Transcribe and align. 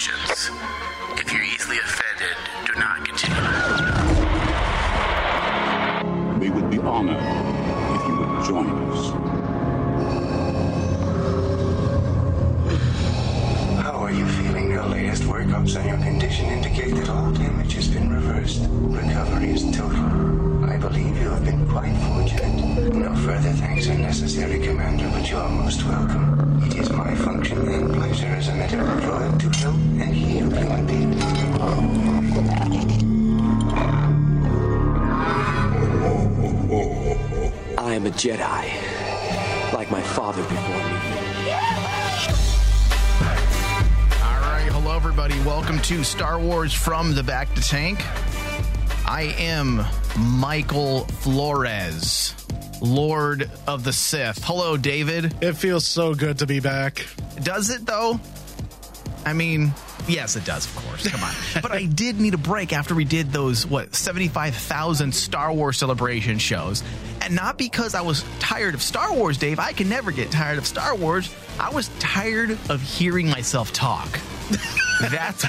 questions. 0.00 0.29
Jedi, 38.20 39.72
like 39.72 39.90
my 39.90 40.02
father 40.02 40.42
before 40.42 40.58
me. 40.58 41.54
All 44.22 44.40
right, 44.42 44.68
hello 44.70 44.94
everybody. 44.94 45.40
Welcome 45.40 45.78
to 45.78 46.04
Star 46.04 46.38
Wars 46.38 46.74
from 46.74 47.14
the 47.14 47.22
Bacta 47.22 47.66
Tank. 47.66 48.04
I 49.08 49.34
am 49.38 49.86
Michael 50.18 51.06
Flores, 51.06 52.34
Lord 52.82 53.50
of 53.66 53.84
the 53.84 53.92
Sith. 53.94 54.44
Hello, 54.44 54.76
David. 54.76 55.34
It 55.40 55.54
feels 55.54 55.86
so 55.86 56.14
good 56.14 56.40
to 56.40 56.46
be 56.46 56.60
back. 56.60 57.06
Does 57.42 57.70
it 57.70 57.86
though? 57.86 58.20
I 59.24 59.32
mean, 59.32 59.72
yes, 60.06 60.36
it 60.36 60.44
does, 60.44 60.66
of 60.66 60.76
course. 60.76 61.08
Come 61.08 61.22
on. 61.24 61.32
but 61.62 61.72
I 61.72 61.86
did 61.86 62.20
need 62.20 62.34
a 62.34 62.38
break 62.38 62.74
after 62.74 62.94
we 62.94 63.06
did 63.06 63.32
those, 63.32 63.66
what, 63.66 63.94
75,000 63.94 65.14
Star 65.14 65.54
Wars 65.54 65.78
celebration 65.78 66.38
shows. 66.38 66.82
Not 67.30 67.56
because 67.58 67.94
I 67.94 68.00
was 68.00 68.24
tired 68.40 68.74
of 68.74 68.82
Star 68.82 69.12
Wars, 69.14 69.38
Dave. 69.38 69.58
I 69.58 69.72
can 69.72 69.88
never 69.88 70.10
get 70.10 70.30
tired 70.30 70.58
of 70.58 70.66
Star 70.66 70.94
Wars. 70.96 71.32
I 71.58 71.70
was 71.70 71.88
tired 71.98 72.50
of 72.68 72.82
hearing 72.82 73.28
myself 73.30 73.72
talk. 73.72 74.18
That's. 75.00 75.44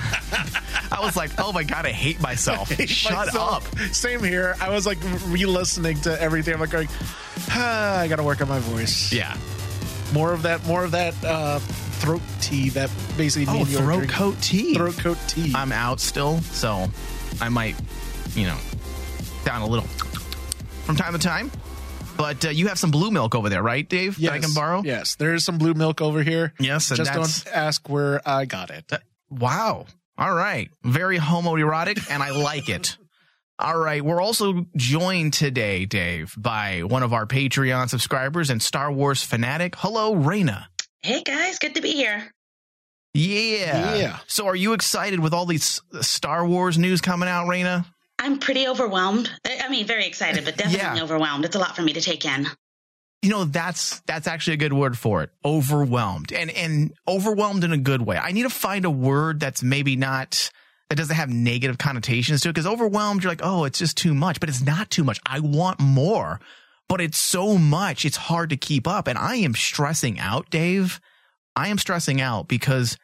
I 0.92 1.00
was 1.02 1.16
like, 1.18 1.32
oh 1.40 1.52
my 1.52 1.64
God, 1.64 1.86
I 1.86 1.92
hate 1.92 2.22
myself. 2.22 2.72
Shut 2.88 3.14
Myself. 3.28 3.74
up. 3.74 3.80
Same 3.94 4.24
here. 4.24 4.56
I 4.62 4.70
was 4.70 4.86
like 4.86 5.00
re-listening 5.28 6.00
to 6.02 6.22
everything. 6.22 6.54
I'm 6.54 6.60
like 6.60 6.70
going, 6.70 6.88
ah, 7.50 8.00
I 8.00 8.08
got 8.08 8.18
to 8.18 8.24
work 8.24 8.42
on 8.42 8.48
my 8.48 8.60
voice. 8.60 9.12
Yeah. 9.12 9.36
More 10.14 10.34
of 10.34 10.44
that. 10.44 10.66
More 10.68 10.84
of 10.84 10.92
that 10.92 11.16
uh, 11.24 11.60
throat 11.60 12.22
tea. 12.42 12.70
That 12.70 12.92
basically. 13.18 13.48
Oh, 13.50 13.54
me 13.54 13.60
and 13.62 13.70
you 13.70 13.78
are 13.80 13.82
throat 13.84 14.10
coat 14.10 14.42
tea. 14.42 14.76
Throat 14.76 14.98
coat 14.98 15.18
tea. 15.28 15.54
I'm 15.56 15.72
out 15.72 16.00
still, 16.00 16.40
so 16.42 16.88
I 17.40 17.50
might, 17.50 17.76
you 18.36 18.46
know, 18.46 18.58
down 19.46 19.62
a 19.64 19.68
little 19.68 19.88
from 20.86 20.96
time 20.96 21.14
to 21.14 21.20
time. 21.20 21.50
But 22.22 22.46
uh, 22.46 22.50
you 22.50 22.68
have 22.68 22.78
some 22.78 22.92
blue 22.92 23.10
milk 23.10 23.34
over 23.34 23.50
there, 23.50 23.64
right, 23.64 23.88
Dave? 23.90 24.20
That 24.22 24.34
I 24.34 24.38
can 24.38 24.54
borrow? 24.54 24.84
Yes, 24.86 25.16
there 25.16 25.34
is 25.34 25.44
some 25.44 25.58
blue 25.58 25.74
milk 25.74 26.02
over 26.02 26.22
here. 26.22 26.54
Yes, 26.60 26.92
and 26.92 26.98
just 26.98 27.12
don't 27.12 27.48
ask 27.52 27.90
where 27.90 28.22
I 28.24 28.46
got 28.46 28.70
it. 28.70 28.92
Wow. 29.32 29.88
All 30.20 30.32
right. 30.32 30.70
Very 30.84 31.18
homoerotic, 31.18 32.12
and 32.12 32.22
I 32.22 32.30
like 32.30 32.70
it. 32.70 32.96
All 33.58 33.76
right. 33.76 34.06
We're 34.06 34.22
also 34.22 34.68
joined 34.78 35.34
today, 35.34 35.88
Dave, 35.88 36.36
by 36.38 36.84
one 36.84 37.02
of 37.02 37.12
our 37.12 37.26
Patreon 37.26 37.90
subscribers 37.90 38.52
and 38.52 38.62
Star 38.62 38.92
Wars 38.92 39.24
fanatic. 39.24 39.74
Hello, 39.76 40.14
Raina. 40.14 40.66
Hey 41.02 41.24
guys, 41.24 41.58
good 41.58 41.74
to 41.74 41.82
be 41.82 41.94
here. 41.94 42.32
Yeah. 43.16 43.96
Yeah. 43.96 44.20
So, 44.28 44.46
are 44.46 44.56
you 44.56 44.74
excited 44.74 45.20
with 45.20 45.34
all 45.34 45.48
these 45.48 45.82
Star 46.02 46.46
Wars 46.46 46.78
news 46.78 47.02
coming 47.02 47.28
out, 47.28 47.48
Raina? 47.48 47.84
I'm 48.22 48.38
pretty 48.40 48.68
overwhelmed. 48.68 49.30
I 49.46 49.68
mean, 49.70 49.86
very 49.88 50.06
excited, 50.06 50.46
but 50.46 50.56
definitely 50.56 50.98
Yeah. 50.98 51.04
overwhelmed. 51.04 51.44
It's 51.44 51.56
a 51.56 51.60
lot 51.60 51.76
for 51.76 51.82
me 51.82 51.94
to 51.94 52.02
take 52.02 52.24
in. 52.24 52.48
you 53.24 53.30
know 53.30 53.44
that's 53.46 54.00
that's 54.08 54.26
actually 54.28 54.54
a 54.56 54.58
good 54.58 54.74
word 54.74 54.98
for 54.98 55.22
it 55.22 55.30
overwhelmed 55.46 56.32
and 56.34 56.50
and 56.52 56.92
overwhelmed 57.08 57.64
in 57.64 57.72
a 57.72 57.78
good 57.78 58.02
way 58.02 58.18
i 58.18 58.32
need 58.32 58.42
to 58.42 58.50
find 58.50 58.84
a 58.84 58.90
word 58.90 59.40
that's 59.40 59.62
maybe 59.62 59.96
not 59.96 60.50
that 60.90 60.96
doesn't 60.96 61.16
have 61.16 61.30
negative 61.30 61.78
connotations 61.78 62.42
to 62.42 62.50
it 62.50 62.54
because 62.54 62.66
overwhelmed 62.66 63.24
you're 63.24 63.32
like 63.32 63.42
oh 63.44 63.64
it's 63.66 63.78
just 63.78 63.96
too 63.96 64.16
much 64.16 64.40
but 64.40 64.50
it's 64.50 64.64
not 64.64 64.90
too 64.90 65.04
much 65.04 65.20
i 65.28 65.40
want 65.40 65.80
more 65.80 66.40
but 66.90 67.00
it's 67.00 67.20
so 67.20 67.60
much 67.60 68.06
it's 68.06 68.18
hard 68.18 68.50
to 68.50 68.58
keep 68.58 68.88
up 68.88 69.08
and 69.08 69.20
i 69.20 69.36
am 69.36 69.54
stressing 69.54 70.18
out 70.20 70.50
dave 70.50 71.00
i 71.56 71.68
am 71.68 71.78
stressing 71.78 72.20
out 72.20 72.48
because 72.48 72.98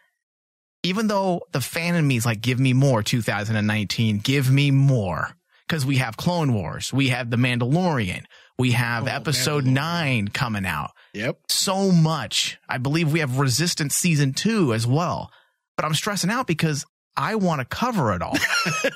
even 0.87 1.07
though 1.07 1.41
the 1.51 1.61
fan 1.61 1.95
in 1.95 2.07
me 2.07 2.17
is 2.17 2.25
like 2.25 2.41
give 2.41 2.59
me 2.59 2.73
more 2.73 3.03
2019 3.03 4.19
give 4.19 4.49
me 4.51 4.71
more 4.71 5.29
because 5.67 5.85
we 5.85 5.97
have 5.97 6.17
clone 6.17 6.53
wars 6.53 6.91
we 6.93 7.09
have 7.09 7.29
the 7.29 7.37
mandalorian 7.37 8.23
we 8.59 8.71
have 8.71 9.03
Oh, 9.03 9.11
episode 9.11 9.65
9 9.65 10.29
coming 10.29 10.65
out 10.65 10.91
Yep. 11.13 11.37
so 11.47 11.91
much. 11.91 12.57
I 12.67 12.77
believe 12.79 13.11
we 13.11 13.19
have 13.19 13.37
Resistance 13.37 13.95
season 13.95 14.33
two 14.33 14.73
as 14.73 14.85
well. 14.87 15.31
But 15.75 15.85
I'm 15.85 15.93
stressing 15.93 16.29
out 16.31 16.47
because 16.47 16.83
I 17.15 17.35
want 17.35 17.59
to 17.61 17.65
cover 17.65 18.13
it 18.13 18.21
all. 18.23 18.35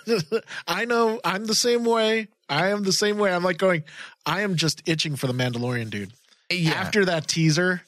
I 0.67 0.85
know. 0.85 1.19
I'm 1.23 1.45
the 1.45 1.53
same 1.55 1.83
way. 1.85 2.27
I 2.49 2.69
am 2.69 2.83
the 2.83 2.91
same 2.91 3.17
way. 3.17 3.31
I'm 3.33 3.43
like 3.43 3.57
going. 3.59 3.83
I 4.25 4.41
am 4.41 4.55
just 4.55 4.81
itching 4.87 5.15
for 5.15 5.27
the 5.27 5.33
Mandalorian, 5.33 5.89
dude. 5.91 6.11
yeah. 6.51 6.71
After 6.73 7.05
that 7.05 7.27
teaser, 7.27 7.81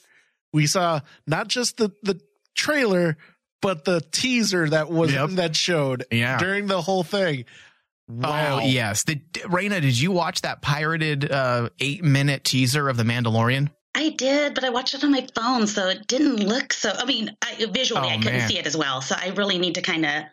we 0.52 0.66
saw 0.66 1.00
not 1.26 1.48
just 1.48 1.76
the 1.76 1.90
the 2.02 2.20
trailer, 2.54 3.16
but 3.64 3.84
the 3.84 4.00
teaser 4.12 4.68
that 4.68 4.88
was 4.90 5.12
Yep. 5.12 5.30
that 5.30 5.56
showed 5.56 6.04
Yeah. 6.12 6.38
during 6.38 6.66
the 6.68 6.80
whole 6.82 7.02
thing. 7.02 7.46
Wow. 8.06 8.58
Oh 8.60 8.66
yes. 8.66 9.04
Did, 9.04 9.32
Raina, 9.32 9.80
did 9.80 9.98
you 9.98 10.12
watch 10.12 10.42
that 10.42 10.60
pirated 10.62 11.32
uh, 11.32 11.70
eight 11.80 12.04
minute 12.04 12.44
teaser 12.44 12.88
of 12.88 12.96
the 12.98 13.02
Mandalorian? 13.02 13.70
I 13.94 14.10
did, 14.10 14.54
but 14.54 14.64
I 14.64 14.70
watched 14.70 14.92
it 14.94 15.02
on 15.04 15.12
my 15.12 15.26
phone, 15.34 15.66
so 15.66 15.88
it 15.88 16.06
didn't 16.06 16.36
look 16.46 16.72
so. 16.72 16.90
I 16.94 17.04
mean, 17.06 17.34
I, 17.42 17.64
visually, 17.72 18.02
Oh, 18.08 18.10
I 18.10 18.16
couldn't 18.18 18.38
man. 18.38 18.48
see 18.48 18.58
it 18.58 18.66
as 18.66 18.76
well. 18.76 19.00
So 19.00 19.14
I 19.18 19.28
really 19.28 19.56
need 19.58 19.76
to 19.76 19.82
kind 19.82 20.04
of. 20.04 20.24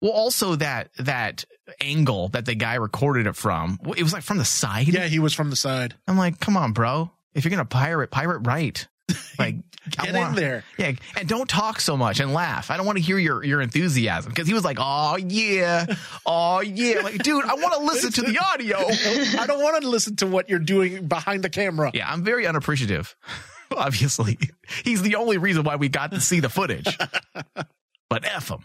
Well, 0.00 0.10
also 0.12 0.56
that 0.56 0.90
that 0.98 1.44
angle 1.80 2.28
that 2.30 2.44
the 2.46 2.56
guy 2.56 2.74
recorded 2.74 3.28
it 3.28 3.36
from, 3.36 3.78
it 3.96 4.02
was 4.02 4.12
like 4.12 4.24
from 4.24 4.38
the 4.38 4.44
side. 4.44 4.88
Yeah, 4.88 5.06
he 5.06 5.20
was 5.20 5.32
from 5.34 5.50
the 5.50 5.56
side. 5.56 5.94
I'm 6.08 6.18
like, 6.18 6.40
come 6.40 6.56
on, 6.56 6.72
bro. 6.72 7.10
If 7.34 7.44
you're 7.44 7.50
gonna 7.50 7.64
pirate, 7.64 8.10
pirate 8.10 8.40
right. 8.40 8.88
Like, 9.38 9.56
Get 9.90 10.14
want- 10.14 10.30
in 10.30 10.34
there. 10.36 10.64
Yeah, 10.78 10.92
and 11.16 11.26
don't 11.28 11.48
talk 11.48 11.80
so 11.80 11.96
much 11.96 12.20
and 12.20 12.32
laugh. 12.32 12.70
I 12.70 12.76
don't 12.76 12.86
want 12.86 12.98
to 12.98 13.02
hear 13.02 13.18
your 13.18 13.42
your 13.42 13.60
enthusiasm 13.60 14.30
because 14.30 14.46
he 14.46 14.54
was 14.54 14.62
like, 14.64 14.76
"Oh 14.80 15.16
yeah, 15.16 15.86
oh 16.26 16.60
yeah." 16.60 17.00
Like, 17.00 17.22
dude, 17.22 17.44
I 17.44 17.54
want 17.54 17.72
to 17.74 17.80
listen 17.80 18.12
to 18.12 18.22
the 18.30 18.38
audio. 18.38 18.76
I 18.78 19.46
don't 19.46 19.60
want 19.62 19.82
to 19.82 19.88
listen 19.88 20.14
to 20.16 20.26
what 20.26 20.48
you're 20.48 20.58
doing 20.60 21.08
behind 21.08 21.42
the 21.42 21.50
camera. 21.50 21.90
Yeah, 21.94 22.08
I'm 22.12 22.22
very 22.22 22.46
unappreciative. 22.46 23.16
Obviously, 23.76 24.38
he's 24.84 25.02
the 25.02 25.16
only 25.16 25.38
reason 25.38 25.64
why 25.64 25.76
we 25.76 25.88
got 25.88 26.12
to 26.12 26.20
see 26.20 26.40
the 26.40 26.50
footage. 26.50 26.96
But 28.10 28.26
f 28.26 28.50
him. 28.50 28.58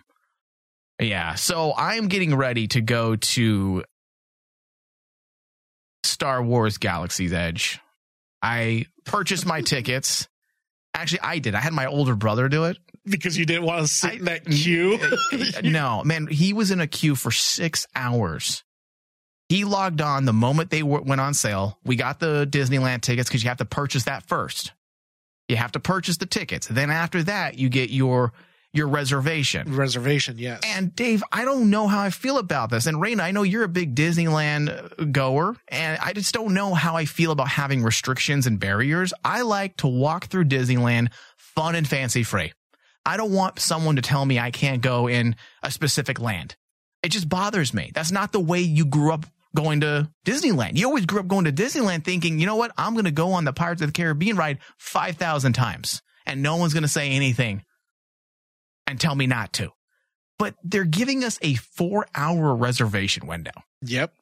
Yeah, 0.99 1.35
so 1.35 1.73
I'm 1.75 2.09
getting 2.09 2.35
ready 2.35 2.67
to 2.69 2.81
go 2.81 3.15
to 3.15 3.83
Star 6.03 6.43
Wars 6.43 6.77
Galaxy's 6.77 7.33
Edge. 7.33 7.79
I 8.41 8.85
purchased 9.05 9.45
my 9.45 9.61
tickets. 9.61 10.27
Actually, 10.93 11.21
I 11.21 11.39
did. 11.39 11.55
I 11.55 11.59
had 11.59 11.73
my 11.73 11.85
older 11.85 12.15
brother 12.15 12.49
do 12.49 12.65
it. 12.65 12.77
Because 13.05 13.37
you 13.37 13.45
didn't 13.45 13.63
want 13.63 13.81
to 13.81 13.87
sit 13.87 14.11
I- 14.11 14.13
in 14.15 14.25
that 14.25 14.45
queue. 14.45 14.99
no, 15.63 16.03
man, 16.03 16.27
he 16.27 16.53
was 16.53 16.71
in 16.71 16.81
a 16.81 16.87
queue 16.87 17.15
for 17.15 17.31
six 17.31 17.87
hours. 17.95 18.63
He 19.49 19.63
logged 19.63 20.01
on 20.01 20.25
the 20.25 20.33
moment 20.33 20.71
they 20.71 20.81
w- 20.81 21.03
went 21.05 21.21
on 21.21 21.33
sale. 21.33 21.77
We 21.85 21.95
got 21.95 22.19
the 22.19 22.45
Disneyland 22.45 23.01
tickets 23.01 23.29
because 23.29 23.43
you 23.43 23.49
have 23.49 23.59
to 23.59 23.65
purchase 23.65 24.03
that 24.03 24.27
first. 24.27 24.73
You 25.47 25.55
have 25.55 25.71
to 25.73 25.79
purchase 25.79 26.17
the 26.17 26.25
tickets. 26.25 26.67
Then 26.67 26.89
after 26.89 27.23
that, 27.23 27.57
you 27.57 27.69
get 27.69 27.89
your 27.89 28.33
your 28.73 28.87
reservation. 28.87 29.73
Reservation, 29.75 30.37
yes. 30.37 30.61
And 30.65 30.95
Dave, 30.95 31.23
I 31.31 31.45
don't 31.45 31.69
know 31.69 31.87
how 31.87 31.99
I 31.99 32.09
feel 32.09 32.37
about 32.37 32.69
this. 32.69 32.85
And 32.85 32.97
Raina, 32.97 33.21
I 33.21 33.31
know 33.31 33.43
you're 33.43 33.63
a 33.63 33.69
big 33.69 33.95
Disneyland 33.95 35.11
goer, 35.11 35.55
and 35.67 35.97
I 36.01 36.13
just 36.13 36.33
don't 36.33 36.53
know 36.53 36.73
how 36.73 36.95
I 36.95 37.05
feel 37.05 37.31
about 37.31 37.47
having 37.47 37.83
restrictions 37.83 38.45
and 38.45 38.59
barriers. 38.59 39.13
I 39.23 39.41
like 39.41 39.77
to 39.77 39.87
walk 39.87 40.27
through 40.27 40.45
Disneyland 40.45 41.09
fun 41.37 41.75
and 41.75 41.87
fancy 41.87 42.23
free. 42.23 42.53
I 43.05 43.17
don't 43.17 43.31
want 43.31 43.59
someone 43.59 43.95
to 43.95 44.01
tell 44.01 44.25
me 44.25 44.37
I 44.37 44.51
can't 44.51 44.81
go 44.81 45.07
in 45.07 45.35
a 45.63 45.71
specific 45.71 46.19
land. 46.19 46.55
It 47.01 47.09
just 47.09 47.29
bothers 47.29 47.73
me. 47.73 47.91
That's 47.93 48.11
not 48.11 48.31
the 48.31 48.39
way 48.39 48.59
you 48.59 48.85
grew 48.85 49.13
up 49.13 49.25
going 49.55 49.79
to 49.79 50.11
Disneyland. 50.25 50.75
You 50.75 50.87
always 50.87 51.05
grew 51.05 51.21
up 51.21 51.27
going 51.27 51.45
to 51.45 51.51
Disneyland 51.53 52.03
thinking, 52.03 52.37
you 52.37 52.45
know 52.45 52.57
what? 52.57 52.71
I'm 52.77 52.93
going 52.93 53.05
to 53.05 53.11
go 53.11 53.31
on 53.31 53.45
the 53.45 53.53
Pirates 53.53 53.81
of 53.81 53.87
the 53.87 53.93
Caribbean 53.93 54.35
ride 54.35 54.59
5,000 54.77 55.53
times 55.53 56.01
and 56.25 56.43
no 56.43 56.57
one's 56.57 56.73
going 56.73 56.83
to 56.83 56.89
say 56.89 57.11
anything 57.11 57.63
and 58.87 58.99
tell 58.99 59.15
me 59.15 59.27
not 59.27 59.53
to. 59.53 59.71
But 60.39 60.55
they're 60.63 60.85
giving 60.85 61.23
us 61.23 61.37
a 61.41 61.55
four 61.55 62.07
hour 62.15 62.55
reservation 62.55 63.27
window. 63.27 63.51
Yep. 63.81 64.13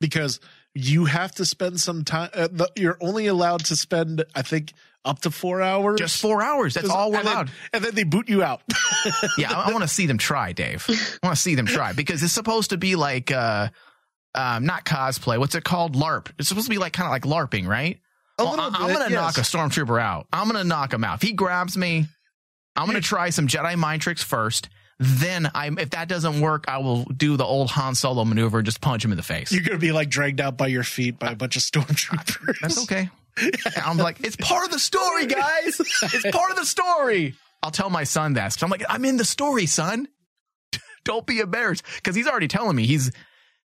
Because 0.00 0.40
you 0.74 1.06
have 1.06 1.34
to 1.36 1.44
spend 1.44 1.80
some 1.80 2.04
time. 2.04 2.30
Uh, 2.32 2.48
the, 2.50 2.70
you're 2.76 2.98
only 3.00 3.26
allowed 3.26 3.64
to 3.66 3.76
spend, 3.76 4.24
I 4.34 4.42
think, 4.42 4.72
up 5.04 5.20
to 5.20 5.30
four 5.30 5.60
hours. 5.60 5.98
Just 5.98 6.20
four 6.20 6.42
hours. 6.42 6.74
That's 6.74 6.88
all 6.88 7.10
we're 7.10 7.18
and 7.18 7.28
allowed. 7.28 7.48
Then, 7.48 7.54
and 7.72 7.84
then 7.84 7.94
they 7.94 8.04
boot 8.04 8.28
you 8.28 8.42
out. 8.42 8.62
yeah, 9.38 9.52
I, 9.52 9.68
I 9.68 9.72
want 9.72 9.82
to 9.82 9.88
see 9.88 10.06
them 10.06 10.18
try, 10.18 10.52
Dave. 10.52 10.84
I 10.88 11.26
want 11.26 11.36
to 11.36 11.42
see 11.42 11.54
them 11.54 11.66
try 11.66 11.92
because 11.92 12.22
it's 12.22 12.32
supposed 12.32 12.70
to 12.70 12.76
be 12.78 12.96
like, 12.96 13.30
uh, 13.30 13.68
um, 14.34 14.66
not 14.66 14.84
cosplay. 14.84 15.38
What's 15.38 15.54
it 15.54 15.64
called? 15.64 15.96
LARP. 15.96 16.28
It's 16.38 16.48
supposed 16.48 16.66
to 16.66 16.70
be 16.70 16.78
like 16.78 16.92
kind 16.92 17.06
of 17.06 17.12
like 17.12 17.22
LARPing, 17.22 17.66
right? 17.66 17.98
A 18.38 18.44
Well, 18.44 18.60
I, 18.60 18.66
am 18.66 18.72
gonna 18.72 19.10
yes. 19.10 19.10
knock 19.10 19.38
a 19.38 19.40
stormtrooper 19.40 20.00
out. 20.00 20.26
I'm 20.32 20.46
gonna 20.46 20.64
knock 20.64 20.92
him 20.92 21.02
out. 21.02 21.16
If 21.16 21.22
he 21.22 21.32
grabs 21.32 21.76
me, 21.76 22.06
I'm 22.78 22.86
gonna 22.86 23.00
try 23.00 23.30
some 23.30 23.46
Jedi 23.48 23.76
mind 23.76 24.00
tricks 24.02 24.22
first. 24.22 24.68
Then 25.00 25.50
I'm 25.54 25.78
if 25.78 25.90
that 25.90 26.08
doesn't 26.08 26.40
work, 26.40 26.64
I 26.68 26.78
will 26.78 27.04
do 27.04 27.36
the 27.36 27.44
old 27.44 27.70
Han 27.70 27.94
Solo 27.94 28.24
maneuver 28.24 28.58
and 28.58 28.64
just 28.66 28.80
punch 28.80 29.04
him 29.04 29.10
in 29.12 29.16
the 29.16 29.22
face. 29.22 29.52
You're 29.52 29.62
gonna 29.62 29.78
be 29.78 29.92
like 29.92 30.08
dragged 30.08 30.40
out 30.40 30.56
by 30.56 30.66
your 30.68 30.82
feet 30.84 31.18
by 31.18 31.32
a 31.32 31.36
bunch 31.36 31.56
of 31.56 31.62
stormtroopers. 31.62 32.56
That's 32.60 32.82
okay. 32.84 33.10
I'm 33.84 33.96
like, 33.98 34.20
it's 34.20 34.34
part 34.36 34.64
of 34.64 34.72
the 34.72 34.78
story, 34.80 35.26
guys. 35.26 35.80
It's 36.02 36.30
part 36.36 36.50
of 36.50 36.56
the 36.56 36.64
story. 36.66 37.34
I'll 37.62 37.70
tell 37.70 37.90
my 37.90 38.02
son 38.04 38.32
that. 38.34 38.52
'Cause 38.52 38.62
I'm 38.62 38.70
like, 38.70 38.84
I'm 38.88 39.04
in 39.04 39.16
the 39.16 39.24
story, 39.24 39.66
son. 39.66 40.08
Don't 41.04 41.24
be 41.26 41.38
embarrassed. 41.40 41.84
Because 41.96 42.16
he's 42.16 42.26
already 42.26 42.48
telling 42.48 42.74
me 42.76 42.86
he's 42.86 43.12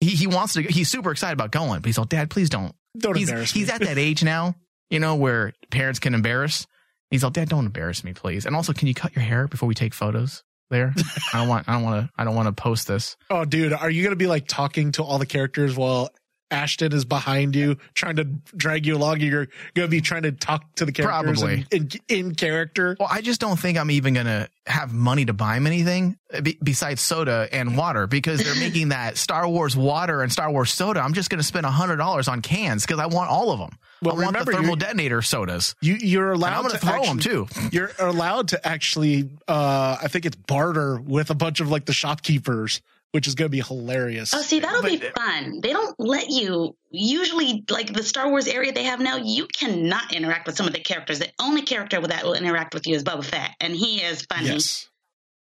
he 0.01 0.11
he 0.11 0.27
wants 0.27 0.55
to. 0.55 0.63
He's 0.63 0.91
super 0.91 1.13
excited 1.13 1.35
about 1.35 1.53
going, 1.53 1.81
but 1.81 1.87
he's 1.87 1.99
like, 1.99 2.09
Dad, 2.09 2.31
please 2.31 2.51
don't. 2.51 2.75
Don't 2.99 3.17
he's, 3.17 3.29
embarrass 3.29 3.53
He's 3.53 3.69
me. 3.69 3.73
at 3.75 3.81
that 3.83 3.99
age 3.99 4.23
now, 4.25 4.55
you 4.91 4.99
know, 4.99 5.15
where 5.15 5.53
parents 5.71 5.99
can 6.01 6.15
embarrass. 6.15 6.67
He's 7.13 7.23
like, 7.23 7.35
Dad, 7.35 7.51
don't 7.51 7.67
embarrass 7.67 8.03
me, 8.03 8.15
please. 8.15 8.47
And 8.47 8.57
also, 8.57 8.73
can 8.73 8.89
you 8.89 8.95
cut 8.95 9.15
your 9.15 9.23
hair 9.23 9.47
before 9.47 9.69
we 9.69 9.75
take 9.75 9.93
photos? 9.93 10.43
There, 10.71 10.95
I 11.35 11.39
don't 11.39 11.49
want. 11.49 11.69
I 11.69 11.75
don't 11.75 11.83
want 11.83 12.07
to. 12.07 12.11
I 12.17 12.25
don't 12.25 12.35
want 12.35 12.49
to 12.49 12.53
post 12.61 12.89
this. 12.89 13.19
Oh, 13.29 13.45
dude, 13.45 13.75
are 13.75 13.91
you 13.91 14.03
gonna 14.03 14.17
be 14.17 14.27
like 14.27 14.49
talking 14.49 14.93
to 14.93 15.03
all 15.03 15.19
the 15.19 15.27
characters 15.27 15.77
while 15.77 16.09
Ashton 16.53 16.93
is 16.93 17.05
behind 17.05 17.57
you, 17.57 17.79
trying 17.95 18.17
to 18.17 18.25
drag 18.57 18.87
you 18.87 18.97
along? 18.97 19.21
You're 19.21 19.49
gonna 19.75 19.89
be 19.89 20.01
trying 20.01 20.23
to 20.23 20.33
talk 20.33 20.75
to 20.77 20.85
the 20.85 20.93
characters 20.93 21.41
Probably. 21.41 21.67
in, 21.73 21.89
in, 22.09 22.19
in 22.29 22.35
character. 22.35 22.97
Well, 23.01 23.09
I 23.11 23.23
just 23.23 23.41
don't 23.41 23.59
think 23.59 23.79
I'm 23.79 23.91
even 23.91 24.15
going 24.15 24.27
to 24.27 24.49
have 24.67 24.93
money 24.93 25.25
to 25.25 25.33
buy 25.33 25.57
him 25.57 25.67
anything 25.67 26.17
uh, 26.33 26.41
be- 26.41 26.59
besides 26.63 27.01
soda 27.01 27.49
and 27.51 27.77
water 27.77 28.07
because 28.07 28.45
they're 28.45 28.55
making 28.69 28.91
that 28.91 29.17
Star 29.17 29.49
Wars 29.49 29.77
water 29.77 30.23
and 30.23 30.31
Star 30.31 30.51
Wars 30.53 30.71
soda. 30.71 31.01
I'm 31.01 31.15
just 31.15 31.31
going 31.31 31.41
to 31.41 31.45
spend 31.45 31.67
$100 31.67 32.29
on 32.29 32.43
cans 32.43 32.85
because 32.87 33.01
I 33.01 33.07
want 33.07 33.29
all 33.31 33.51
of 33.51 33.59
them. 33.59 33.77
Well, 34.03 34.15
I 34.15 34.19
want 34.25 34.27
remember, 34.29 34.53
the 34.53 34.59
thermal 34.59 34.77
detonator 34.77 35.23
sodas. 35.23 35.75
You 35.81 35.95
you're 35.95 36.33
allowed 36.33 36.53
I'm 36.59 36.63
gonna 36.63 36.75
to 36.75 36.79
throw 36.79 37.03
actually- 37.03 37.21
too. 37.23 37.47
You're 37.73 37.91
allowed 37.99 38.49
to 38.49 38.67
actually, 38.67 39.31
uh, 39.49 39.97
I 40.03 40.09
think 40.09 40.27
it's 40.27 40.37
barter 40.37 41.01
with 41.01 41.31
a 41.31 41.35
bunch 41.35 41.61
of 41.61 41.71
like 41.71 41.87
the 41.87 41.93
shopkeepers, 41.93 42.83
which 43.13 43.27
is 43.27 43.35
gonna 43.35 43.49
be 43.49 43.61
hilarious. 43.61 44.35
Oh, 44.35 44.43
see, 44.43 44.61
that'll 44.61 44.83
be 44.83 44.99
fun. 45.17 45.61
They 45.63 45.73
don't 45.73 45.95
let 45.99 46.29
you. 46.29 46.77
Usually, 46.91 47.65
like 47.71 47.93
the 47.93 48.03
Star 48.03 48.29
Wars 48.29 48.47
area 48.49 48.73
they 48.73 48.85
have 48.85 49.01
now, 49.01 49.17
you 49.17 49.47
cannot 49.47 50.13
interact 50.15 50.47
with 50.47 50.57
some 50.57 50.67
of 50.67 50.73
the 50.75 50.81
characters. 50.81 51.19
The 51.21 51.31
only 51.41 51.63
character 51.63 52.01
that 52.01 52.25
will 52.25 52.35
interact 52.35 52.75
with 52.75 52.87
you 52.87 52.95
is 52.95 53.05
Boba 53.05 53.25
Fett, 53.25 53.51
and 53.61 53.75
he 53.75 54.03
is 54.03 54.23
funny. 54.23 54.49
Yes. 54.49 54.89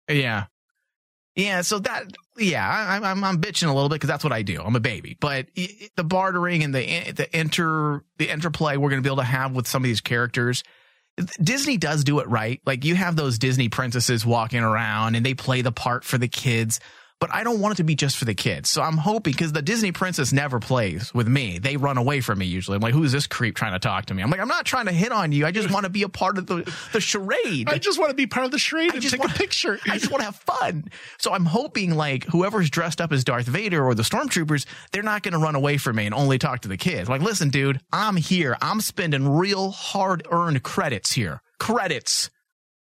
Yeah. 0.08 0.44
Yeah. 1.34 1.62
So 1.62 1.78
that, 1.78 2.04
yeah, 2.36 2.68
I, 2.68 2.94
I'm- 2.94 3.04
I'm, 3.04 3.24
I'm 3.24 3.40
bitching 3.40 3.68
a 3.68 3.72
little 3.72 3.88
bit 3.88 3.94
because 3.96 4.08
that's 4.08 4.22
what 4.24 4.32
I 4.34 4.42
do. 4.42 4.60
I'm 4.60 4.76
a 4.76 4.80
baby, 4.80 5.16
but 5.18 5.46
i- 5.56 5.68
i- 5.82 5.88
the 5.96 6.04
bartering 6.04 6.62
and 6.62 6.74
the, 6.74 7.12
the 7.12 7.26
inter, 7.38 8.02
the 8.18 8.28
interplay 8.30 8.76
we're 8.76 8.90
going 8.90 9.02
to 9.02 9.06
be 9.06 9.08
able 9.10 9.22
to 9.22 9.28
have 9.28 9.52
with 9.52 9.66
some 9.66 9.82
of 9.82 9.84
these 9.84 10.00
characters. 10.02 10.62
Disney 11.42 11.76
does 11.78 12.04
do 12.04 12.18
it 12.20 12.28
right. 12.28 12.60
Like 12.66 12.84
you 12.84 12.94
have 12.96 13.16
those 13.16 13.38
Disney 13.38 13.68
princesses 13.68 14.24
walking 14.26 14.60
around 14.60 15.14
and 15.14 15.24
they 15.24 15.34
play 15.34 15.62
the 15.62 15.72
part 15.72 16.04
for 16.04 16.18
the 16.18 16.28
kids, 16.28 16.80
but 17.22 17.32
I 17.32 17.44
don't 17.44 17.60
want 17.60 17.74
it 17.74 17.76
to 17.76 17.84
be 17.84 17.94
just 17.94 18.16
for 18.16 18.24
the 18.24 18.34
kids. 18.34 18.68
So 18.68 18.82
I'm 18.82 18.96
hoping 18.96 19.32
because 19.32 19.52
the 19.52 19.62
Disney 19.62 19.92
princess 19.92 20.32
never 20.32 20.58
plays 20.58 21.14
with 21.14 21.28
me. 21.28 21.58
They 21.58 21.76
run 21.76 21.96
away 21.96 22.20
from 22.20 22.40
me 22.40 22.46
usually. 22.46 22.74
I'm 22.74 22.80
like, 22.82 22.94
who's 22.94 23.12
this 23.12 23.28
creep 23.28 23.54
trying 23.54 23.74
to 23.74 23.78
talk 23.78 24.06
to 24.06 24.14
me? 24.14 24.24
I'm 24.24 24.28
like, 24.30 24.40
I'm 24.40 24.48
not 24.48 24.66
trying 24.66 24.86
to 24.86 24.92
hit 24.92 25.12
on 25.12 25.30
you. 25.30 25.46
I 25.46 25.52
just 25.52 25.70
want 25.70 25.84
to 25.84 25.88
be 25.88 26.02
a 26.02 26.08
part 26.08 26.36
of 26.36 26.48
the, 26.48 26.68
the 26.92 27.00
charade. 27.00 27.68
I 27.68 27.78
just 27.78 28.00
want 28.00 28.10
to 28.10 28.16
be 28.16 28.26
part 28.26 28.44
of 28.44 28.50
the 28.50 28.58
charade 28.58 28.92
and 28.92 29.00
just 29.00 29.12
take 29.12 29.20
want- 29.20 29.36
a 29.36 29.38
picture. 29.38 29.78
I 29.88 29.98
just 29.98 30.10
want 30.10 30.22
to 30.22 30.24
have 30.24 30.34
fun. 30.34 30.86
So 31.18 31.32
I'm 31.32 31.44
hoping 31.44 31.94
like 31.94 32.24
whoever's 32.24 32.70
dressed 32.70 33.00
up 33.00 33.12
as 33.12 33.22
Darth 33.22 33.46
Vader 33.46 33.86
or 33.86 33.94
the 33.94 34.02
stormtroopers, 34.02 34.66
they're 34.90 35.04
not 35.04 35.22
going 35.22 35.34
to 35.34 35.38
run 35.38 35.54
away 35.54 35.76
from 35.78 35.94
me 35.94 36.06
and 36.06 36.14
only 36.16 36.38
talk 36.38 36.62
to 36.62 36.68
the 36.68 36.76
kids. 36.76 37.08
Like, 37.08 37.20
listen, 37.20 37.50
dude, 37.50 37.78
I'm 37.92 38.16
here. 38.16 38.56
I'm 38.60 38.80
spending 38.80 39.28
real 39.28 39.70
hard 39.70 40.26
earned 40.28 40.64
credits 40.64 41.12
here. 41.12 41.40
Credits. 41.58 42.30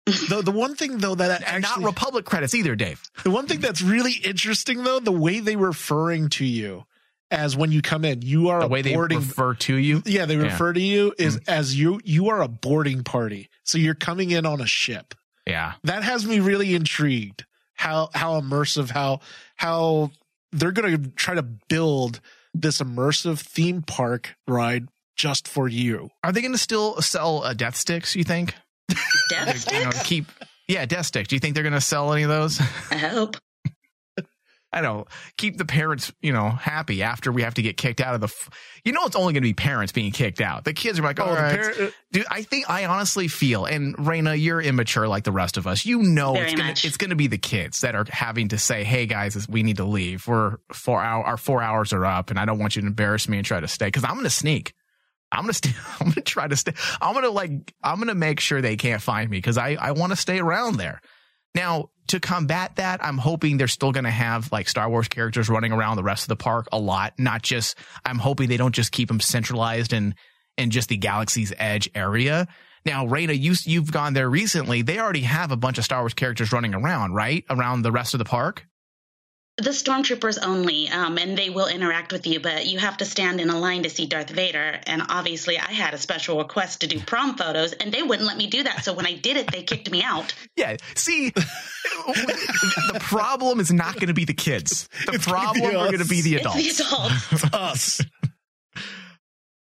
the 0.29 0.41
the 0.43 0.51
one 0.51 0.75
thing 0.75 0.97
though 0.99 1.15
that 1.15 1.43
And 1.47 1.63
not 1.63 1.83
Republic 1.83 2.25
credits 2.25 2.53
either, 2.53 2.75
Dave. 2.75 3.01
the 3.23 3.31
one 3.31 3.47
thing 3.47 3.59
that's 3.59 3.81
really 3.81 4.13
interesting 4.13 4.83
though, 4.83 4.99
the 4.99 5.11
way 5.11 5.39
they 5.39 5.55
referring 5.55 6.29
to 6.29 6.45
you 6.45 6.85
as 7.31 7.57
when 7.57 7.71
you 7.71 7.81
come 7.81 8.05
in, 8.05 8.21
you 8.21 8.49
are 8.49 8.59
The 8.59 8.65
a 8.65 8.69
way 8.69 8.81
they 8.83 8.93
boarding. 8.93 9.17
refer 9.17 9.55
to 9.55 9.75
you. 9.75 10.03
yeah, 10.05 10.25
they 10.25 10.35
Yeah. 10.35 10.43
refer 10.43 10.73
to 10.73 10.79
you 10.79 11.13
is 11.17 11.37
as 11.47 11.75
you 11.75 11.99
you 12.03 12.29
are 12.29 12.41
a 12.41 12.47
boarding 12.47 13.03
party. 13.03 13.49
So 13.63 13.77
you're 13.79 13.95
coming 13.95 14.29
in 14.31 14.45
on 14.45 14.61
a 14.61 14.67
ship. 14.67 15.15
Yeah. 15.47 15.73
that 15.83 16.03
has 16.03 16.25
me 16.25 16.39
really 16.39 16.73
intrigued 16.75 17.45
how 17.73 18.09
how 18.13 18.39
immersive 18.39 18.89
how 18.91 19.19
how 19.55 20.11
they're 20.51 20.71
going 20.71 21.03
to 21.03 21.09
try 21.11 21.33
to 21.35 21.43
build 21.43 22.19
this 22.53 22.79
immersive 22.79 23.39
theme 23.39 23.81
park 23.81 24.35
ride 24.47 24.87
just 25.15 25.47
for 25.47 25.67
you 25.67 26.09
Are 26.23 26.31
they 26.31 26.41
going 26.41 26.51
to 26.53 26.57
still 26.57 27.01
sell 27.01 27.43
uh, 27.43 27.53
death 27.53 27.75
sticks, 27.75 28.15
you 28.15 28.23
think? 28.23 28.53
Death 29.29 29.71
You 29.71 29.83
know, 29.85 29.91
keep, 30.03 30.25
yeah, 30.67 30.85
death 30.85 31.07
stick. 31.07 31.27
Do 31.27 31.35
you 31.35 31.39
think 31.39 31.53
they're 31.55 31.63
going 31.63 31.73
to 31.73 31.81
sell 31.81 32.13
any 32.13 32.23
of 32.23 32.29
those? 32.29 32.59
I 32.91 32.97
hope. 32.97 33.37
I 34.73 34.81
don't 34.81 35.07
keep 35.37 35.57
the 35.57 35.63
parents, 35.63 36.11
you 36.21 36.33
know, 36.33 36.49
happy 36.49 37.01
after 37.01 37.31
we 37.31 37.43
have 37.43 37.53
to 37.53 37.61
get 37.61 37.77
kicked 37.77 38.01
out 38.01 38.13
of 38.13 38.19
the. 38.19 38.25
F- 38.25 38.49
you 38.83 38.91
know, 38.91 39.05
it's 39.05 39.15
only 39.15 39.31
going 39.31 39.41
to 39.41 39.47
be 39.47 39.53
parents 39.53 39.93
being 39.93 40.11
kicked 40.11 40.41
out. 40.41 40.65
The 40.65 40.73
kids 40.73 40.99
are 40.99 41.01
like, 41.01 41.17
oh, 41.17 41.29
the 41.29 41.41
right. 41.41 41.55
parent- 41.55 41.93
dude. 42.11 42.25
I 42.29 42.41
think 42.41 42.69
I 42.69 42.83
honestly 42.85 43.29
feel, 43.29 43.63
and 43.63 43.95
Raina, 43.95 44.37
you're 44.37 44.59
immature 44.61 45.07
like 45.07 45.23
the 45.23 45.31
rest 45.31 45.55
of 45.55 45.65
us. 45.65 45.85
You 45.85 46.03
know, 46.03 46.33
Very 46.33 46.47
it's 46.47 46.55
gonna 46.55 46.67
much. 46.67 46.83
it's 46.83 46.97
gonna 46.97 47.15
be 47.15 47.27
the 47.27 47.37
kids 47.37 47.79
that 47.81 47.95
are 47.95 48.05
having 48.09 48.49
to 48.49 48.57
say, 48.57 48.83
hey 48.83 49.05
guys, 49.05 49.47
we 49.47 49.63
need 49.63 49.77
to 49.77 49.85
leave. 49.85 50.27
We're 50.27 50.57
four 50.73 51.01
hour 51.01 51.23
our 51.23 51.37
four 51.37 51.61
hours 51.61 51.93
are 51.93 52.05
up, 52.05 52.29
and 52.29 52.37
I 52.37 52.43
don't 52.43 52.59
want 52.59 52.75
you 52.75 52.81
to 52.81 52.87
embarrass 52.89 53.29
me 53.29 53.37
and 53.37 53.45
try 53.45 53.61
to 53.61 53.69
stay 53.69 53.85
because 53.87 54.03
I'm 54.03 54.15
gonna 54.15 54.29
sneak. 54.29 54.73
I'm 55.35 55.43
gonna 55.43 55.53
stay. 55.53 55.71
I'm 55.99 56.09
gonna 56.09 56.21
try 56.21 56.47
to 56.47 56.55
stay. 56.55 56.73
I'm 57.01 57.13
gonna 57.13 57.29
like. 57.29 57.73
I'm 57.83 57.99
gonna 57.99 58.15
make 58.15 58.39
sure 58.39 58.61
they 58.61 58.77
can't 58.77 59.01
find 59.01 59.29
me 59.29 59.37
because 59.37 59.57
I 59.57 59.77
I 59.79 59.91
want 59.91 60.11
to 60.11 60.15
stay 60.15 60.39
around 60.39 60.77
there. 60.77 61.01
Now, 61.55 61.89
to 62.07 62.19
combat 62.19 62.75
that, 62.75 63.03
I'm 63.03 63.17
hoping 63.17 63.57
they're 63.57 63.67
still 63.67 63.93
to 63.93 64.11
have 64.11 64.51
like 64.51 64.67
Star 64.67 64.89
Wars 64.89 65.07
characters 65.07 65.49
running 65.49 65.71
around 65.71 65.95
the 65.95 66.03
rest 66.03 66.25
of 66.25 66.27
the 66.27 66.35
park 66.35 66.67
a 66.71 66.77
lot. 66.77 67.13
Not 67.17 67.41
just, 67.41 67.77
I'm 68.03 68.19
hoping 68.19 68.49
they 68.49 68.57
don't 68.57 68.75
just 68.75 68.91
keep 68.91 69.07
them 69.07 69.21
centralized 69.21 69.93
in, 69.93 70.15
in 70.57 70.69
just 70.69 70.89
the 70.89 70.97
Galaxy's 70.97 71.53
Edge 71.57 71.89
area. 71.95 72.47
Now, 72.85 73.07
Raina, 73.07 73.39
you, 73.39 73.55
you've 73.63 73.91
gone 73.91 74.13
there 74.13 74.29
recently. 74.29 74.81
They 74.81 74.99
already 74.99 75.21
have 75.21 75.51
a 75.51 75.57
bunch 75.57 75.77
of 75.77 75.85
Star 75.85 76.01
Wars 76.01 76.13
characters 76.13 76.51
running 76.51 76.75
around, 76.75 77.13
right? 77.13 77.43
Around 77.49 77.81
the 77.81 77.91
rest 77.91 78.13
of 78.13 78.17
the 78.19 78.25
park? 78.25 78.67
The 79.57 79.69
stormtroopers 79.69 80.37
only, 80.43 80.89
um, 80.89 81.17
and 81.17 81.37
they 81.37 81.49
will 81.49 81.67
interact 81.67 82.11
with 82.11 82.27
you, 82.27 82.41
but 82.41 82.65
you 82.65 82.77
have 82.77 82.97
to 82.97 83.05
stand 83.05 83.39
in 83.39 83.49
a 83.49 83.57
line 83.57 83.83
to 83.83 83.89
see 83.89 84.05
Darth 84.05 84.29
Vader. 84.29 84.81
And 84.85 85.01
obviously, 85.07 85.57
I 85.57 85.71
had 85.71 85.93
a 85.93 85.97
special 85.97 86.37
request 86.39 86.81
to 86.81 86.87
do 86.87 86.99
prom 86.99 87.37
photos, 87.37 87.71
and 87.71 87.89
they 87.93 88.03
wouldn't 88.03 88.27
let 88.27 88.35
me 88.35 88.47
do 88.47 88.63
that. 88.63 88.83
So 88.83 88.93
when 88.93 89.05
I 89.05 89.13
did 89.13 89.37
it, 89.37 89.49
they 89.49 89.63
kicked 89.63 89.89
me 89.89 90.03
out. 90.03 90.33
Yeah. 90.57 90.75
See, 90.95 91.29
the 92.05 92.97
problem 92.99 93.61
is 93.61 93.71
not 93.71 93.93
going 93.93 94.07
to 94.07 94.13
be 94.13 94.25
the 94.25 94.33
kids. 94.33 94.89
The 95.05 95.13
It's 95.13 95.25
gonna 95.25 95.37
problem 95.37 95.69
are 95.77 95.85
going 95.85 95.99
to 95.99 96.05
be 96.05 96.21
the 96.21 96.35
adults. 96.35 96.59
It's 96.59 96.79
adults. 96.81 97.29
the 97.29 97.47
adults. 97.47 98.01
us 98.01 98.01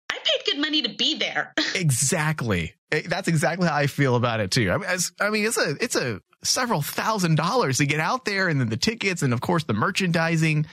I 0.10 0.18
paid 0.24 0.46
good 0.46 0.62
money 0.62 0.82
to 0.84 0.90
be 0.90 1.18
there. 1.18 1.54
Exactly. 1.76 2.76
That's 2.92 3.28
exactly 3.28 3.68
how 3.68 3.76
I 3.76 3.88
feel 3.88 4.16
about 4.16 4.40
it 4.40 4.52
too. 4.52 4.72
I 4.72 4.78
mean, 4.78 4.88
as, 4.88 5.12
I 5.20 5.30
mean, 5.30 5.46
it's 5.46 5.58
a 5.58 5.76
it's 5.82 5.96
a 5.96 6.22
several 6.44 6.82
thousand 6.82 7.36
dollars 7.36 7.78
to 7.78 7.86
get 7.86 8.00
out 8.00 8.26
there, 8.26 8.48
and 8.50 8.60
then 8.60 8.70
the 8.70 8.78
tickets, 8.78 9.22
and 9.22 9.34
of 9.34 9.42
course 9.42 9.64
the 9.64 9.74
merchandising. 9.74 10.66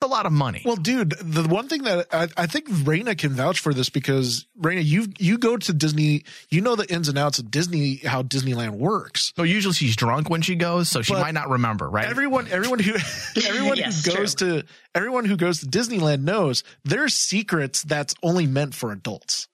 It's 0.00 0.10
a 0.10 0.10
lot 0.10 0.26
of 0.26 0.32
money. 0.32 0.60
well 0.64 0.74
dude 0.74 1.10
the 1.20 1.44
one 1.46 1.68
thing 1.68 1.84
that 1.84 2.08
I, 2.12 2.26
I 2.36 2.46
think 2.46 2.68
Raina 2.68 3.16
can 3.16 3.30
vouch 3.30 3.60
for 3.60 3.72
this 3.72 3.90
because 3.90 4.44
Raina 4.60 4.84
you 4.84 5.06
you 5.18 5.38
go 5.38 5.56
to 5.56 5.72
Disney 5.72 6.24
you 6.50 6.60
know 6.60 6.74
the 6.74 6.92
ins 6.92 7.08
and 7.08 7.16
outs 7.16 7.38
of 7.38 7.48
Disney 7.48 7.98
how 8.04 8.24
Disneyland 8.24 8.72
works 8.72 9.32
so 9.36 9.44
usually 9.44 9.72
she's 9.72 9.94
drunk 9.94 10.28
when 10.28 10.42
she 10.42 10.56
goes, 10.56 10.88
so 10.88 11.00
she 11.00 11.12
But 11.12 11.20
might 11.20 11.34
not 11.34 11.48
remember, 11.48 11.88
right? 11.88 12.06
Everyone, 12.06 12.48
everyone 12.50 12.80
who, 12.80 12.92
everyone 13.46 13.76
Yes, 13.76 14.04
who 14.04 14.14
goes 14.14 14.34
to, 14.36 14.64
everyone 14.96 15.24
who 15.26 15.36
goes 15.36 15.60
to 15.60 15.66
Disneyland 15.66 16.22
knows 16.22 16.64
there's 16.84 17.14
secrets 17.14 17.82
that's 17.84 18.14
only 18.22 18.46
meant 18.48 18.74
for 18.74 18.90
adults. 18.90 19.46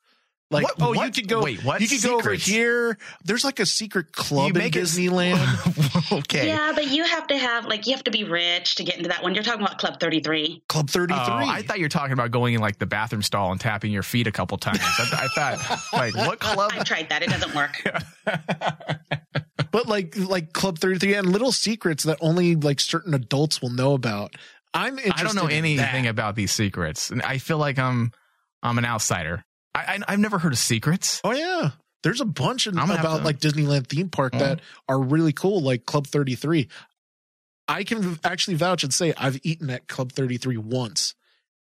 Like, 0.53 0.65
What- 0.65 0.75
oh, 0.81 0.93
you 1.05 1.13
could 1.13 1.29
go, 1.29 1.41
wait, 1.43 1.63
what 1.63 1.81
you 1.81 1.87
could 1.87 2.03
go 2.03 2.17
over 2.17 2.33
here. 2.35 2.99
There's 3.25 3.45
like 3.45 3.61
a 3.61 3.67
secret 3.67 4.11
club 4.11 4.49
You 4.49 4.53
in 4.55 4.59
make 4.59 4.75
it- 4.75 4.83
Disneyland, 4.83 6.13
okay. 6.19 6.49
Yeah, 6.49 6.73
but 6.75 6.89
you 6.91 7.05
have 7.05 7.29
to 7.29 7.39
have 7.39 7.67
like 7.67 7.87
you 7.87 7.95
have 7.95 8.03
to 8.05 8.11
be 8.11 8.25
rich 8.25 8.75
to 8.75 8.83
get 8.83 8.97
into 8.97 9.09
that 9.11 9.23
one. 9.23 9.33
You're 9.35 9.45
talking 9.45 9.61
about 9.65 9.79
Club 9.79 10.01
33. 10.01 10.65
Club 10.69 10.91
33. 10.91 11.17
Oh, 11.21 11.33
I 11.37 11.63
thought 11.63 11.79
you 11.79 11.85
were 11.85 11.89
talking 11.89 12.13
about 12.15 12.33
going 12.33 12.55
in 12.55 12.61
like 12.61 12.79
the 12.81 12.87
bathroom 12.87 13.23
stall 13.23 13.53
and 13.53 13.61
tapping 13.61 13.93
your 13.93 14.03
feet 14.03 14.27
a 14.27 14.33
couple 14.33 14.59
times. 14.59 14.81
I, 14.83 15.29
I 15.37 15.55
thought, 15.57 15.81
like, 15.93 16.17
what 16.17 16.41
club? 16.41 16.73
I 16.75 16.83
tried 16.83 17.09
that; 17.11 17.23
it 17.23 17.31
doesn't 17.31 17.55
work. 17.55 17.81
but 19.71 19.87
like, 19.87 20.17
like 20.17 20.53
Club 20.53 20.79
33 20.79 21.15
and 21.15 21.29
little 21.33 21.53
secrets 21.53 22.03
that 22.05 22.19
only 22.21 22.57
like 22.57 22.81
certain 22.81 23.15
adults 23.15 23.63
will 23.63 23.71
know 23.71 23.95
about. 23.95 24.35
I'm 24.75 24.99
interested 24.99 25.21
I 25.21 25.25
don't 25.25 25.37
know 25.37 25.47
in 25.47 25.53
anything 25.59 26.05
that. 26.05 26.11
about 26.11 26.35
these 26.35 26.51
secrets, 26.53 27.11
and 27.11 27.23
I 27.23 27.39
feel 27.39 27.59
like 27.59 27.79
I'm 27.79 28.11
I'm 28.65 28.79
an 28.79 28.85
outsider. 28.85 29.45
I, 29.75 29.81
I 29.81 29.99
I've 30.09 30.19
never 30.19 30.39
heard 30.39 30.53
of 30.53 30.59
secrets. 30.59 31.21
Oh 31.25 31.33
yeah. 31.33 31.71
There's 32.03 32.21
a 32.21 32.27
bunch 32.27 32.67
of, 32.67 32.75
I'm 32.75 32.87
gonna 32.87 32.97
have 32.97 33.05
about 33.05 33.19
to- 33.19 33.25
like 33.25 33.39
Disneyland 33.41 33.87
theme 33.87 34.09
park 34.09 34.33
that 34.33 34.59
mm. 34.59 34.63
are 34.89 35.01
really 35.01 35.33
cool, 35.33 35.61
like 35.61 35.85
Club 35.85 36.07
33. 36.07 36.69
I 37.69 37.85
can 37.85 38.19
actually 38.25 38.57
vouch 38.57 38.83
and 38.83 38.93
say 38.93 39.13
I've 39.17 39.39
eaten 39.45 39.71
at 39.71 39.87
Club 39.87 40.13
33 40.13 40.57
once, 40.57 41.15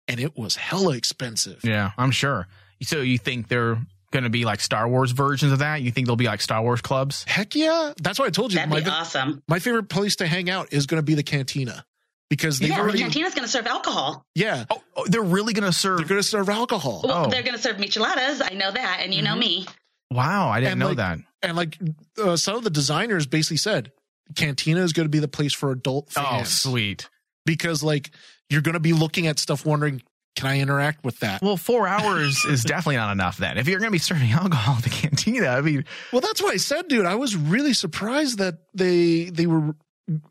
and 0.08 0.20
it 0.20 0.36
was 0.36 0.56
hella 0.58 0.96
expensive. 0.96 1.62
Yeah, 1.64 1.92
I'm 1.98 2.12
sure. 2.12 2.48
So 2.82 3.00
you 3.00 3.18
think 3.18 3.48
they're 3.48 3.78
going 4.12 4.24
to 4.24 4.30
be 4.30 4.44
like 4.44 4.60
Star 4.60 4.88
Wars 4.88 5.12
versions 5.12 5.54
of 5.54 5.60
that? 5.60 5.82
You 5.82 5.92
think 5.92 6.08
they'll 6.08 6.18
be 6.18 6.26
like 6.26 6.42
Star 6.42 6.62
Wars 6.62 6.82
clubs? 6.82 7.24
Heck 7.26 7.56
yeah! 7.56 7.94
That's 8.02 8.20
why 8.20 8.26
I 8.26 8.30
told 8.32 8.52
you 8.52 8.58
That'd 8.58 8.72
my 8.72 8.82
be 8.82 8.90
awesome. 8.90 9.44
my 9.48 9.60
favorite 9.60 9.88
place 9.88 10.18
to 10.18 10.28
hang 10.28 10.50
out 10.50 10.74
is 10.74 10.88
going 10.88 11.00
to 11.00 11.06
be 11.06 11.16
the 11.16 11.24
cantina 11.24 11.86
because 12.36 12.58
they've 12.60 12.70
Yeah, 12.70 12.78
the 12.78 12.82
already 12.82 13.00
cantina's 13.00 13.34
going 13.36 13.46
to 13.46 13.52
serve 13.52 13.68
alcohol. 13.68 14.26
yeah 14.34 14.66
Oh, 14.72 14.82
oh, 14.96 15.06
they're 15.08 15.22
really 15.22 15.54
going 15.54 15.70
to 15.70 15.78
serve. 15.78 16.00
they're 16.00 16.08
going 16.08 16.22
to 16.22 16.28
serve 16.28 16.50
alcohol 16.50 17.02
Well, 17.04 17.26
Oh. 17.28 17.30
they're 17.30 17.44
going 17.44 17.56
to 17.56 17.62
serve 17.62 17.78
micheladas. 17.78 18.42
I 18.44 18.56
know 18.56 18.72
that, 18.72 19.00
and 19.02 19.14
you 19.14 19.22
know 19.22 19.36
me. 19.36 19.68
wow, 20.12 20.50
I 20.50 20.60
didn't 20.60 20.74
And, 20.74 20.80
know 20.80 20.88
like, 20.90 20.98
that. 20.98 21.20
and 21.44 21.56
like 21.56 21.78
uh, 22.22 22.36
some 22.36 22.56
of 22.56 22.64
the 22.64 22.70
designers 22.72 23.26
basically 23.28 23.58
said 23.58 23.92
cantina 24.36 24.82
is 24.82 24.94
going 24.94 25.06
to 25.06 25.10
be 25.12 25.20
the 25.20 25.28
place 25.28 25.54
for 25.54 25.72
adult 25.72 26.12
Oh, 26.16 26.22
fans 26.24 26.50
sweet. 26.52 27.10
because 27.46 27.84
like 27.84 28.10
you're 28.50 28.62
going 28.62 28.74
to 28.74 28.80
be 28.80 28.94
looking 28.94 29.28
at 29.28 29.38
stuff 29.40 29.66
wondering 29.66 30.02
can 30.36 30.48
I 30.50 30.60
interact 30.62 31.04
with 31.06 31.20
that? 31.20 31.44
Well, 31.44 31.58
four 31.58 31.88
hours 31.88 32.44
is 32.46 32.64
definitely 32.74 32.96
not 32.96 33.12
enough 33.12 33.38
then. 33.38 33.60
If 33.60 33.68
you're 33.68 33.78
going 33.80 33.90
to 33.92 33.96
be 33.96 34.00
serving 34.00 34.32
alcohol 34.32 34.78
at 34.78 34.84
the 34.84 34.90
cantina, 34.90 35.50
I 35.50 35.62
mean, 35.62 35.86
Well, 36.12 36.22
that's 36.22 36.42
what 36.42 36.52
I 36.52 36.58
said, 36.58 36.88
dude. 36.88 37.06
I 37.06 37.14
was 37.14 37.36
really 37.36 37.74
surprised 37.74 38.40
that 38.40 38.56
they 38.74 39.26
they 39.26 39.46
were 39.46 39.76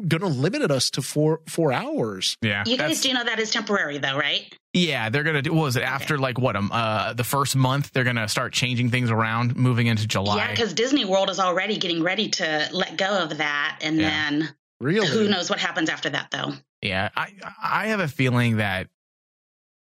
going 0.07 0.21
to 0.21 0.27
limit 0.29 0.63
it 0.63 0.71
us 0.71 0.91
to 0.91 1.03
four 1.03 1.41
four 1.49 1.73
hours. 1.73 2.37
yeah. 2.43 2.63
You 2.67 2.77
guys 2.77 3.01
do 3.01 3.13
know 3.13 3.25
that 3.25 3.39
is 3.39 3.51
temporary, 3.51 3.99
though, 3.99 4.17
right? 4.19 4.53
Yeah, 4.75 5.11
they're 5.11 5.23
gonna 5.23 5.43
do. 5.43 5.53
What 5.53 5.65
was 5.65 5.77
it 5.77 5.83
after 5.83 6.17
like 6.19 6.39
what 6.39 6.57
um 6.57 6.71
uh 6.73 7.13
the 7.13 7.25
first 7.25 7.55
month? 7.57 7.91
They're 7.93 8.05
gonna 8.05 8.29
start 8.29 8.53
changing 8.55 8.91
things 8.91 9.11
around, 9.11 9.55
moving 9.57 9.87
into 9.87 10.07
July. 10.07 10.37
Yeah, 10.39 10.51
because 10.51 10.73
Disney 10.73 11.05
World 11.05 11.29
is 11.29 11.39
already 11.39 11.77
getting 11.77 12.03
ready 12.03 12.29
to 12.31 12.69
let 12.73 12.97
go 12.97 13.19
of 13.23 13.37
that, 13.39 13.79
and 13.83 13.99
Yeah. 14.01 14.09
then 14.09 14.55
Really? 14.81 15.07
who 15.09 15.29
knows 15.29 15.51
what 15.51 15.59
happens 15.61 15.89
after 15.91 16.09
that, 16.11 16.31
though. 16.31 16.55
Yeah, 16.81 17.11
I 17.15 17.33
I 17.63 17.87
have 17.89 18.01
a 18.01 18.09
feeling 18.09 18.57
that 18.57 18.89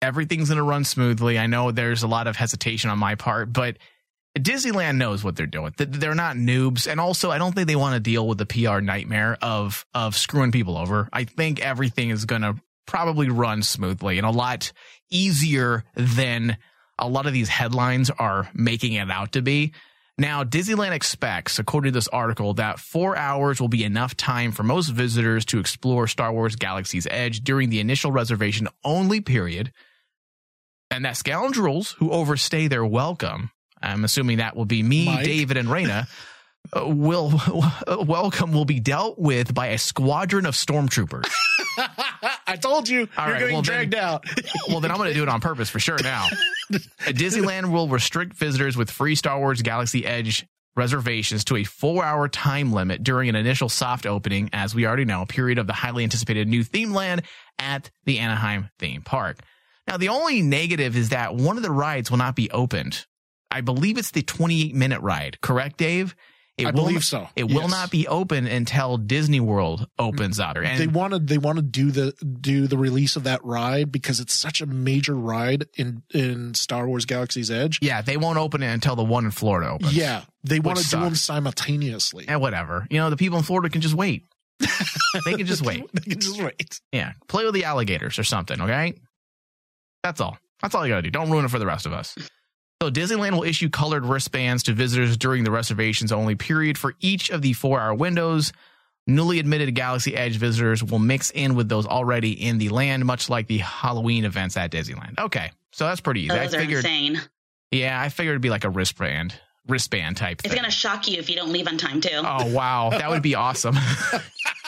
everything's 0.02 0.48
gonna 0.50 0.62
run 0.62 0.84
smoothly. 0.84 1.38
I 1.38 1.46
know 1.46 1.70
there's 1.70 2.02
a 2.02 2.08
lot 2.08 2.26
of 2.26 2.36
hesitation 2.36 2.90
on 2.90 2.98
my 2.98 3.14
part, 3.14 3.52
but 3.52 3.78
Disneyland 4.36 4.96
knows 4.96 5.22
what 5.22 5.36
they're 5.36 5.46
doing. 5.46 5.72
They're 5.76 6.14
not 6.14 6.36
noobs, 6.36 6.90
and 6.90 6.98
also 6.98 7.30
I 7.30 7.38
don't 7.38 7.54
think 7.54 7.68
they 7.68 7.76
want 7.76 7.94
to 7.94 8.00
deal 8.00 8.26
with 8.26 8.38
the 8.38 8.46
PR 8.46 8.80
nightmare 8.80 9.38
of 9.40 9.86
of 9.94 10.16
screwing 10.16 10.52
people 10.52 10.76
over. 10.76 11.08
I 11.12 11.24
think 11.24 11.60
everything 11.60 12.10
is 12.10 12.24
gonna 12.24 12.56
probably 12.86 13.28
run 13.28 13.62
smoothly 13.62 14.18
and 14.18 14.26
a 14.26 14.30
lot 14.30 14.72
easier 15.10 15.84
than 15.94 16.56
a 16.98 17.08
lot 17.08 17.26
of 17.26 17.32
these 17.32 17.48
headlines 17.48 18.10
are 18.10 18.50
making 18.54 18.94
it 18.94 19.10
out 19.10 19.32
to 19.32 19.42
be. 19.42 19.72
Now, 20.16 20.44
Disneyland 20.44 20.92
expects, 20.92 21.58
according 21.58 21.92
to 21.92 21.96
this 21.96 22.06
article, 22.08 22.54
that 22.54 22.78
four 22.78 23.16
hours 23.16 23.60
will 23.60 23.68
be 23.68 23.82
enough 23.82 24.16
time 24.16 24.52
for 24.52 24.62
most 24.62 24.90
visitors 24.90 25.44
to 25.46 25.58
explore 25.58 26.06
Star 26.06 26.32
Wars 26.32 26.54
Galaxy's 26.54 27.08
Edge 27.10 27.40
during 27.40 27.68
the 27.68 27.80
initial 27.80 28.12
reservation 28.12 28.68
only 28.84 29.20
period. 29.20 29.72
And 30.90 31.04
that 31.04 31.16
scoundrels 31.16 31.92
who 31.92 32.12
overstay 32.12 32.68
their 32.68 32.86
welcome, 32.86 33.50
I'm 33.82 34.04
assuming 34.04 34.38
that 34.38 34.56
will 34.56 34.64
be 34.64 34.82
me, 34.82 35.06
Mike. 35.06 35.24
David, 35.24 35.56
and 35.56 35.68
Raina, 35.68 36.08
uh, 36.74 36.86
will 36.88 37.40
welcome 38.06 38.52
will 38.52 38.64
be 38.64 38.80
dealt 38.80 39.18
with 39.18 39.52
by 39.54 39.68
a 39.68 39.78
squadron 39.78 40.46
of 40.46 40.54
stormtroopers. 40.54 41.30
I 42.46 42.56
told 42.56 42.88
you 42.88 43.08
All 43.18 43.24
you're 43.26 43.32
right, 43.34 43.38
getting 43.40 43.54
well, 43.54 43.62
then- 43.62 43.74
dragged 43.74 43.94
out. 43.94 44.24
well, 44.68 44.80
then 44.80 44.90
I'm 44.90 44.96
going 44.96 45.08
to 45.08 45.14
do 45.14 45.22
it 45.22 45.28
on 45.28 45.40
purpose 45.40 45.68
for 45.68 45.80
sure 45.80 45.98
now. 46.02 46.26
Disneyland 47.02 47.70
will 47.70 47.88
restrict 47.88 48.34
visitors 48.34 48.76
with 48.76 48.90
free 48.90 49.14
Star 49.14 49.38
Wars 49.38 49.60
Galaxy 49.62 50.06
Edge 50.06 50.46
reservations 50.76 51.44
to 51.44 51.56
a 51.56 51.64
four 51.64 52.04
hour 52.04 52.28
time 52.28 52.72
limit 52.72 53.02
during 53.04 53.28
an 53.28 53.36
initial 53.36 53.68
soft 53.68 54.06
opening, 54.06 54.50
as 54.52 54.74
we 54.74 54.86
already 54.86 55.04
know, 55.04 55.22
a 55.22 55.26
period 55.26 55.58
of 55.58 55.66
the 55.66 55.72
highly 55.72 56.02
anticipated 56.04 56.48
new 56.48 56.64
theme 56.64 56.92
land 56.92 57.22
at 57.58 57.90
the 58.04 58.18
Anaheim 58.18 58.70
theme 58.78 59.02
park. 59.02 59.38
Now, 59.86 59.98
the 59.98 60.08
only 60.08 60.40
negative 60.42 60.96
is 60.96 61.10
that 61.10 61.34
one 61.34 61.56
of 61.56 61.62
the 61.62 61.70
rides 61.70 62.10
will 62.10 62.18
not 62.18 62.34
be 62.34 62.50
opened. 62.50 63.04
I 63.54 63.60
believe 63.60 63.98
it's 63.98 64.10
the 64.10 64.22
28 64.22 64.74
minute 64.74 65.00
ride, 65.00 65.40
correct, 65.40 65.76
Dave? 65.76 66.16
It 66.56 66.66
I 66.66 66.70
will 66.70 66.84
believe 66.84 67.04
so, 67.04 67.28
It 67.34 67.44
will 67.44 67.68
not 67.68 67.90
be 67.90 68.06
open 68.06 68.46
until 68.46 68.96
Disney 68.96 69.40
World 69.40 69.88
opens 69.98 70.38
up. 70.38 70.56
And 70.56 70.78
they 70.78 70.86
wanted 70.86 71.26
they 71.26 71.38
want 71.38 71.56
to 71.56 71.62
do 71.62 71.90
the 71.90 72.12
do 72.40 72.68
the 72.68 72.78
release 72.78 73.16
of 73.16 73.24
that 73.24 73.44
ride 73.44 73.90
because 73.90 74.20
it's 74.20 74.34
such 74.34 74.60
a 74.60 74.66
major 74.66 75.14
ride 75.14 75.66
in 75.76 76.02
in 76.12 76.54
Star 76.54 76.86
Wars 76.86 77.06
Galaxy's 77.06 77.50
Edge. 77.50 77.80
yeah, 77.82 78.02
they 78.02 78.16
won't 78.16 78.38
open 78.38 78.62
it 78.62 78.72
until 78.72 78.94
the 78.94 79.02
one 79.02 79.24
in 79.24 79.32
Florida 79.32 79.70
opens. 79.70 79.96
Yeah, 79.96 80.22
they 80.44 80.60
want 80.60 80.78
to 80.78 80.88
do 80.88 81.00
them 81.00 81.16
simultaneously. 81.16 82.26
And 82.28 82.40
whatever. 82.40 82.86
You 82.88 82.98
know, 82.98 83.10
the 83.10 83.16
people 83.16 83.38
in 83.38 83.44
Florida 83.44 83.68
can 83.68 83.80
just 83.80 83.94
wait. 83.94 84.24
they 85.24 85.34
can 85.34 85.46
just 85.46 85.62
wait. 85.62 85.84
they 85.92 86.02
can 86.12 86.20
just 86.20 86.40
wait. 86.40 86.80
Yeah. 86.92 87.12
Play 87.26 87.44
with 87.44 87.54
the 87.54 87.64
alligators 87.64 88.18
or 88.18 88.24
something, 88.24 88.60
okay? 88.60 88.94
That's 90.04 90.20
all. 90.20 90.38
That's 90.62 90.74
all 90.76 90.86
you 90.86 90.92
gotta 90.92 91.02
do. 91.02 91.10
Don't 91.10 91.30
ruin 91.30 91.44
it 91.44 91.50
for 91.50 91.58
the 91.58 91.66
rest 91.66 91.84
of 91.84 91.92
us. 91.92 92.16
So 92.84 92.90
Disneyland 92.90 93.32
will 93.32 93.44
issue 93.44 93.70
colored 93.70 94.04
wristbands 94.04 94.64
to 94.64 94.74
visitors 94.74 95.16
during 95.16 95.42
the 95.42 95.50
reservations 95.50 96.12
only 96.12 96.34
period 96.34 96.76
for 96.76 96.92
each 97.00 97.30
of 97.30 97.40
the 97.40 97.54
four 97.54 97.80
hour 97.80 97.94
windows. 97.94 98.52
Newly 99.06 99.38
admitted 99.38 99.74
Galaxy 99.74 100.14
Edge 100.14 100.36
visitors 100.36 100.84
will 100.84 100.98
mix 100.98 101.30
in 101.30 101.54
with 101.54 101.66
those 101.70 101.86
already 101.86 102.32
in 102.32 102.58
the 102.58 102.68
land, 102.68 103.06
much 103.06 103.30
like 103.30 103.46
the 103.46 103.56
Halloween 103.56 104.26
events 104.26 104.58
at 104.58 104.70
Disneyland. 104.70 105.18
Okay. 105.18 105.50
So 105.72 105.86
that's 105.86 106.02
pretty 106.02 106.24
easy. 106.24 106.32
Oh, 106.32 106.36
I 106.36 106.44
Those 106.46 106.54
are 106.56 106.60
insane. 106.60 107.22
Yeah, 107.70 107.98
I 107.98 108.10
figured 108.10 108.32
it'd 108.34 108.42
be 108.42 108.50
like 108.50 108.64
a 108.64 108.70
wristband. 108.70 109.34
Wristband 109.66 110.18
type 110.18 110.40
It's 110.44 110.48
thing. 110.52 110.60
going 110.60 110.70
to 110.70 110.76
shock 110.76 111.08
you 111.08 111.18
if 111.18 111.30
you 111.30 111.36
don't 111.36 111.52
leave 111.52 111.66
on 111.68 111.78
time, 111.78 112.02
too. 112.02 112.10
Oh 112.22 112.52
wow, 112.52 112.90
that 112.90 113.08
would 113.08 113.22
be 113.22 113.34
awesome. 113.34 113.76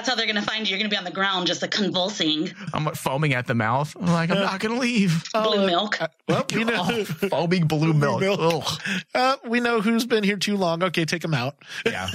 That's 0.00 0.08
how 0.08 0.14
they're 0.14 0.24
going 0.24 0.36
to 0.36 0.42
find 0.42 0.66
you. 0.66 0.70
You're 0.70 0.78
going 0.78 0.88
to 0.90 0.94
be 0.94 0.98
on 0.98 1.04
the 1.04 1.10
ground 1.10 1.46
just 1.46 1.60
like 1.60 1.72
convulsing. 1.72 2.50
I'm 2.72 2.86
foaming 2.94 3.34
at 3.34 3.46
the 3.46 3.54
mouth. 3.54 3.94
I'm 4.00 4.06
like, 4.06 4.30
I'm 4.30 4.38
not 4.40 4.58
gonna 4.58 4.78
leave. 4.80 5.24
Blue 5.34 5.66
milk. 5.66 6.00
Uh, 6.00 6.08
well, 6.26 6.46
we 6.54 6.64
know 6.64 6.86
Oh, 6.88 7.04
foaming 7.04 7.66
blue 7.66 7.92
milk. 7.92 8.20
milk. 8.22 8.40
Ugh. 8.40 8.80
uh, 9.14 9.36
we 9.46 9.60
know 9.60 9.82
who's 9.82 10.06
been 10.06 10.24
here 10.24 10.38
too 10.38 10.56
long. 10.56 10.82
Okay, 10.84 11.04
take 11.04 11.20
them 11.20 11.34
out. 11.34 11.56
Yeah. 11.84 12.08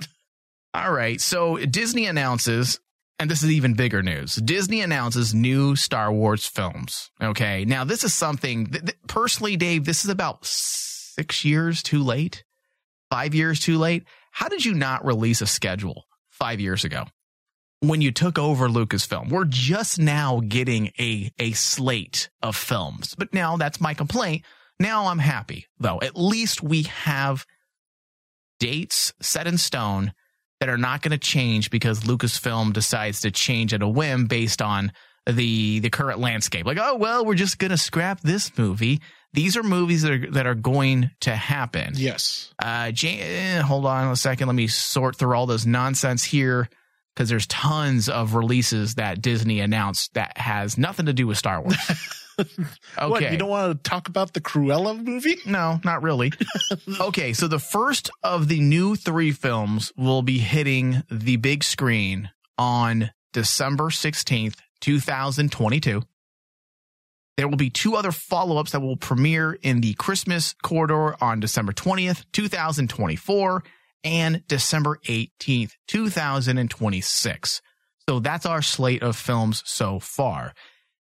All 0.74 0.90
right. 0.90 1.20
So 1.20 1.58
Disney 1.58 2.06
announces, 2.06 2.80
and 3.18 3.30
this 3.30 3.42
is 3.42 3.50
even 3.50 3.74
bigger 3.74 4.02
news. 4.02 4.36
Disney 4.36 4.80
announces 4.80 5.34
new 5.34 5.76
Star 5.76 6.10
Wars 6.10 6.46
films. 6.46 7.10
Okay. 7.22 7.66
Now 7.66 7.84
this 7.84 8.02
is 8.02 8.14
something 8.14 8.66
th- 8.68 8.82
th- 8.84 8.96
personally, 9.08 9.56
Dave. 9.58 9.84
This 9.84 10.04
is 10.06 10.10
about 10.10 10.46
six 10.46 11.44
years 11.44 11.82
too 11.82 12.02
late. 12.02 12.44
Five 13.10 13.34
years 13.34 13.60
too 13.60 13.76
late. 13.76 14.04
How 14.30 14.48
did 14.48 14.64
you 14.64 14.72
not 14.72 15.04
release 15.04 15.42
a 15.42 15.46
schedule 15.46 16.04
five 16.40 16.58
years 16.58 16.84
ago? 16.84 17.04
When 17.80 18.00
you 18.00 18.10
took 18.10 18.38
over 18.38 18.68
Lucasfilm, 18.68 19.30
we're 19.30 19.44
just 19.44 19.98
now 19.98 20.40
getting 20.46 20.90
a 20.98 21.30
a 21.38 21.52
slate 21.52 22.28
of 22.42 22.56
films. 22.56 23.14
But 23.16 23.32
now 23.32 23.56
that's 23.56 23.80
my 23.80 23.94
complaint. 23.94 24.44
Now 24.78 25.06
I'm 25.06 25.18
happy 25.18 25.66
though. 25.78 26.00
At 26.02 26.16
least 26.16 26.62
we 26.62 26.82
have 26.82 27.46
dates 28.58 29.12
set 29.20 29.46
in 29.46 29.56
stone 29.56 30.12
that 30.60 30.68
are 30.68 30.78
not 30.78 31.00
going 31.00 31.12
to 31.12 31.18
change 31.18 31.70
because 31.70 32.00
Lucasfilm 32.00 32.72
decides 32.72 33.22
to 33.22 33.30
change 33.30 33.72
at 33.72 33.82
a 33.82 33.88
whim 33.88 34.26
based 34.26 34.60
on 34.60 34.92
the 35.26 35.80
the 35.80 35.90
current 35.90 36.18
landscape. 36.18 36.66
Like, 36.66 36.78
oh 36.80 36.96
well, 36.96 37.24
we're 37.24 37.34
just 37.34 37.58
going 37.58 37.70
to 37.70 37.78
scrap 37.78 38.20
this 38.20 38.56
movie. 38.58 39.00
These 39.32 39.56
are 39.56 39.62
movies 39.62 40.02
that 40.02 40.12
are 40.12 40.30
that 40.32 40.46
are 40.46 40.54
going 40.54 41.10
to 41.20 41.34
happen. 41.34 41.92
Yes. 41.94 42.52
Uh, 42.58 42.90
Jan- 42.90 43.20
eh, 43.20 43.60
hold 43.60 43.86
on 43.86 44.10
a 44.10 44.16
second. 44.16 44.48
Let 44.48 44.54
me 44.54 44.66
sort 44.66 45.16
through 45.16 45.36
all 45.36 45.46
this 45.46 45.66
nonsense 45.66 46.24
here 46.24 46.68
because 47.14 47.28
there's 47.28 47.46
tons 47.46 48.08
of 48.08 48.34
releases 48.34 48.96
that 48.96 49.22
Disney 49.22 49.60
announced 49.60 50.14
that 50.14 50.36
has 50.38 50.78
nothing 50.78 51.06
to 51.06 51.12
do 51.12 51.26
with 51.26 51.38
Star 51.38 51.60
Wars. 51.60 51.76
okay. 52.40 53.08
What, 53.08 53.30
you 53.30 53.38
don't 53.38 53.48
want 53.48 53.84
to 53.84 53.90
talk 53.90 54.08
about 54.08 54.32
the 54.32 54.40
Cruella 54.40 55.02
movie? 55.02 55.36
No, 55.46 55.80
not 55.84 56.02
really. 56.02 56.32
okay, 57.00 57.32
so 57.32 57.48
the 57.48 57.58
first 57.58 58.10
of 58.22 58.48
the 58.48 58.60
new 58.60 58.94
three 58.94 59.32
films 59.32 59.92
will 59.96 60.22
be 60.22 60.38
hitting 60.38 61.02
the 61.10 61.36
big 61.36 61.64
screen 61.64 62.30
on 62.56 63.10
December 63.32 63.84
16th, 63.84 64.56
2022. 64.80 66.02
There 67.40 67.48
will 67.48 67.56
be 67.56 67.70
two 67.70 67.96
other 67.96 68.12
follow 68.12 68.58
ups 68.58 68.72
that 68.72 68.82
will 68.82 68.98
premiere 68.98 69.54
in 69.62 69.80
the 69.80 69.94
Christmas 69.94 70.54
corridor 70.62 71.16
on 71.24 71.40
December 71.40 71.72
20th, 71.72 72.26
2024, 72.32 73.64
and 74.04 74.46
December 74.46 74.98
18th, 75.08 75.70
2026. 75.88 77.62
So 78.06 78.20
that's 78.20 78.44
our 78.44 78.60
slate 78.60 79.02
of 79.02 79.16
films 79.16 79.62
so 79.64 80.00
far. 80.00 80.52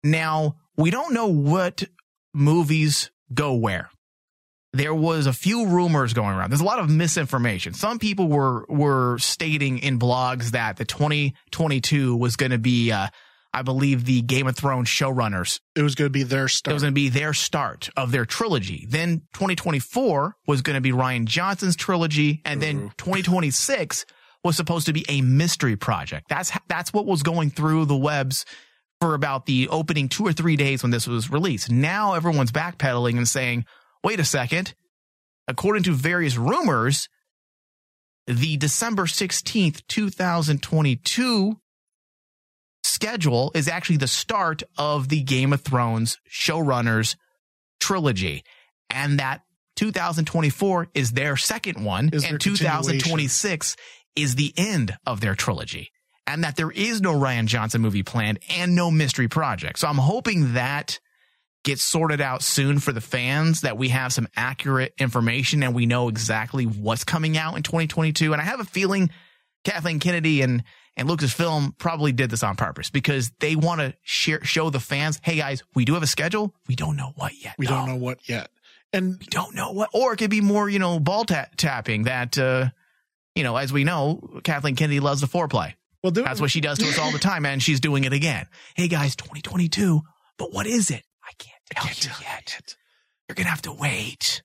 Now, 0.03 0.57
we 0.75 0.91
don't 0.91 1.13
know 1.13 1.27
what 1.27 1.85
movies 2.33 3.09
go 3.33 3.53
where. 3.53 3.89
There 4.73 4.93
was 4.93 5.27
a 5.27 5.33
few 5.33 5.67
rumors 5.67 6.11
going 6.11 6.35
around. 6.35 6.49
There's 6.49 6.59
a 6.59 6.65
lot 6.65 6.79
of 6.79 6.89
misinformation. 6.89 7.73
Some 7.73 7.99
people 7.99 8.27
were 8.27 8.65
were 8.67 9.17
stating 9.19 9.77
in 9.79 9.97
blogs 9.97 10.51
that 10.51 10.75
the 10.75 10.83
2022 10.83 12.17
was 12.17 12.35
going 12.35 12.51
to 12.51 12.57
be 12.57 12.91
uh, 12.91 13.07
I 13.57 13.63
believe 13.63 14.05
the 14.05 14.21
Game 14.21 14.45
of 14.45 14.55
Thrones 14.55 14.87
showrunners. 14.87 15.59
It 15.75 15.81
was 15.81 15.95
going 15.95 16.05
to 16.05 16.11
be 16.11 16.21
their 16.21 16.47
start. 16.47 16.71
It 16.71 16.75
was 16.75 16.83
going 16.83 16.93
to 16.93 16.95
be 16.95 17.09
their 17.09 17.33
start 17.33 17.89
of 17.97 18.11
their 18.11 18.23
trilogy. 18.23 18.85
Then 18.87 19.21
2024 19.33 20.35
was 20.45 20.61
going 20.61 20.75
to 20.75 20.81
be 20.81 20.91
Ryan 20.91 21.25
Johnson's 21.25 21.75
trilogy, 21.75 22.43
and 22.45 22.61
then 22.61 22.91
2026 22.97 24.05
was 24.43 24.55
supposed 24.55 24.85
to 24.85 24.93
be 24.93 25.05
a 25.09 25.21
mystery 25.21 25.75
project. 25.75 26.29
That's 26.29 26.51
that's 26.67 26.93
what 26.93 27.07
was 27.07 27.23
going 27.23 27.49
through 27.49 27.85
the 27.85 27.95
webs 27.97 28.45
for 29.01 29.15
about 29.15 29.47
the 29.47 29.69
opening 29.69 30.07
two 30.07 30.27
or 30.27 30.33
three 30.33 30.55
days 30.55 30.83
when 30.83 30.91
this 30.91 31.07
was 31.07 31.31
released. 31.31 31.71
Now 31.71 32.13
everyone's 32.13 32.51
backpedaling 32.51 33.17
and 33.17 33.27
saying, 33.27 33.65
"Wait 34.03 34.19
a 34.19 34.23
second." 34.23 34.75
According 35.47 35.81
to 35.83 35.93
various 35.93 36.37
rumors, 36.37 37.09
the 38.27 38.57
December 38.57 39.05
16th, 39.05 39.81
2022 39.87 41.59
schedule 42.97 43.51
is 43.53 43.67
actually 43.67 43.97
the 43.97 44.07
start 44.07 44.63
of 44.75 45.07
the 45.07 45.21
Game 45.21 45.53
of 45.53 45.61
Thrones 45.61 46.17
showrunners 46.27 47.15
trilogy. 47.79 48.43
And 48.89 49.19
that 49.19 49.41
2024 49.75 50.87
is 50.95 51.11
their 51.11 51.37
second 51.37 51.85
one. 51.85 52.09
Is 52.11 52.23
and 52.23 52.41
2026 52.41 53.75
is 54.15 54.33
the 54.33 54.51
end 54.57 54.97
of 55.05 55.21
their 55.21 55.35
trilogy. 55.35 55.91
And 56.25 56.43
that 56.43 56.55
there 56.55 56.71
is 56.71 56.99
no 56.99 57.13
Ryan 57.13 57.45
Johnson 57.45 57.81
movie 57.81 58.01
planned 58.01 58.39
and 58.49 58.75
no 58.75 58.89
mystery 58.89 59.27
project. 59.27 59.77
So 59.77 59.87
I'm 59.87 59.99
hoping 59.99 60.55
that 60.55 60.99
gets 61.63 61.83
sorted 61.83 62.19
out 62.19 62.41
soon 62.41 62.79
for 62.79 62.91
the 62.91 63.01
fans, 63.01 63.61
that 63.61 63.77
we 63.77 63.89
have 63.89 64.11
some 64.11 64.27
accurate 64.35 64.93
information 64.97 65.61
and 65.61 65.75
we 65.75 65.85
know 65.85 66.07
exactly 66.07 66.63
what's 66.63 67.03
coming 67.03 67.37
out 67.37 67.57
in 67.57 67.61
2022. 67.61 68.33
And 68.33 68.41
I 68.41 68.45
have 68.45 68.59
a 68.59 68.65
feeling 68.65 69.11
Kathleen 69.63 69.99
Kennedy 69.99 70.41
and 70.41 70.63
and 70.97 71.07
Lucasfilm 71.07 71.77
probably 71.77 72.11
did 72.11 72.29
this 72.29 72.43
on 72.43 72.55
purpose 72.57 72.89
because 72.89 73.31
they 73.39 73.55
want 73.55 73.79
to 73.79 73.93
share, 74.03 74.43
show 74.43 74.69
the 74.69 74.79
fans, 74.81 75.19
hey 75.23 75.37
guys, 75.37 75.63
we 75.75 75.85
do 75.85 75.93
have 75.93 76.03
a 76.03 76.07
schedule. 76.07 76.53
We 76.67 76.75
don't 76.75 76.97
know 76.97 77.13
what 77.15 77.31
yet. 77.41 77.55
we 77.57 77.65
though. 77.67 77.75
don't 77.75 77.87
know 77.87 77.95
what 77.95 78.27
yet. 78.27 78.49
And 78.91 79.17
We 79.19 79.25
don't 79.27 79.53
know 79.55 79.71
what, 79.71 79.89
or 79.93 80.13
it 80.13 80.17
could 80.17 80.29
be 80.29 80.41
more, 80.41 80.67
you 80.69 80.79
know, 80.79 80.99
ball 80.99 81.23
ta- 81.25 81.47
tapping 81.55 82.03
that, 82.03 82.37
uh, 82.37 82.69
you 83.35 83.43
know, 83.43 83.55
as 83.55 83.71
we 83.71 83.83
know, 83.83 84.39
Kathleen 84.43 84.75
Kennedy 84.75 84.99
loves 84.99 85.21
the 85.21 85.27
foreplay. 85.27 85.73
well, 86.03 86.11
That's 86.11 86.41
what 86.41 86.51
she 86.51 86.61
does 86.61 86.77
to 86.79 86.87
us 86.87 86.97
all 86.97 87.11
the 87.11 87.19
time, 87.19 87.45
and 87.45 87.61
she's 87.61 87.79
doing 87.79 88.03
it 88.05 88.13
again. 88.13 88.47
Hey 88.75 88.87
guys, 88.87 89.15
2022, 89.15 90.01
but 90.37 90.51
what 90.53 90.65
is 90.67 90.89
it? 90.89 91.03
I 91.23 91.31
can't 91.37 91.53
tell 91.73 91.83
can't 91.85 92.03
you 92.03 92.09
tell 92.09 92.21
yet. 92.21 92.75
You're 93.27 93.35
gonna 93.35 93.49
have 93.49 93.61
to 93.63 93.73
wait. 93.73 94.41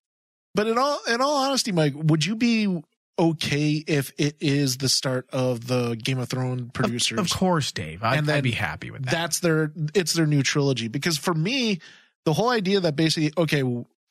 But 0.55 0.67
in 0.67 0.77
all 0.77 0.99
in 1.09 1.21
all 1.23 1.37
honesty, 1.37 1.73
Mike, 1.73 1.95
would 1.97 2.27
you 2.27 2.35
be 2.37 2.83
okay 3.19 3.85
if 3.87 4.13
it 4.19 4.37
is 4.41 4.79
the 4.79 4.89
start 4.89 5.29
of 5.33 5.67
the 5.67 5.95
Game 5.97 6.19
of 6.19 6.29
Thrones 6.29 6.71
producers? 6.73 7.19
Of 7.19 7.31
course, 7.31 7.73
Dave. 7.73 8.03
I'd, 8.03 8.19
And 8.19 8.27
then 8.27 8.37
I'd 8.37 8.45
be 8.45 8.53
happy 8.53 8.91
with 8.91 9.05
that. 9.05 9.11
That's 9.11 9.41
their 9.41 9.73
it's 9.95 10.13
their 10.13 10.27
new 10.27 10.43
trilogy. 10.43 10.89
Because 10.89 11.19
for 11.19 11.35
me, 11.35 11.81
the 12.25 12.33
whole 12.33 12.51
idea 12.51 12.81
that 12.81 12.97
basically 12.97 13.33
okay, 13.37 13.63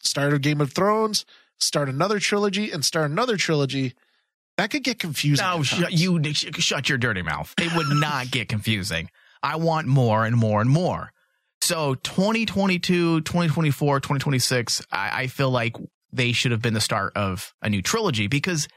start 0.01 0.33
a 0.33 0.39
Game 0.39 0.61
of 0.61 0.73
Thrones, 0.73 1.25
start 1.59 1.89
another 1.89 2.19
trilogy, 2.19 2.71
and 2.71 2.83
start 2.85 3.11
another 3.11 3.37
trilogy, 3.37 3.93
that 4.57 4.69
could 4.69 4.83
get 4.83 4.99
confusing. 4.99 5.45
No, 5.45 5.63
sh- 5.63 5.83
you 5.89 6.21
sh- 6.33 6.45
shut 6.59 6.89
your 6.89 6.97
dirty 6.97 7.21
mouth. 7.21 7.53
It 7.57 7.75
would 7.75 7.87
not 7.89 8.31
get 8.31 8.49
confusing. 8.49 9.09
I 9.43 9.55
want 9.55 9.87
more 9.87 10.25
and 10.25 10.35
more 10.35 10.61
and 10.61 10.69
more. 10.69 11.11
So 11.61 11.95
2022, 11.95 13.21
2024, 13.21 13.99
2026, 13.99 14.81
I, 14.91 15.23
I 15.23 15.27
feel 15.27 15.51
like 15.51 15.75
they 16.11 16.31
should 16.31 16.51
have 16.51 16.61
been 16.61 16.73
the 16.73 16.81
start 16.81 17.13
of 17.15 17.53
a 17.61 17.69
new 17.69 17.81
trilogy 17.81 18.27
because 18.27 18.67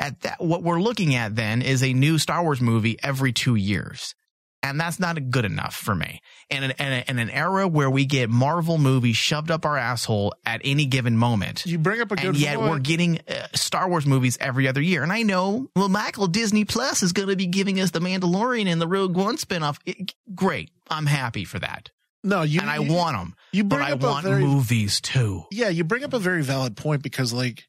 at 0.00 0.20
that, 0.20 0.40
what 0.40 0.62
we're 0.62 0.80
looking 0.80 1.14
at 1.14 1.34
then 1.36 1.62
is 1.62 1.82
a 1.82 1.92
new 1.92 2.18
Star 2.18 2.42
Wars 2.42 2.60
movie 2.60 2.96
every 3.02 3.32
two 3.32 3.54
years. 3.56 4.14
And 4.60 4.78
that's 4.80 4.98
not 4.98 5.30
good 5.30 5.44
enough 5.44 5.74
for 5.76 5.94
me. 5.94 6.20
In 6.50 6.64
an, 6.64 6.72
in, 7.06 7.18
an 7.20 7.30
era 7.30 7.68
where 7.68 7.88
we 7.88 8.04
get 8.06 8.28
Marvel 8.28 8.76
movies 8.76 9.16
shoved 9.16 9.52
up 9.52 9.64
our 9.64 9.76
asshole 9.76 10.34
at 10.44 10.60
any 10.64 10.84
given 10.84 11.16
moment 11.16 11.64
you 11.64 11.78
bring 11.78 12.00
up 12.00 12.10
a 12.10 12.16
good 12.16 12.26
and 12.26 12.36
yet 12.36 12.56
point. 12.56 12.68
we're 12.70 12.78
getting 12.80 13.20
uh, 13.28 13.46
Star 13.54 13.88
Wars 13.88 14.04
movies 14.04 14.36
every 14.40 14.66
other 14.66 14.80
year. 14.80 15.04
And 15.04 15.12
I 15.12 15.22
know, 15.22 15.68
well, 15.76 15.88
Michael 15.88 16.26
Disney 16.26 16.64
Plus 16.64 17.04
is 17.04 17.12
going 17.12 17.28
to 17.28 17.36
be 17.36 17.46
giving 17.46 17.80
us 17.80 17.92
the 17.92 18.00
Mandalorian 18.00 18.66
and 18.66 18.80
the 18.80 18.88
Rogue 18.88 19.16
One 19.16 19.36
spinoff. 19.36 19.78
It, 19.86 20.12
great, 20.34 20.70
I'm 20.90 21.06
happy 21.06 21.44
for 21.44 21.60
that, 21.60 21.90
no, 22.24 22.42
you 22.42 22.60
and 22.60 22.68
I 22.68 22.78
you- 22.78 22.92
want 22.92 23.16
them. 23.16 23.34
you 23.52 23.62
But 23.62 23.76
bring 23.76 23.88
I 23.88 23.92
up 23.92 24.02
a 24.02 24.06
want 24.06 24.24
very 24.26 24.42
movies 24.44 25.00
too. 25.00 25.44
yeah, 25.52 25.68
you 25.68 25.84
bring 25.84 26.02
up 26.02 26.12
a 26.14 26.18
very 26.18 26.42
valid 26.42 26.76
point 26.76 27.02
because 27.04 27.32
like 27.32 27.67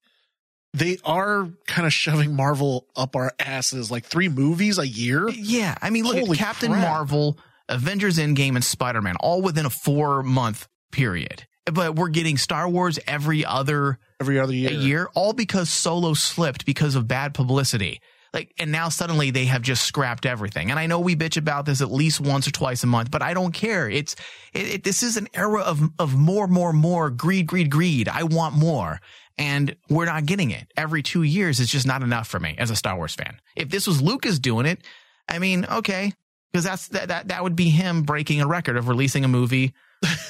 they 0.74 0.98
are 1.04 1.50
kind 1.68 1.86
of 1.86 1.94
shoving 1.94 2.36
Marvel 2.36 2.88
up 2.96 3.16
our 3.16 3.34
asses 3.40 3.90
like 3.90 4.06
three 4.06 4.30
movies 4.30 4.78
a 4.78 4.88
year. 4.88 5.30
Yeah, 5.30 5.76
I 5.82 5.90
mean, 5.90 6.04
look 6.04 6.18
Holy 6.18 6.32
at 6.32 6.38
Captain 6.38 6.72
crap. 6.72 6.88
Marvel, 6.88 7.38
Avengers 7.68 8.18
Endgame, 8.18 8.56
and 8.56 8.64
Spider 8.64 9.02
Man 9.02 9.16
all 9.20 9.42
within 9.42 9.66
a 9.66 9.70
four 9.70 10.24
month 10.24 10.68
period. 10.92 11.46
But 11.66 11.96
we're 11.96 12.10
getting 12.10 12.38
Star 12.38 12.68
Wars 12.68 12.98
every 13.08 13.46
other 13.46 14.00
Every 14.20 14.40
other 14.40 14.54
year. 14.54 14.72
year, 14.72 15.10
all 15.16 15.34
because 15.34 15.70
Solo 15.70 16.14
slipped 16.14 16.66
because 16.66 16.96
of 16.96 17.08
bad 17.08 17.34
publicity. 17.34 18.02
Like, 18.34 18.54
and 18.60 18.72
now 18.72 18.90
suddenly 18.90 19.32
they 19.32 19.46
have 19.46 19.62
just 19.64 19.86
scrapped 19.86 20.26
everything. 20.26 20.70
And 20.70 20.80
I 20.80 20.86
know 20.86 21.00
we 21.00 21.16
bitch 21.16 21.38
about 21.38 21.66
this 21.66 21.82
at 21.82 21.92
least 21.92 22.22
once 22.22 22.48
or 22.48 22.52
twice 22.52 22.84
a 22.84 22.88
month, 22.88 23.10
but 23.10 23.22
I 23.24 23.34
don't 23.34 23.54
care. 23.54 23.90
It's, 23.90 24.16
it, 24.54 24.68
it, 24.68 24.84
this 24.84 25.02
is 25.02 25.18
an 25.18 25.28
era 25.34 25.62
of, 25.62 25.82
of 25.98 26.16
more, 26.16 26.48
more, 26.48 26.72
more 26.74 27.10
greed, 27.10 27.48
greed, 27.48 27.72
greed. 27.72 28.08
I 28.08 28.24
want 28.24 28.56
more. 28.56 29.00
And 29.40 29.76
we're 29.90 30.06
not 30.06 30.26
getting 30.26 30.52
it. 30.52 30.68
Every 30.78 31.02
two 31.02 31.24
years 31.24 31.60
is 31.60 31.70
just 31.70 31.88
not 31.88 32.04
enough 32.04 32.28
for 32.28 32.40
me 32.40 32.56
as 32.60 32.70
a 32.70 32.76
Star 32.76 32.96
Wars 32.96 33.16
fan. 33.16 33.40
If 33.56 33.70
this 33.70 33.88
was 33.88 34.02
Lucas 34.02 34.38
doing 34.38 34.66
it, 34.68 34.82
I 35.28 35.40
mean, 35.40 35.66
okay. 35.66 36.14
Cause 36.54 36.64
that's, 36.64 36.90
that, 36.90 37.08
that, 37.08 37.30
that 37.30 37.44
would 37.44 37.56
be 37.56 37.70
him 37.70 38.04
breaking 38.04 38.42
a 38.42 38.48
record 38.48 38.76
of 38.76 38.88
releasing 38.88 39.24
a 39.24 39.28
movie 39.28 39.74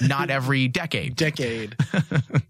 not 0.02 0.30
every 0.30 0.68
decade. 0.68 1.16
Decade. 1.16 1.76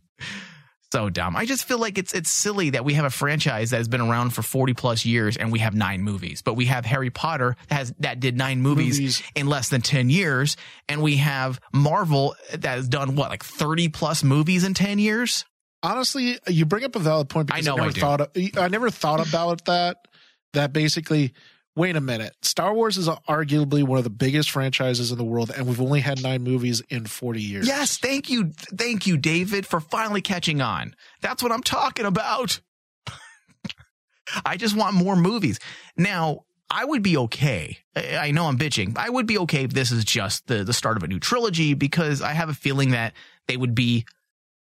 so 0.92 1.10
dumb. 1.10 1.36
I 1.36 1.46
just 1.46 1.66
feel 1.66 1.78
like 1.78 1.98
it's 1.98 2.14
it's 2.14 2.32
silly 2.32 2.72
that 2.72 2.84
we 2.84 2.96
have 2.96 3.06
a 3.06 3.10
franchise 3.10 3.70
that 3.72 3.78
has 3.78 3.88
been 3.88 4.02
around 4.02 4.32
for 4.32 4.42
40 4.42 4.74
plus 4.74 5.06
years 5.06 5.38
and 5.38 5.52
we 5.52 5.60
have 5.60 5.74
nine 5.76 6.02
movies. 6.02 6.42
But 6.42 6.56
we 6.56 6.66
have 6.66 6.86
Harry 6.86 7.10
Potter 7.10 7.56
that 7.68 7.76
has 7.76 7.94
that 8.00 8.20
did 8.20 8.38
nine 8.38 8.62
movies, 8.62 9.00
Movies. 9.00 9.24
in 9.36 9.48
less 9.48 9.70
than 9.70 9.82
10 9.82 10.10
years 10.10 10.58
and 10.88 11.02
we 11.02 11.18
have 11.18 11.60
Marvel 11.74 12.36
that 12.52 12.66
has 12.66 12.88
done 12.88 13.16
what 13.16 13.30
like 13.30 13.44
30 13.44 13.90
plus 13.90 14.24
movies 14.24 14.64
in 14.64 14.74
10 14.74 15.00
years? 15.00 15.46
Honestly, 15.84 16.38
you 16.48 16.66
bring 16.66 16.84
up 16.84 16.96
a 16.96 17.00
valid 17.00 17.30
point 17.30 17.48
because 17.48 17.68
I 17.68 17.70
know 17.70 17.78
I 17.78 17.80
I 17.80 17.82
never 17.82 17.94
do. 17.94 18.02
thought 18.02 18.22
of, 18.22 18.30
I 18.58 18.68
never 18.68 18.90
thought 18.90 19.28
about 19.28 19.66
that. 19.66 20.08
That 20.54 20.74
basically, 20.74 21.34
wait 21.76 21.96
a 21.96 22.02
minute, 22.02 22.34
Star 22.42 22.74
Wars 22.74 22.98
is 22.98 23.08
arguably 23.08 23.84
one 23.84 24.00
of 24.00 24.04
the 24.04 24.10
biggest 24.10 24.50
franchises 24.50 25.12
in 25.12 25.18
the 25.18 25.24
world, 25.24 25.52
and 25.56 25.68
we've 25.68 25.82
only 25.82 26.00
had 26.00 26.24
nine 26.24 26.42
movies 26.42 26.82
in 26.90 27.06
forty 27.06 27.42
years. 27.42 27.68
Yes, 27.68 27.98
thank 27.98 28.30
you. 28.30 28.52
Thank 28.76 29.06
you 29.06 29.18
David 29.18 29.68
for 29.68 29.80
finally 29.80 30.22
catching 30.22 30.62
on. 30.62 30.96
That's 31.22 31.44
what 31.44 31.52
I'm 31.52 31.64
talking 31.64 32.06
about. 32.06 32.60
I 34.46 34.58
just 34.58 34.76
want 34.76 34.96
more 34.96 35.16
movies. 35.16 35.60
Now, 35.98 36.46
I 36.70 36.86
would 36.86 37.04
be 37.04 37.18
okay. 37.18 37.78
I 37.96 38.18
I 38.18 38.32
know 38.32 38.46
I'm 38.46 38.58
bitching. 38.58 38.98
I 38.98 39.10
would 39.10 39.28
be 39.28 39.38
okay 39.40 39.64
if 39.64 39.74
this 39.74 39.92
is 39.92 40.04
just 40.04 40.48
the, 40.48 40.64
the 40.64 40.74
start 40.74 40.98
of 40.98 41.04
a 41.04 41.08
new 41.08 41.20
trilogy 41.20 41.74
because 41.74 42.22
I 42.22 42.34
have 42.34 42.50
a 42.50 42.54
feeling 42.54 42.92
that 42.92 43.14
they 43.48 43.58
would 43.58 43.76
be 43.76 44.06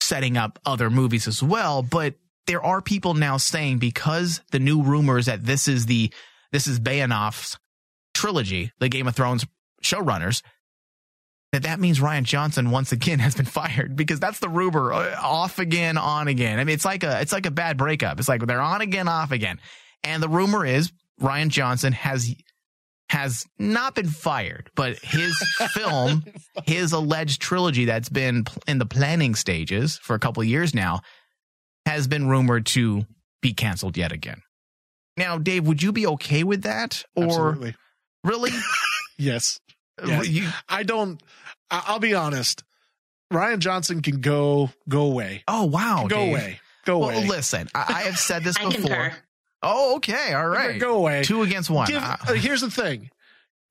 setting 0.05 0.37
up 0.37 0.59
other 0.65 0.89
movies 0.89 1.27
as 1.27 1.41
well. 1.41 1.81
But 1.81 2.15
there 2.47 2.63
are 2.63 2.81
people 2.81 3.13
now 3.13 3.37
saying 3.37 3.79
because 3.79 4.41
the 4.51 4.59
new 4.59 4.81
rumors 4.81 5.25
that 5.25 5.43
this 5.43 5.67
is 5.67 5.85
the 5.85 6.13
this 6.51 6.67
is 6.67 6.79
Benioff's 6.79 7.57
trilogy, 8.13 8.71
the 8.79 8.89
Game 8.89 9.07
of 9.07 9.15
Thrones 9.15 9.45
showrunners, 9.83 10.41
that 11.51 11.63
that 11.63 11.79
means 11.79 12.01
Ryan 12.01 12.23
Johnson 12.23 12.71
once 12.71 12.91
again 12.91 13.19
has 13.25 13.35
been 13.35 13.45
fired 13.45 13.95
because 13.95 14.19
that's 14.19 14.39
the 14.39 14.49
rumor 14.49 14.93
uh, 14.93 15.17
off 15.21 15.59
again, 15.59 15.97
on 15.97 16.27
again. 16.27 16.59
I 16.59 16.63
mean, 16.63 16.73
it's 16.73 16.85
like 16.85 17.03
a 17.03 17.21
it's 17.21 17.33
like 17.33 17.45
a 17.45 17.51
bad 17.51 17.77
breakup. 17.77 18.19
It's 18.19 18.29
like 18.29 18.45
they're 18.45 18.61
on 18.61 18.81
again, 18.81 19.07
off 19.07 19.31
again, 19.31 19.59
and 20.03 20.21
the 20.21 20.29
rumor 20.29 20.65
is 20.65 20.91
Ryan 21.19 21.49
Johnson 21.49 21.93
has 21.93 22.33
has 23.09 23.45
not 23.59 23.93
been 23.95 24.07
fired, 24.07 24.69
but 24.75 24.97
his 24.99 25.35
film, 25.73 26.25
his 26.65 26.91
alleged 26.91 27.41
trilogy 27.41 27.85
that's 27.85 28.09
been 28.09 28.45
in 28.67 28.77
the 28.79 28.85
planning 28.85 29.35
stages 29.35 29.97
for 29.97 30.15
a 30.15 30.19
couple 30.19 30.41
of 30.41 30.47
years 30.47 30.73
now, 30.73 31.01
has 31.85 32.07
been 32.07 32.27
rumored 32.27 32.65
to 32.65 33.05
be 33.41 33.53
canceled 33.53 33.95
yet 33.97 34.11
again. 34.11 34.41
Now, 35.17 35.37
Dave, 35.37 35.65
would 35.67 35.81
you 35.83 35.91
be 35.91 36.07
okay 36.07 36.43
with 36.43 36.63
that, 36.63 37.03
or 37.15 37.23
Absolutely. 37.25 37.75
really? 38.23 38.51
Yes. 39.17 39.59
Uh, 40.01 40.07
Yes. 40.07 40.27
you- 40.27 40.49
I 40.69 40.83
don't. 40.83 41.21
I- 41.71 41.83
I'll 41.87 41.99
be 41.99 42.13
honest. 42.15 42.63
Ryan 43.31 43.61
Johnson 43.61 44.01
can 44.01 44.19
go 44.19 44.71
go 44.89 45.03
away. 45.05 45.43
oh 45.47 45.63
wow, 45.65 46.05
go 46.09 46.17
Dave. 46.17 46.31
away. 46.33 46.59
Go 46.85 46.99
Well, 46.99 47.09
away. 47.11 47.27
listen, 47.27 47.69
I, 47.73 47.85
I 47.87 48.01
have 48.03 48.19
said 48.19 48.43
this 48.43 48.57
before. 48.57 48.71
concur. 48.73 49.13
Oh, 49.65 49.95
okay, 49.97 50.33
all 50.33 50.47
right. 50.47 50.79
Go 50.79 50.97
away. 50.97 51.23
Two 51.23 51.41
against 51.41 51.69
one. 51.69 51.87
Give, 51.87 52.01
Uh, 52.03 52.17
uh, 52.27 52.33
here's 52.33 52.61
the 52.61 52.69
thing. 52.71 53.09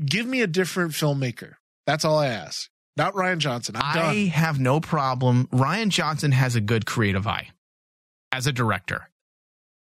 Give 0.04 0.26
me 0.26 0.42
a 0.42 0.46
different 0.46 0.92
filmmaker. 0.92 1.54
That's 1.87 2.04
all 2.04 2.18
I 2.18 2.26
ask. 2.28 2.68
Not 2.96 3.14
Ryan 3.14 3.40
Johnson. 3.40 3.76
I'm 3.76 3.83
I 3.85 3.94
done. 3.94 4.26
have 4.28 4.59
no 4.61 4.80
problem. 4.80 5.48
Ryan 5.52 5.90
Johnson 5.90 6.33
has 6.33 6.57
a 6.57 6.61
good 6.61 6.87
creative 6.87 7.26
eye 7.26 7.48
as 8.33 8.46
a 8.46 8.52
director. 8.52 9.09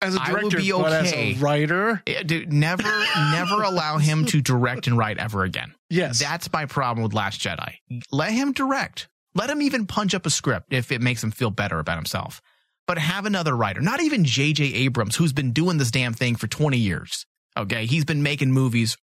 as 0.02 0.16
a 0.16 0.22
I 0.22 0.32
would 0.34 0.50
director, 0.52 0.58
be 0.58 0.72
but 0.72 0.92
as 0.94 1.14
a 1.14 1.34
writer, 1.36 2.02
Eh, 2.08 2.24
Dude, 2.24 2.52
never, 2.52 2.84
never 3.32 3.62
allow 3.64 3.98
him 3.98 4.26
to 4.28 4.42
direct 4.52 4.88
and 4.88 4.98
write 4.98 5.18
ever 5.18 5.44
again. 5.44 5.76
yes, 5.90 6.20
That's 6.20 6.52
my 6.52 6.66
problem 6.66 7.04
with 7.04 7.14
Last 7.14 7.40
Jedi. 7.42 7.76
Let 8.12 8.32
him 8.32 8.52
direct. 8.54 9.08
Let 9.36 9.50
him 9.50 9.62
even 9.62 9.86
punch 9.88 10.14
up 10.16 10.26
a 10.26 10.30
script 10.30 10.74
if 10.74 10.92
it 10.92 11.02
makes 11.02 11.24
him 11.24 11.32
feel 11.32 11.52
better 11.52 11.80
about 11.80 11.98
himself. 11.98 12.42
But 12.88 12.98
have 12.98 13.26
another 13.26 13.56
writer, 13.56 13.82
not 13.82 14.02
even 14.02 14.26
J.J. 14.26 14.64
Abrams, 14.74 15.16
who's 15.16 15.34
been 15.34 15.52
doing 15.52 15.78
this 15.78 15.92
damn 15.92 16.14
thing 16.14 16.36
for 16.36 16.48
20 16.48 16.78
years. 16.78 17.26
Okay. 17.58 17.86
He's 17.86 18.06
been 18.06 18.24
making 18.24 18.52
movies 18.52 18.98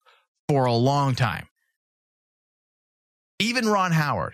for 0.48 0.66
a 0.66 0.74
long 0.74 1.16
time. 1.16 1.48
Even 3.40 3.68
Ron 3.68 3.92
Howard. 3.92 4.34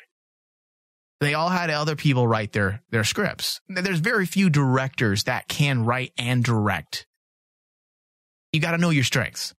They 1.19 1.34
all 1.36 1.49
had 1.49 1.69
other 1.69 1.95
people 1.95 2.27
write 2.27 2.51
their, 2.51 2.82
their 2.89 3.04
scripts. 3.04 3.62
There's 3.69 3.99
very 3.99 4.25
few 4.25 4.49
directors 4.49 5.25
that 5.25 5.47
can 5.47 5.86
write 5.86 6.13
and 6.17 6.43
direct. 6.43 7.06
You 8.51 8.60
got 8.60 8.71
to 8.71 8.80
know 8.80 8.89
your 8.89 9.04
strengths. 9.04 9.54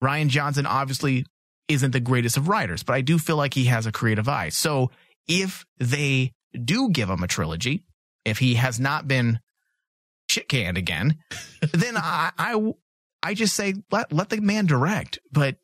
Ryan 0.00 0.28
Johnson 0.28 0.64
obviously 0.64 1.26
isn't 1.68 1.90
the 1.90 2.00
greatest 2.00 2.36
of 2.36 2.48
writers, 2.48 2.82
but 2.82 2.94
I 2.94 3.02
do 3.02 3.18
feel 3.18 3.36
like 3.36 3.54
he 3.54 3.64
has 3.66 3.86
a 3.86 3.92
creative 3.92 4.28
eye. 4.28 4.48
So 4.48 4.90
if 5.26 5.66
they 5.78 6.32
do 6.52 6.88
give 6.90 7.10
him 7.10 7.22
a 7.22 7.28
trilogy, 7.28 7.84
if 8.28 8.38
he 8.38 8.54
has 8.54 8.78
not 8.78 9.08
been 9.08 9.40
shit 10.30 10.48
canned 10.48 10.78
again, 10.78 11.18
then 11.72 11.96
I, 11.96 12.30
I, 12.38 12.72
I 13.22 13.34
just 13.34 13.54
say 13.54 13.74
let 13.90 14.12
let 14.12 14.28
the 14.28 14.40
man 14.40 14.66
direct, 14.66 15.18
but 15.32 15.56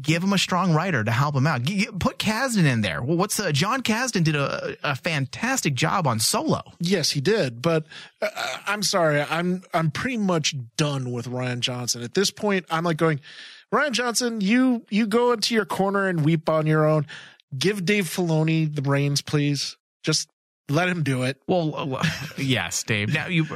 give 0.00 0.22
him 0.22 0.32
a 0.32 0.38
strong 0.38 0.74
writer 0.74 1.04
to 1.04 1.10
help 1.10 1.34
him 1.34 1.46
out. 1.46 1.64
Put 2.00 2.18
Kasdan 2.18 2.64
in 2.64 2.80
there. 2.80 3.02
Well, 3.02 3.16
what's 3.16 3.38
uh, 3.38 3.52
Jon 3.52 3.82
Kasdan 3.82 4.24
did 4.24 4.36
a, 4.36 4.76
a 4.82 4.96
fantastic 4.96 5.74
job 5.74 6.06
on 6.06 6.18
Solo. 6.18 6.62
yes, 6.80 7.10
he 7.10 7.20
did. 7.20 7.62
But 7.62 7.86
uh, 8.20 8.28
I'm 8.66 8.82
sorry, 8.82 9.20
I'm 9.22 9.62
I'm 9.72 9.90
pretty 9.90 10.18
much 10.18 10.54
done 10.76 11.12
with 11.12 11.26
Ryan 11.26 11.60
Johnson 11.60 12.02
at 12.02 12.14
this 12.14 12.30
point. 12.30 12.66
I'm 12.70 12.84
like 12.84 12.96
going, 12.96 13.20
Ryan 13.70 13.92
Johnson, 13.92 14.40
you 14.40 14.84
you 14.90 15.06
go 15.06 15.32
into 15.32 15.54
your 15.54 15.64
corner 15.64 16.08
and 16.08 16.24
weep 16.24 16.48
on 16.48 16.66
your 16.66 16.86
own. 16.86 17.06
Give 17.56 17.84
Dave 17.84 18.06
Filoni 18.06 18.74
the 18.74 18.82
reins, 18.82 19.22
please. 19.22 19.76
Just 20.02 20.28
let 20.68 20.88
him 20.88 21.02
do 21.02 21.22
it. 21.24 21.40
Well, 21.46 21.96
uh, 21.96 22.04
yes, 22.38 22.82
Dave. 22.82 23.12
Now 23.12 23.26
you. 23.28 23.46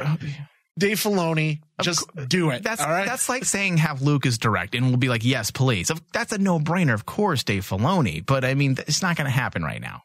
Dave 0.79 0.99
Filoni, 0.99 1.61
just 1.83 2.07
cou- 2.13 2.27
do 2.27 2.51
it. 2.51 2.63
That's 2.63 2.81
all 2.81 2.89
right. 2.89 3.05
that's 3.07 3.29
like 3.29 3.45
saying 3.45 3.79
have 3.79 4.01
Lucas 4.01 4.39
direct, 4.39 4.77
and 4.77 4.87
we'll 4.87 4.97
be 4.97 5.09
like, 5.09 5.25
yes, 5.25 5.51
please. 5.51 5.91
That's 6.13 6.33
a 6.33 6.39
no 6.39 6.61
brainer, 6.61 6.95
of 6.95 7.05
course, 7.05 7.43
Dave 7.43 7.65
Filoni. 7.69 8.25
But 8.25 8.45
I 8.45 8.55
mean, 8.55 8.77
it's 8.87 9.03
not 9.03 9.17
going 9.17 9.25
to 9.25 9.31
happen 9.33 9.65
right 9.65 9.81
now. 9.81 10.03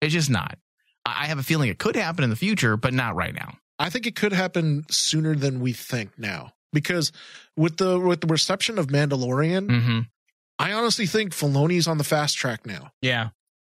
It's 0.00 0.14
just 0.14 0.30
not. 0.30 0.56
I 1.04 1.24
I 1.24 1.26
have 1.26 1.38
a 1.38 1.42
feeling 1.42 1.68
it 1.68 1.78
could 1.78 1.96
happen 1.96 2.24
in 2.24 2.30
the 2.30 2.36
future, 2.36 2.76
but 2.78 2.94
not 2.94 3.16
right 3.16 3.34
now. 3.34 3.58
I 3.78 3.90
think 3.90 4.06
it 4.06 4.16
could 4.16 4.32
happen 4.32 4.84
sooner 4.90 5.34
than 5.34 5.60
we 5.60 5.72
think 5.72 6.18
now. 6.18 6.52
Because 6.72 7.12
with 7.56 7.76
the 7.76 7.98
with 7.98 8.20
the 8.22 8.26
reception 8.28 8.78
of 8.78 8.86
Mandalorian, 8.88 9.68
Mm-hmm. 9.68 9.98
I 10.58 10.72
honestly 10.72 11.06
think 11.06 11.32
Filoni's 11.32 11.86
on 11.86 11.98
the 11.98 12.04
fast 12.04 12.36
track 12.36 12.66
now. 12.66 12.90
Yeah. 13.00 13.28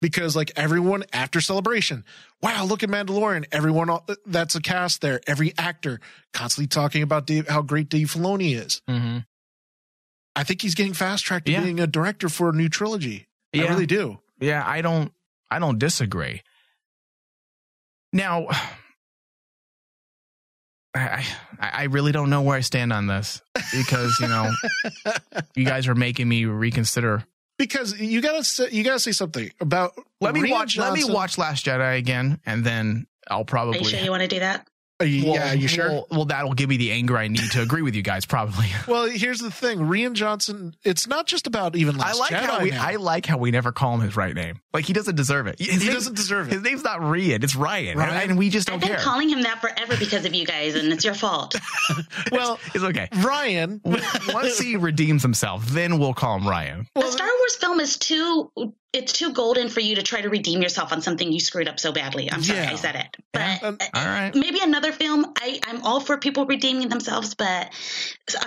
Because 0.02 0.36
like 0.36 0.52
everyone 0.56 1.04
after 1.14 1.40
celebration, 1.42 2.04
wow, 2.42 2.66
look 2.66 2.82
at 2.82 2.90
Mandalorian. 2.90 3.46
Everyone 3.52 3.90
that's 4.26 4.56
a 4.56 4.62
cast 4.62 5.02
there. 5.02 5.22
Every 5.28 5.54
actor 5.60 6.00
constantly 6.34 6.68
talking 6.68 7.04
about 7.04 7.28
Dave, 7.28 7.48
how 7.48 7.62
great 7.62 7.88
Dave 7.90 8.12
Filoni 8.12 8.56
is. 8.56 8.82
Mm-hmm. 8.90 9.20
I 10.36 10.44
think 10.44 10.62
he's 10.62 10.74
getting 10.76 10.94
fast 10.94 11.24
tracked 11.26 11.46
to 11.46 11.52
Yeah. 11.52 11.62
being 11.62 11.80
a 11.80 11.86
director 11.88 12.30
for 12.30 12.50
a 12.50 12.54
new 12.54 12.68
trilogy. 12.68 13.28
I 13.54 13.60
really 13.68 13.86
do. 13.86 14.18
Yeah, 14.40 14.64
I 14.66 14.82
don't 14.82 15.14
I 15.52 15.60
don't 15.60 15.78
disagree. 15.78 16.42
Now 18.12 18.48
I 20.96 21.26
I 21.60 21.70
I 21.74 21.84
really 21.86 22.12
don't 22.12 22.30
know 22.30 22.42
where 22.42 22.58
I 22.58 22.62
stand 22.62 22.92
on 22.92 23.08
this 23.08 23.42
because, 23.72 24.18
you 24.20 24.28
know, 24.28 24.52
you 25.56 25.66
guys 25.66 25.88
are 25.88 25.96
making 25.96 26.28
me 26.28 26.46
reconsider. 26.46 27.24
Because 27.62 28.00
you 28.00 28.21
gotta 28.21 28.43
say, 28.43 28.69
you 28.71 28.84
gotta 28.84 29.00
say 29.00 29.12
something 29.12 29.52
about. 29.60 29.93
Let 30.19 30.34
me 30.34 30.41
Rian 30.41 30.52
watch 30.52 30.78
let 30.78 30.93
me 30.93 31.04
watch 31.04 31.38
Last 31.38 31.67
Jedi 31.67 31.95
again 31.95 32.39
and 32.43 32.63
then 32.63 33.06
I'll 33.30 33.45
probably. 33.45 33.78
Are 33.78 33.82
probably 33.82 33.91
you 33.91 33.97
sure 33.97 34.04
you 34.04 34.10
want 34.10 34.24
to 34.24 34.28
do 34.28 34.39
that? 34.39 34.67
Are 35.02 35.06
you- 35.06 35.26
Well, 35.26 35.36
yeah, 35.36 35.54
you 35.54 35.68
sure? 35.68 35.90
Well, 35.90 36.08
well, 36.12 36.26
that'll 36.26 36.54
give 36.54 36.70
me 36.70 36.78
the 36.78 36.92
anger 36.92 37.18
I 37.18 37.28
need 37.28 37.50
to 37.52 37.62
agree 37.62 37.82
with 37.82 37.96
you 37.96 38.02
guys. 38.02 38.26
Probably. 38.26 38.68
Well, 38.88 39.06
here's 39.10 39.40
the 39.40 39.52
thing, 39.52 39.80
Rian 39.80 40.14
Johnson. 40.14 40.76
It's 40.84 41.08
not 41.08 41.26
just 41.28 41.48
about 41.48 41.76
even 41.76 42.00
I 42.02 42.14
like 42.14 42.32
Jedi. 42.32 42.40
how 42.42 42.62
we 42.64 42.72
now. 42.72 42.86
I 42.86 42.96
like 42.96 43.26
how 43.26 43.38
we 43.38 43.52
never 43.52 43.72
call 43.72 43.94
him 43.96 44.02
his 44.02 44.16
right 44.16 44.34
name. 44.34 44.60
Like 44.74 44.86
he 44.86 44.94
doesn't 44.94 45.16
deserve 45.16 45.48
it. 45.48 45.60
His 45.60 45.68
he 45.68 45.78
name's- 45.80 45.94
doesn't 45.94 46.16
deserve 46.16 46.48
it. 46.48 46.54
His 46.54 46.62
name's 46.64 46.84
not 46.84 47.00
Rian. 47.00 47.44
It's 47.44 47.56
Ryan, 47.56 47.98
Ryan? 47.98 48.30
and 48.32 48.40
we 48.40 48.50
just 48.50 48.68
don't 48.68 48.76
I've 48.76 48.82
been 48.82 48.90
care. 48.90 49.00
calling 49.00 49.30
him 49.30 49.42
that 49.44 49.62
forever 49.62 49.96
because 49.98 50.26
of 50.26 50.34
you 50.36 50.46
guys, 50.46 50.76
and 50.76 50.92
it's 50.92 51.04
your 51.06 51.14
fault. 51.14 51.56
well, 52.32 52.60
it's 52.74 52.84
okay. 52.84 53.08
Ryan. 53.24 53.82
Once 54.30 54.58
he 54.60 54.76
redeems 54.78 55.22
himself, 55.22 55.66
then 55.68 56.00
we'll 56.00 56.14
call 56.14 56.38
him 56.38 56.48
Ryan. 56.48 56.88
The 56.96 57.10
Star 57.12 57.28
Wars 57.40 57.56
film 57.56 57.80
is 57.80 57.98
too 57.98 58.52
it's 58.93 59.13
too 59.13 59.32
golden 59.34 59.69
for 59.69 59.80
you 59.80 59.95
to 59.95 60.04
try 60.04 60.19
to 60.21 60.30
redeem 60.30 60.62
yourself 60.62 60.91
on 60.91 61.01
something 61.01 61.32
you 61.32 61.39
screwed 61.39 61.67
up 61.69 61.80
so 61.80 61.91
badly. 61.93 62.30
I'm 62.32 62.43
sorry 62.43 62.60
Yeah. 62.60 62.71
I 62.71 62.75
said 62.75 62.95
it. 62.95 63.17
But 63.32 63.63
Um, 63.63 63.77
uh, 63.80 63.86
All 63.93 64.06
right. 64.06 64.36
maybe 64.36 64.60
another 64.62 64.91
film. 64.91 65.34
I, 65.39 65.60
I'm 65.65 65.82
all 65.84 66.01
for 66.01 66.17
people 66.17 66.45
redeeming 66.45 66.89
themselves, 66.89 67.34
but 67.36 67.71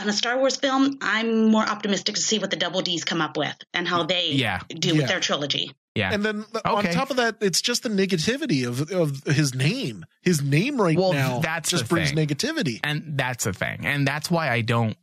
on 0.00 0.08
a 0.08 0.12
Star 0.12 0.36
Wars 0.38 0.56
film, 0.56 0.98
I'm 1.00 1.46
more 1.46 1.62
optimistic 1.66 2.16
to 2.16 2.20
see 2.20 2.38
what 2.38 2.50
the 2.50 2.56
Double 2.56 2.82
D's 2.82 3.04
come 3.04 3.22
up 3.22 3.36
with 3.38 3.56
and 3.72 3.88
how 3.88 4.02
they 4.02 4.32
Yeah. 4.32 4.60
do 4.68 4.88
Yeah. 4.88 4.94
with 4.94 5.08
their 5.08 5.20
trilogy. 5.20 5.72
Yeah. 5.94 6.12
And 6.12 6.24
then 6.24 6.44
on 6.64 6.84
top 6.86 7.10
of 7.10 7.16
that, 7.18 7.36
it's 7.40 7.60
just 7.62 7.84
the 7.84 7.88
negativity 7.88 8.66
of 8.66 8.90
of 8.90 9.22
his 9.24 9.54
name. 9.54 10.04
His 10.22 10.42
name 10.42 10.80
right 10.80 10.98
Well, 10.98 11.12
now 11.12 11.38
that's 11.38 11.70
just 11.70 11.88
brings 11.88 12.10
thing. 12.10 12.26
negativity. 12.26 12.80
And 12.82 13.16
that's 13.16 13.44
the 13.44 13.52
thing. 13.52 13.86
And 13.86 14.06
that's 14.06 14.28
why 14.30 14.50
I 14.50 14.60
don't. 14.60 14.96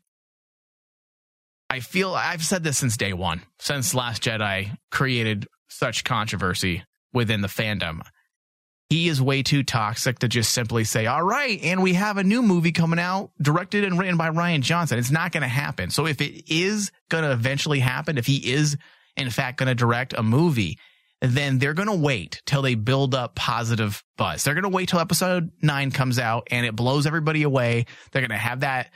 I 1.72 1.80
feel 1.80 2.14
I've 2.14 2.44
said 2.44 2.66
this 2.66 2.80
since 2.80 2.98
day 2.98 3.14
one, 3.14 3.44
since 3.58 3.96
Last 3.96 4.24
Jedi 4.24 4.76
created 4.92 5.48
such 5.70 6.04
controversy 6.04 6.84
within 7.14 7.40
the 7.40 7.48
fandom. 7.48 8.02
He 8.90 9.08
is 9.08 9.22
way 9.22 9.42
too 9.42 9.64
toxic 9.64 10.20
to 10.20 10.28
just 10.28 10.52
simply 10.52 10.84
say, 10.84 11.06
all 11.06 11.24
right, 11.24 11.64
and 11.64 11.82
we 11.82 11.94
have 11.94 12.18
a 12.18 12.26
new 12.26 12.42
movie 12.42 12.74
coming 12.74 13.00
out, 13.00 13.32
directed 13.42 13.86
and 13.86 13.98
written 13.98 14.18
by 14.18 14.28
Ryan 14.28 14.62
Johnson. 14.62 15.00
It's 15.00 15.12
not 15.12 15.32
going 15.32 15.44
to 15.44 15.48
happen. 15.48 15.92
So 15.92 16.08
if 16.08 16.20
it 16.20 16.54
is 16.54 16.92
going 17.10 17.24
to 17.24 17.32
eventually 17.32 17.80
happen, 17.80 18.18
if 18.18 18.26
he 18.26 18.52
is 18.52 18.76
in 19.16 19.30
fact 19.30 19.58
going 19.58 19.68
to 19.68 19.76
direct 19.76 20.12
a 20.12 20.24
movie, 20.24 20.78
then 21.22 21.58
they're 21.58 21.74
going 21.74 21.88
to 21.88 21.96
wait 21.96 22.42
till 22.46 22.62
they 22.62 22.76
build 22.76 23.16
up 23.16 23.36
positive 23.36 24.04
buzz. 24.18 24.44
They're 24.44 24.56
going 24.56 24.64
to 24.64 24.70
wait 24.70 24.90
till 24.90 25.00
episode 25.00 25.52
nine 25.62 25.92
comes 25.92 26.20
out 26.20 26.50
and 26.52 26.66
it 26.66 26.76
blows 26.76 27.08
everybody 27.08 27.44
away. 27.44 27.86
They're 28.12 28.22
going 28.22 28.32
to 28.32 28.36
have 28.36 28.60
that. 28.60 28.92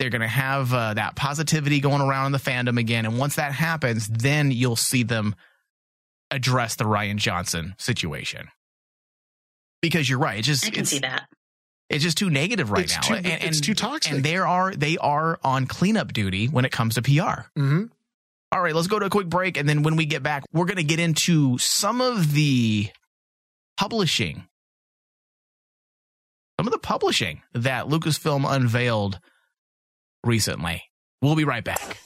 They're 0.00 0.08
going 0.10 0.22
to 0.22 0.26
have 0.28 0.72
uh, 0.72 0.94
that 0.94 1.14
positivity 1.14 1.78
going 1.78 2.00
around 2.00 2.26
in 2.26 2.32
the 2.32 2.38
fandom 2.38 2.78
again. 2.78 3.04
And 3.04 3.18
once 3.18 3.36
that 3.36 3.52
happens, 3.52 4.08
then 4.08 4.50
you'll 4.50 4.74
see 4.74 5.02
them 5.02 5.34
address 6.30 6.76
the 6.76 6.86
Ryan 6.86 7.18
Johnson 7.18 7.74
situation. 7.76 8.48
Because 9.82 10.08
you're 10.08 10.18
right. 10.18 10.38
It's 10.38 10.46
just, 10.46 10.66
I 10.66 10.70
can 10.70 10.80
it's, 10.80 10.90
see 10.90 11.00
that. 11.00 11.28
it's 11.90 12.02
just 12.02 12.16
too 12.16 12.30
negative 12.30 12.70
right 12.70 12.84
It's 12.84 12.94
now. 12.94 13.00
too- 13.02 13.14
and, 13.16 13.26
it's 13.44 13.60
too 13.60 13.74
toxic. 13.74 14.10
And 14.10 14.24
they 14.24 14.38
are, 14.38 14.74
they 14.74 14.96
are 14.96 15.38
on 15.44 15.66
cleanup 15.66 16.14
duty 16.14 16.46
when 16.46 16.64
it 16.64 16.72
comes 16.72 16.94
to 16.94 17.02
PR. 17.02 17.42
hmm 17.54 17.84
All 18.52 18.62
right, 18.62 18.74
let's 18.74 18.88
go 18.88 18.98
to 18.98 19.04
a 19.04 19.10
quick 19.10 19.28
break. 19.28 19.58
And 19.58 19.68
then 19.68 19.82
when 19.82 19.96
we 19.96 20.06
get 20.06 20.22
back, 20.22 20.44
we're 20.54 20.64
going 20.64 20.76
to 20.78 20.82
get 20.82 20.98
into 20.98 21.58
some 21.58 22.00
of 22.00 22.32
the 22.32 22.88
publishing, 23.76 24.46
some 26.58 26.66
of 26.66 26.72
the 26.72 26.78
publishing 26.78 27.42
that 27.52 27.86
Lucasfilm 27.86 28.50
unveiled 28.50 29.20
recently. 30.24 30.82
We'll 31.22 31.36
be 31.36 31.44
right 31.44 31.64
back. 31.64 31.98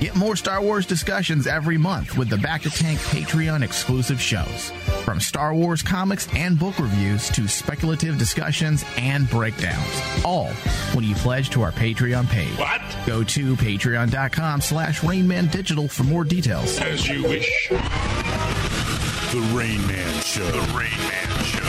Get 0.00 0.14
more 0.14 0.36
Star 0.36 0.60
Wars 0.60 0.86
discussions 0.86 1.46
every 1.46 1.78
month 1.78 2.18
with 2.18 2.28
the 2.28 2.36
Bacta 2.36 2.76
Tank 2.76 2.98
Patreon 2.98 3.62
exclusive 3.62 4.20
shows. 4.20 4.72
From 5.06 5.20
Star 5.20 5.54
Wars 5.54 5.82
comics 5.82 6.26
and 6.34 6.58
book 6.58 6.80
reviews 6.80 7.28
to 7.28 7.46
speculative 7.46 8.18
discussions 8.18 8.84
and 8.96 9.30
breakdowns. 9.30 10.02
All 10.24 10.48
when 10.94 11.04
you 11.04 11.14
pledge 11.14 11.48
to 11.50 11.62
our 11.62 11.70
Patreon 11.70 12.28
page. 12.28 12.58
What? 12.58 12.82
Go 13.06 13.22
to 13.22 13.54
patreon.com 13.54 14.60
slash 14.60 15.02
Rainman 15.02 15.52
Digital 15.52 15.86
for 15.86 16.02
more 16.02 16.24
details. 16.24 16.76
As 16.80 17.08
you 17.08 17.22
wish. 17.22 17.68
The 17.68 17.78
Rain 19.54 19.86
Man 19.86 20.22
Show. 20.24 20.50
The 20.50 20.74
Rain 20.76 20.98
Man 20.98 21.44
Show. 21.44 21.68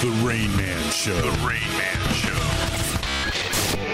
The 0.00 0.26
Rain 0.26 0.56
Man 0.56 0.90
Show. 0.90 1.20
The 1.20 1.46
Rain 1.46 1.68
Man 1.76 2.14
Show. 2.14 2.47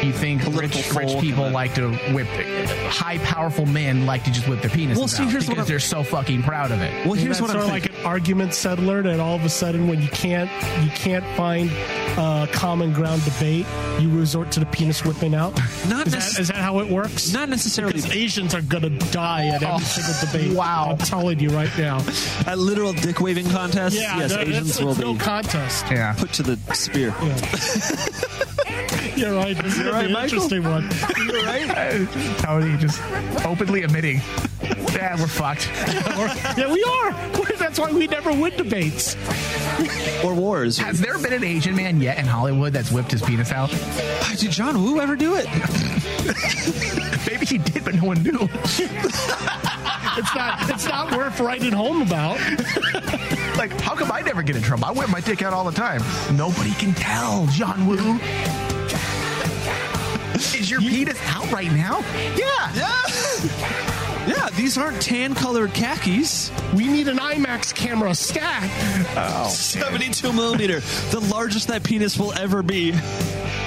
You 0.05 0.13
think 0.13 0.43
rich, 0.55 0.93
rich 0.95 1.19
people 1.21 1.49
like 1.51 1.75
to 1.75 1.91
whip 2.13 2.27
high 2.91 3.19
powerful 3.19 3.65
men 3.67 4.05
like 4.07 4.25
to 4.25 4.31
just 4.31 4.47
whip 4.49 4.61
their 4.61 4.71
penises 4.71 4.97
Well, 4.99 5.09
see, 5.09 5.25
here's 5.25 5.47
what 5.47 5.55
because 5.57 5.59
I'm- 5.59 5.67
they're 5.69 5.79
so 5.81 6.03
fucking 6.03 6.43
proud 6.43 6.71
of 6.73 6.81
it. 6.83 6.93
Well, 7.07 7.15
here's 7.15 7.39
that's 7.39 7.41
what 7.41 7.51
I'm 7.51 7.63
sort 7.63 7.65
of 7.65 7.71
like 7.71 7.87
an 7.87 8.05
argument 8.07 8.53
settler 8.55 9.03
that 9.03 9.19
all 9.21 9.35
of 9.37 9.45
a 9.45 9.49
sudden 9.49 9.89
when 9.89 10.03
you 10.03 10.09
can't 10.09 10.51
you 10.85 10.91
can't 10.91 11.25
find 11.37 11.71
uh, 12.19 12.47
common 12.53 12.93
ground 12.93 13.25
debate, 13.25 13.67
you 13.99 14.09
resort 14.11 14.51
to 14.53 14.61
the 14.61 14.67
penis 14.67 15.05
whipping 15.05 15.35
out. 15.35 15.55
Not 15.89 16.07
is, 16.07 16.15
necess- 16.15 16.33
that, 16.35 16.39
is 16.41 16.49
that 16.49 16.57
how 16.57 16.79
it 16.81 16.89
works? 16.91 17.33
Not 17.33 17.49
necessarily. 17.49 17.95
Because 17.95 18.11
Asians 18.13 18.55
are 18.55 18.63
gonna 18.63 18.91
die 19.11 19.47
at 19.49 19.63
every 19.63 19.67
Oh, 19.75 19.79
single 19.79 20.15
debate. 20.21 20.57
wow. 20.57 20.89
I'm 20.91 20.99
telling 20.99 21.41
you 21.41 21.51
right 21.51 21.71
now. 21.79 22.05
A 22.47 22.55
literal 22.57 22.93
dick 22.93 23.21
waving 23.21 23.49
contest. 23.49 23.97
Yeah, 23.97 24.19
yes, 24.19 24.31
no, 24.33 24.41
Asians 24.41 24.71
it's, 24.71 24.81
will 24.81 24.91
it's 24.91 24.99
be 25.01 25.05
no 25.13 25.19
contest. 25.19 25.87
Yeah. 25.91 26.13
put 26.15 26.33
to 26.35 26.43
the 26.43 26.57
spear. 26.75 27.15
You're 29.17 29.35
right. 29.35 29.57
This 29.57 29.79
is 29.79 29.87
right, 29.87 30.11
an 30.11 30.17
interesting 30.17 30.65
one. 30.65 30.91
You're 31.17 31.45
right. 31.45 32.09
Tony 32.39 32.77
just 32.79 33.01
openly 33.45 33.83
admitting, 33.83 34.21
yeah, 34.93 35.17
we're 35.21 35.29
fucked. 35.29 35.71
yeah, 36.59 36.73
we 36.73 36.83
are. 36.83 37.13
That's 37.59 37.79
why 37.79 37.93
we 37.93 38.07
never 38.07 38.33
win 38.33 38.57
debates. 38.57 39.17
Or 40.25 40.35
wars. 40.35 40.79
Has 40.79 41.01
there 41.01 41.19
been 41.19 41.33
an 41.33 41.45
Asian 41.45 41.75
man 41.75 42.01
yet 42.01 42.19
in 42.19 42.27
Hollywood 42.27 42.73
that's 42.73 42.91
whipped 42.91 43.11
his 43.11 43.23
penis 43.23 43.53
out? 43.53 43.71
Did 44.37 44.51
John 44.51 44.83
Woo 44.83 45.01
ever 45.01 45.17
do 45.17 45.35
it? 45.37 45.47
Maybe 47.27 47.47
he 47.47 47.59
did, 47.59 47.85
but 47.85 47.95
no 47.95 48.05
one 48.05 48.23
knew. 48.23 48.49
It's 50.17 50.35
not. 50.35 50.71
It's 50.71 50.87
not 50.87 51.17
worth 51.17 51.41
writing 51.41 51.73
home 51.73 52.03
about. 52.03 52.39
like, 53.57 53.73
how 53.81 53.95
come 53.95 54.13
I 54.13 54.23
never 54.23 54.43
get 54.43 54.57
in 54.57 54.63
trouble? 54.63 54.85
I 54.85 54.93
whip 54.93 55.09
my 55.09 55.21
dick 55.21 55.43
out 55.43 55.53
all 55.53 55.65
the 55.65 55.73
time. 55.73 56.03
Nobody 56.37 56.73
can 56.75 56.95
tell, 56.95 57.47
John 57.47 57.87
Woo. 57.87 58.21
Is 60.35 60.71
your 60.71 60.81
penis 60.81 61.21
out 61.27 61.51
right 61.53 61.71
now? 61.73 62.01
Yeah. 62.37 62.73
Yeah. 62.75 64.27
yeah, 64.27 64.49
these 64.57 64.77
aren't 64.77 65.01
tan 65.01 65.35
colored 65.35 65.73
khakis. 65.75 66.51
We 66.75 66.89
need 66.89 67.09
an 67.09 67.19
IMAX 67.19 67.73
camera 67.75 68.15
stat. 68.15 68.69
Oh. 69.17 69.49
72 69.49 70.33
millimeter, 70.33 70.81
the 71.11 71.21
largest 71.31 71.69
that 71.69 71.85
penis 71.85 72.19
will 72.19 72.33
ever 72.35 72.63
be. 72.63 72.93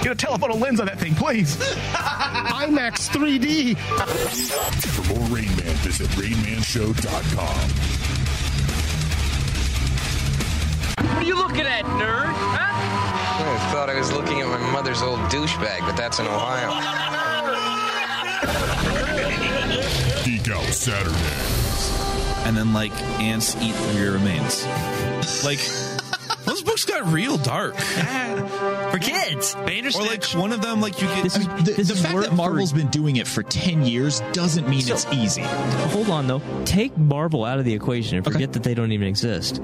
Get 0.02 0.12
a 0.12 0.16
telephoto 0.16 0.56
lens 0.56 0.80
on 0.80 0.88
that 0.88 1.00
thing, 1.00 1.16
please. 1.16 1.56
IMAX 1.94 3.10
3D. 3.10 3.78
For 3.78 5.14
more 5.14 5.28
Rain 5.30 5.48
Man, 5.58 5.76
visit 5.78 6.08
RainManShow.com. 6.10 7.70
What 11.08 11.18
are 11.18 11.24
you 11.24 11.36
looking 11.36 11.66
at, 11.66 11.86
nerd? 11.86 12.26
Huh? 12.34 12.77
I 13.40 13.70
thought 13.72 13.90
I 13.90 13.96
was 14.00 14.12
looking 14.12 14.42
at 14.42 14.48
my 14.48 14.58
mother's 14.72 15.02
old 15.02 15.20
douchebag, 15.32 15.82
but 15.82 15.96
that's 15.96 16.20
in 16.20 16.26
Ohio. 16.28 16.70
Geek 20.24 20.50
Out 20.50 20.64
Saturday. 20.74 21.16
and 22.48 22.56
then 22.58 22.74
like 22.74 22.92
ants 23.20 23.56
eat 23.62 23.74
through 23.76 24.02
your 24.02 24.12
remains. 24.14 24.66
Like 25.46 25.60
those 26.46 26.64
books 26.64 26.86
got 26.86 27.12
real 27.12 27.38
dark. 27.38 27.76
For 27.76 29.00
kids. 29.00 29.56
Or 29.56 30.04
like 30.04 30.24
one 30.34 30.52
of 30.52 30.62
them, 30.62 30.82
like 30.82 31.02
you 31.02 31.08
get. 31.08 31.24
This 31.24 31.38
is- 31.38 31.48
I 31.48 31.56
mean, 31.56 31.64
this 31.66 31.76
the, 31.76 31.82
is 31.82 31.88
the 31.90 31.96
fact 31.96 32.14
work 32.16 32.24
that 32.26 32.30
for- 32.32 32.36
Marvel's 32.36 32.74
been 32.74 32.88
doing 32.88 33.18
it 33.18 33.28
for 33.28 33.44
ten 33.44 33.84
years 33.84 34.22
doesn't 34.34 34.68
mean 34.68 34.82
it's 34.88 35.06
easy. 35.12 35.42
Hold 35.42 36.10
on, 36.10 36.28
though. 36.28 36.42
Take 36.66 36.98
Marvel 36.98 37.46
out 37.46 37.60
of 37.60 37.66
the 37.66 37.74
equation 37.74 38.18
and 38.18 38.26
forget 38.26 38.54
that 38.54 38.64
they 38.64 38.74
don't 38.74 38.92
even 38.92 39.08
exist. 39.08 39.62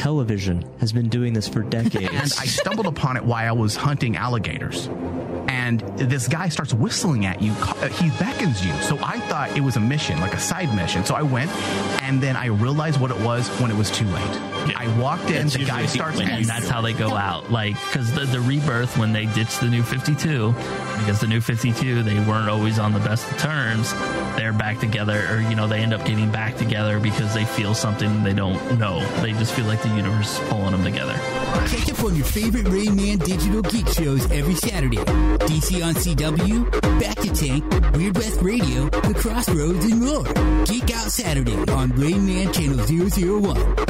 Television 0.00 0.64
has 0.78 0.94
been 0.94 1.10
doing 1.10 1.34
this 1.34 1.46
for 1.46 1.60
decades. 1.60 2.08
and 2.10 2.32
I 2.40 2.46
stumbled 2.46 2.86
upon 2.86 3.18
it 3.18 3.24
while 3.26 3.46
I 3.46 3.52
was 3.52 3.76
hunting 3.76 4.16
alligators. 4.16 4.88
And 5.70 5.78
this 5.98 6.26
guy 6.26 6.48
starts 6.48 6.74
whistling 6.74 7.26
at 7.26 7.40
you. 7.40 7.52
He 8.00 8.10
beckons 8.18 8.66
you. 8.66 8.72
So 8.82 8.98
I 9.04 9.20
thought 9.20 9.56
it 9.56 9.60
was 9.60 9.76
a 9.76 9.80
mission, 9.80 10.18
like 10.20 10.34
a 10.34 10.40
side 10.40 10.74
mission. 10.74 11.04
So 11.04 11.14
I 11.14 11.22
went, 11.22 11.48
and 12.02 12.20
then 12.20 12.34
I 12.34 12.46
realized 12.46 13.00
what 13.00 13.12
it 13.12 13.20
was 13.20 13.46
when 13.60 13.70
it 13.70 13.76
was 13.76 13.88
too 13.88 14.04
late. 14.06 14.36
I 14.76 14.92
walked 14.98 15.26
in. 15.30 15.42
That's 15.46 15.54
the 15.54 15.64
guy 15.64 15.86
starts, 15.86 16.18
when- 16.18 16.28
and 16.28 16.44
that's 16.44 16.68
how 16.68 16.80
they 16.80 16.92
go 16.92 17.14
out. 17.16 17.52
Like, 17.52 17.74
because 17.86 18.12
the, 18.12 18.22
the 18.26 18.40
rebirth, 18.40 18.98
when 18.98 19.12
they 19.12 19.26
ditched 19.26 19.60
the 19.60 19.68
new 19.68 19.84
52, 19.84 20.52
because 20.98 21.20
the 21.20 21.28
new 21.28 21.40
52, 21.40 22.02
they 22.02 22.18
weren't 22.24 22.48
always 22.50 22.80
on 22.80 22.92
the 22.92 22.98
best 22.98 23.30
of 23.30 23.38
terms, 23.38 23.92
they're 24.36 24.52
back 24.52 24.80
together, 24.80 25.24
or, 25.30 25.40
you 25.40 25.54
know, 25.54 25.68
they 25.68 25.78
end 25.78 25.94
up 25.94 26.04
getting 26.04 26.32
back 26.32 26.56
together 26.56 26.98
because 26.98 27.32
they 27.32 27.44
feel 27.44 27.74
something 27.74 28.24
they 28.24 28.34
don't 28.34 28.76
know. 28.78 29.06
They 29.22 29.32
just 29.34 29.52
feel 29.54 29.66
like 29.66 29.82
the 29.82 29.88
universe 29.90 30.36
is 30.40 30.48
pulling 30.48 30.72
them 30.72 30.82
together. 30.82 31.14
Catch 31.68 31.92
up 31.92 32.02
on 32.04 32.16
your 32.16 32.26
favorite 32.26 32.66
Rain 32.68 32.96
Man 32.96 33.18
digital 33.18 33.62
geek 33.62 33.86
shows 33.88 34.28
every 34.32 34.56
Saturday. 34.56 34.98
DC 35.60 35.84
on 35.84 35.94
CW, 35.94 36.70
Bacta 37.00 37.38
Tank, 37.38 37.94
Weird 37.94 38.16
West 38.16 38.40
Radio, 38.40 38.88
The 38.88 39.14
Crossroads, 39.14 39.84
and 39.84 40.00
more. 40.00 40.64
Geek 40.64 40.90
Out 40.96 41.10
Saturday 41.10 41.56
on 41.72 41.90
Rain 41.90 42.26
Man 42.26 42.50
Channel 42.52 42.78
001. 42.86 43.89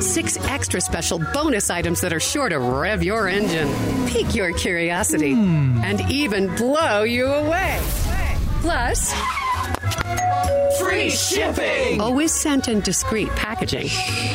six 0.00 0.36
extra 0.46 0.80
special 0.80 1.18
bonus 1.32 1.70
items 1.70 2.00
that 2.00 2.12
are 2.12 2.20
sure 2.20 2.48
to 2.48 2.58
rev 2.58 3.02
your 3.02 3.28
engine, 3.28 3.68
pique 4.06 4.34
your 4.34 4.52
curiosity, 4.52 5.32
hmm. 5.32 5.80
and 5.84 6.00
even 6.10 6.54
blow 6.56 7.02
you 7.02 7.26
away. 7.26 7.78
Plus, 8.60 9.12
free 10.96 11.10
shipping! 11.10 12.00
Always 12.00 12.32
sent 12.32 12.68
in 12.68 12.80
discreet 12.80 13.28
packaging. 13.30 13.88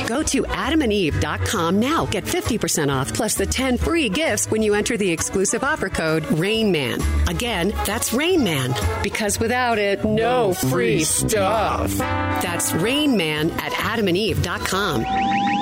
Go 0.08 0.24
to 0.24 0.44
adamandeve.com 0.44 1.80
now. 1.80 2.06
Get 2.06 2.24
50% 2.26 2.94
off 2.94 3.14
plus 3.14 3.36
the 3.36 3.46
10 3.46 3.78
free 3.78 4.10
gifts 4.10 4.50
when 4.50 4.62
you 4.62 4.74
enter 4.74 4.98
the 4.98 5.10
exclusive 5.10 5.64
offer 5.64 5.90
code 5.90 6.24
RAINMAN. 6.24 7.02
Again, 7.30 7.70
that's 7.86 8.12
RAINMAN. 8.12 8.76
Because 9.04 9.40
without 9.40 9.78
it, 9.78 10.04
no 10.06 10.54
free 10.54 11.04
stuff. 11.04 11.96
That's 11.98 12.72
RAINMAN 12.74 13.52
at 13.52 13.72
adamandeve.com. 13.74 15.61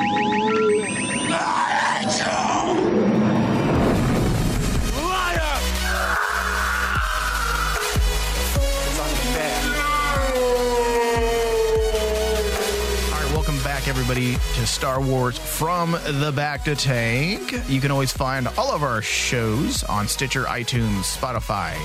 everybody, 14.10 14.34
to 14.56 14.65
Star 14.65 15.00
Wars 15.00 15.38
from 15.38 15.91
the 15.91 16.32
Bacta 16.36 16.76
Tank. 16.76 17.54
You 17.69 17.80
can 17.80 17.91
always 17.91 18.12
find 18.12 18.48
all 18.58 18.72
of 18.72 18.82
our 18.82 19.04
shows 19.04 19.84
on 19.84 20.08
Stitcher, 20.08 20.45
iTunes, 20.45 21.15
Spotify, 21.15 21.76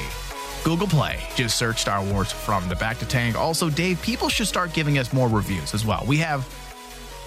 Google 0.65 0.87
Play. 0.87 1.21
Just 1.35 1.59
search 1.59 1.83
Star 1.83 2.03
Wars 2.03 2.33
from 2.33 2.67
the 2.71 2.77
Bacta 2.77 3.07
Tank. 3.07 3.37
Also, 3.37 3.69
Dave, 3.69 4.01
people 4.01 4.31
should 4.31 4.47
start 4.47 4.73
giving 4.73 4.97
us 4.97 5.13
more 5.13 5.29
reviews 5.29 5.75
as 5.75 5.85
well. 5.85 6.03
We 6.07 6.17
have 6.19 6.47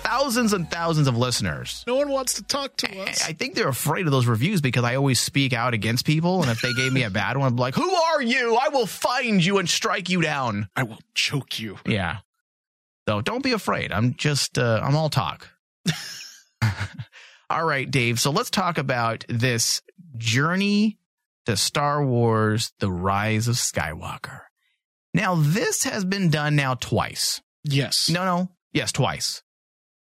thousands 0.02 0.54
and 0.54 0.70
thousands 0.72 1.08
of 1.08 1.16
listeners. 1.16 1.84
No 1.86 1.98
one 1.98 2.10
wants 2.10 2.34
to 2.36 2.44
talk 2.44 2.76
to 2.78 3.00
us. 3.02 3.24
I 3.24 3.34
think 3.34 3.54
they're 3.54 3.68
afraid 3.68 4.08
of 4.08 4.12
those 4.12 4.26
reviews 4.26 4.62
because 4.62 4.84
I 4.84 4.96
always 4.96 5.20
speak 5.20 5.54
out 5.54 5.76
against 5.76 6.08
people. 6.08 6.42
And 6.42 6.50
if 6.50 6.62
they 6.62 6.74
gave 6.74 6.92
me 6.92 7.04
a 7.04 7.12
bad 7.12 7.38
one, 7.38 7.46
I'd 7.46 7.56
be 7.56 7.62
like, 7.62 7.76
Who 7.76 7.94
are 7.94 8.22
you? 8.22 8.58
I 8.60 8.70
will 8.70 8.88
find 8.88 9.46
you 9.46 9.60
and 9.60 9.70
strike 9.70 10.10
you 10.10 10.22
down. 10.22 10.70
I 10.76 10.84
will 10.84 11.00
choke 11.14 11.60
you. 11.60 11.78
Yeah. 11.86 12.20
So 13.08 13.22
don't 13.22 13.44
be 13.44 13.54
afraid. 13.54 13.92
I'm 13.92 14.16
just, 14.16 14.58
uh, 14.58 14.82
I'm 14.84 14.96
all 14.96 15.10
talk. 15.10 15.48
all 17.50 17.64
right, 17.66 17.90
Dave. 17.90 18.20
So 18.20 18.32
let's 18.32 18.50
talk 18.50 18.78
about 18.78 19.24
this 19.30 19.82
journey 20.18 20.98
to 21.46 21.56
Star 21.56 22.04
Wars 22.06 22.74
The 22.80 22.92
Rise 22.92 23.48
of 23.48 23.56
Skywalker. 23.56 24.42
Now, 25.14 25.36
this 25.36 25.86
has 25.86 26.04
been 26.04 26.30
done 26.30 26.56
now 26.58 26.76
twice. 26.76 27.42
Yes. 27.64 28.10
No, 28.10 28.26
no. 28.26 28.50
Yes, 28.74 28.92
twice. 28.92 29.42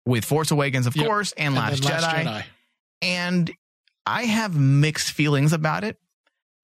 With 0.07 0.25
Force 0.25 0.51
Awakens, 0.51 0.87
of 0.87 0.97
Yep. 0.97 1.07
course, 1.07 1.33
and, 1.33 1.49
And 1.49 1.57
Last, 1.57 1.83
then 1.83 1.93
Last 1.93 2.05
Jedi. 2.07 2.25
Jedi. 2.25 2.45
And 3.03 3.53
I 4.07 4.25
have 4.25 4.57
mixed 4.59 5.13
feelings 5.13 5.53
about 5.53 5.85
it 5.85 5.99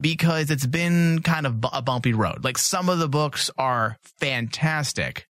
because 0.00 0.50
it's 0.50 0.66
been 0.66 1.20
kind 1.22 1.46
of 1.46 1.56
a 1.70 1.82
bumpy 1.82 2.14
road. 2.14 2.44
Like 2.44 2.56
some 2.56 2.88
of 2.88 2.98
the 2.98 3.08
books 3.08 3.50
are 3.58 3.98
fantastic. 4.18 5.26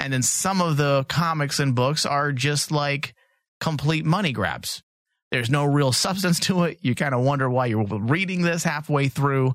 And 0.00 0.12
then 0.12 0.22
some 0.22 0.60
of 0.60 0.76
the 0.76 1.04
comics 1.08 1.58
and 1.58 1.74
books 1.74 2.06
are 2.06 2.32
just 2.32 2.70
like 2.70 3.14
complete 3.60 4.04
money 4.04 4.32
grabs. 4.32 4.82
There's 5.30 5.50
no 5.50 5.64
real 5.64 5.92
substance 5.92 6.40
to 6.40 6.64
it. 6.64 6.78
You 6.80 6.94
kind 6.94 7.14
of 7.14 7.22
wonder 7.22 7.50
why 7.50 7.66
you're 7.66 7.84
reading 7.84 8.42
this 8.42 8.64
halfway 8.64 9.08
through. 9.08 9.48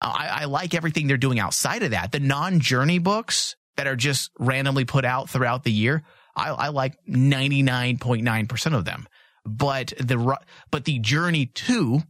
Uh, 0.00 0.12
I, 0.16 0.28
I 0.28 0.44
like 0.46 0.74
everything 0.74 1.06
they're 1.06 1.16
doing 1.16 1.38
outside 1.38 1.82
of 1.82 1.92
that. 1.92 2.12
The 2.12 2.20
non 2.20 2.60
journey 2.60 2.98
books 2.98 3.56
that 3.76 3.86
are 3.86 3.96
just 3.96 4.30
randomly 4.38 4.84
put 4.84 5.04
out 5.04 5.28
throughout 5.30 5.64
the 5.64 5.72
year, 5.72 6.02
I, 6.34 6.50
I 6.50 6.68
like 6.68 6.96
99.9% 7.06 8.74
of 8.74 8.84
them. 8.84 9.06
But 9.44 9.92
the, 9.98 10.38
but 10.70 10.84
the 10.84 10.98
journey 10.98 11.46
to 11.46 12.00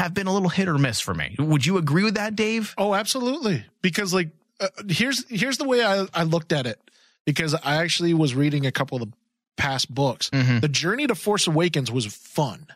have 0.00 0.14
been 0.14 0.26
a 0.26 0.32
little 0.32 0.48
hit 0.48 0.68
or 0.68 0.78
miss 0.78 1.00
for 1.00 1.14
me. 1.14 1.36
Would 1.38 1.66
you 1.66 1.76
agree 1.76 2.04
with 2.04 2.14
that, 2.14 2.34
Dave? 2.34 2.74
Oh, 2.76 2.94
absolutely. 2.94 3.64
Because 3.82 4.12
like 4.12 4.30
uh, 4.60 4.68
here's 4.88 5.28
here's 5.28 5.58
the 5.58 5.68
way 5.68 5.84
I, 5.84 6.06
I 6.14 6.24
looked 6.24 6.52
at 6.52 6.66
it. 6.66 6.80
Because 7.26 7.54
I 7.54 7.76
actually 7.76 8.14
was 8.14 8.34
reading 8.34 8.66
a 8.66 8.72
couple 8.72 9.00
of 9.00 9.08
the 9.10 9.16
past 9.56 9.92
books. 9.92 10.30
Mm-hmm. 10.30 10.60
The 10.60 10.68
journey 10.68 11.06
to 11.06 11.14
Force 11.14 11.46
Awakens 11.46 11.90
was 11.90 12.06
fun. 12.06 12.66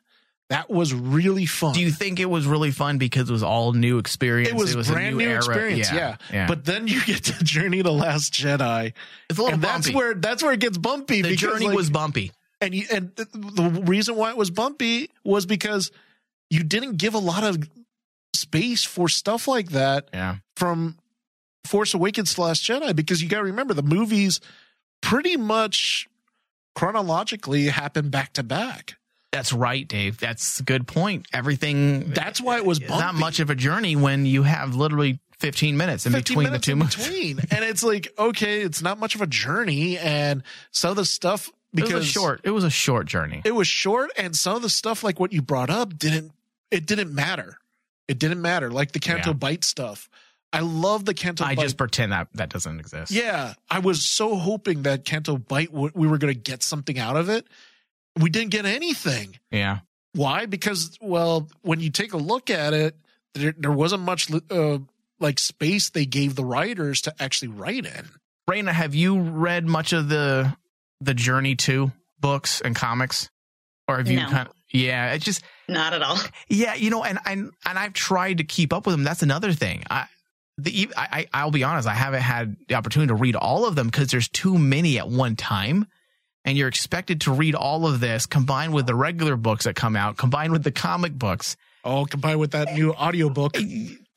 That 0.48 0.70
was 0.70 0.94
really 0.94 1.44
fun. 1.44 1.74
Do 1.74 1.80
you 1.80 1.90
think 1.90 2.18
it 2.18 2.30
was 2.30 2.46
really 2.46 2.70
fun 2.70 2.96
because 2.96 3.28
it 3.28 3.32
was 3.32 3.42
all 3.42 3.74
new 3.74 3.98
experience? 3.98 4.48
it 4.48 4.56
was, 4.56 4.88
a 4.88 4.92
brand 4.92 5.18
new, 5.18 5.26
era? 5.28 5.36
experience, 5.36 5.92
yeah. 5.92 6.16
yeah. 6.32 6.46
But 6.46 6.64
then 6.64 6.88
you 6.88 7.04
get 7.04 7.24
to 7.24 7.32
Journey 7.44 7.82
to 7.82 7.90
Last 7.90 8.32
Jedi. 8.32 8.94
It's 9.28 9.38
a 9.38 9.42
little 9.42 9.54
and 9.54 9.62
that's 9.62 9.92
where 9.92 10.14
that's 10.14 10.42
where 10.42 10.54
it 10.54 10.60
gets 10.60 10.78
bumpy. 10.78 11.20
the 11.20 11.30
because, 11.30 11.40
journey 11.40 11.66
like, 11.66 11.76
was 11.76 11.90
bumpy. 11.90 12.32
and 12.62 12.74
you, 12.74 12.86
and 12.90 13.14
the 13.14 13.82
reason 13.84 14.16
why 14.16 14.30
it 14.30 14.38
was 14.38 14.50
bumpy 14.50 15.10
was 15.22 15.44
because 15.44 15.90
you 16.48 16.64
didn't 16.64 16.96
give 16.96 17.12
a 17.12 17.18
lot 17.18 17.44
of 17.44 17.68
space 18.34 18.84
for 18.84 19.10
stuff 19.10 19.48
like 19.48 19.70
that 19.72 20.08
Yeah. 20.14 20.36
from 20.56 20.96
Force 21.64 21.94
Awakens 21.94 22.34
to 22.34 22.40
Last 22.42 22.62
Jedi 22.62 22.94
because 22.96 23.22
you 23.22 23.28
got 23.28 23.38
to 23.38 23.44
remember 23.44 23.74
the 23.74 23.82
movies 23.82 24.40
pretty 25.02 25.36
much 25.36 26.08
chronologically 26.74 27.66
happen 27.66 28.08
back 28.10 28.32
to 28.34 28.42
back. 28.42 28.94
That's 29.32 29.52
right, 29.52 29.86
Dave. 29.86 30.18
That's 30.18 30.60
a 30.60 30.62
good 30.62 30.86
point. 30.86 31.26
Everything. 31.32 32.10
That's 32.10 32.40
why 32.40 32.56
it 32.56 32.64
was 32.64 32.78
It's 32.78 32.88
not 32.88 33.14
much 33.14 33.40
of 33.40 33.50
a 33.50 33.54
journey 33.54 33.94
when 33.94 34.24
you 34.24 34.42
have 34.44 34.74
literally 34.74 35.20
15 35.40 35.76
minutes 35.76 36.06
in 36.06 36.12
15 36.12 36.22
between 36.34 36.44
minutes 36.48 36.66
the 36.66 36.72
two 36.72 36.76
movies. 36.76 36.96
between. 36.96 37.38
and 37.50 37.64
it's 37.64 37.82
like, 37.82 38.08
okay, 38.18 38.62
it's 38.62 38.80
not 38.80 38.98
much 38.98 39.14
of 39.14 39.20
a 39.20 39.26
journey. 39.26 39.98
And 39.98 40.42
some 40.70 40.90
of 40.90 40.96
the 40.96 41.04
stuff, 41.04 41.50
because 41.74 41.90
It 41.90 41.94
was 41.96 42.06
short. 42.06 42.40
It 42.44 42.50
was 42.50 42.64
a 42.64 42.70
short 42.70 43.06
journey. 43.06 43.42
it 43.44 43.52
was 43.54 43.68
short 43.68 44.10
and 44.16 44.34
some 44.34 44.56
of 44.56 44.62
the 44.62 44.70
stuff 44.70 45.04
like 45.04 45.20
what 45.20 45.32
you 45.32 45.42
brought 45.42 45.68
up 45.70 45.96
didn't 45.98 46.32
it 46.70 46.86
didn't 46.86 47.14
matter 47.14 47.58
it 48.08 48.18
didn't 48.18 48.40
matter 48.40 48.70
like 48.70 48.92
the 48.92 48.98
canto 48.98 49.30
Yeah. 49.30 49.34
bite 49.34 49.64
stuff 49.64 50.08
i 50.52 50.60
love 50.60 51.04
the 51.04 51.14
canto 51.14 51.44
I 51.44 51.54
bite 51.54 51.62
just 51.62 51.76
pretend 51.76 52.12
that 52.12 52.28
that 52.34 52.48
doesn't 52.50 52.80
exist. 52.80 53.10
yeah 53.12 53.54
i 53.70 53.78
was 53.78 54.02
so 54.02 54.36
hoping 54.36 54.82
that 54.82 55.04
Canto 55.04 55.36
Bight 55.38 55.70
w- 55.72 55.92
we 55.94 56.06
were 56.06 56.18
going 56.18 56.32
to 56.32 56.38
get 56.40 56.62
something 56.62 56.98
out 56.98 57.16
of 57.16 57.28
it 57.28 57.46
we 58.20 58.30
didn't 58.30 58.50
get 58.50 58.64
anything 58.66 59.38
Yeah. 59.50 59.80
why 60.14 60.46
because 60.46 60.96
well 61.00 61.48
when 61.62 61.80
you 61.80 61.90
take 61.90 62.12
a 62.12 62.16
look 62.18 62.50
at 62.50 62.72
it 62.74 62.96
there, 63.34 63.54
there 63.56 63.72
wasn't 63.72 64.02
much 64.02 64.28
uh, 64.50 64.78
like 65.20 65.38
space 65.38 65.90
they 65.90 66.06
gave 66.06 66.34
the 66.34 66.44
writers 66.44 67.02
to 67.02 67.14
actually 67.20 67.48
write 67.48 67.84
in 67.86 68.08
Raina, 68.48 68.72
have 68.72 68.94
you 68.94 69.18
read 69.20 69.66
much 69.66 69.92
of 69.92 70.08
the 70.08 70.56
the 71.02 71.12
Journey 71.12 71.54
to 71.56 71.92
books 72.18 72.62
and 72.62 72.74
comics, 72.74 73.28
or 73.86 73.98
have 73.98 74.08
you 74.08 74.16
No. 74.16 74.28
kind 74.30 74.48
of? 74.48 74.54
Yeah, 74.72 75.12
it's 75.12 75.24
just 75.26 75.44
Not 75.68 75.92
at 75.92 76.00
all. 76.02 76.18
yeah, 76.48 76.72
you 76.74 76.88
know, 76.88 77.04
and 77.04 77.18
and 77.26 77.50
and 77.66 77.78
I've 77.78 77.92
tried 77.92 78.38
to 78.38 78.44
keep 78.44 78.72
up 78.72 78.86
with 78.86 78.94
them. 78.94 79.04
That's 79.04 79.22
another 79.22 79.52
thing. 79.52 79.84
I 79.90 80.06
the 80.58 80.82
e, 80.82 80.88
I, 80.96 81.26
I 81.32 81.40
I'll 81.40 81.50
be 81.50 81.64
honest, 81.64 81.88
I 81.88 81.94
haven't 81.94 82.22
had 82.22 82.56
the 82.68 82.74
opportunity 82.74 83.08
to 83.08 83.14
read 83.14 83.36
all 83.36 83.64
of 83.66 83.74
them 83.74 83.86
because 83.86 84.08
there's 84.08 84.28
too 84.28 84.58
many 84.58 84.98
at 84.98 85.08
one 85.08 85.36
time. 85.36 85.86
And 86.44 86.56
you're 86.56 86.68
expected 86.68 87.22
to 87.22 87.32
read 87.32 87.54
all 87.54 87.86
of 87.86 88.00
this 88.00 88.24
combined 88.26 88.72
with 88.72 88.86
the 88.86 88.94
regular 88.94 89.36
books 89.36 89.64
that 89.64 89.74
come 89.76 89.96
out, 89.96 90.16
combined 90.16 90.52
with 90.52 90.64
the 90.64 90.72
comic 90.72 91.12
books. 91.12 91.56
oh 91.84 92.06
combined 92.06 92.40
with 92.40 92.52
that 92.52 92.72
new 92.74 92.92
audiobook 92.92 93.56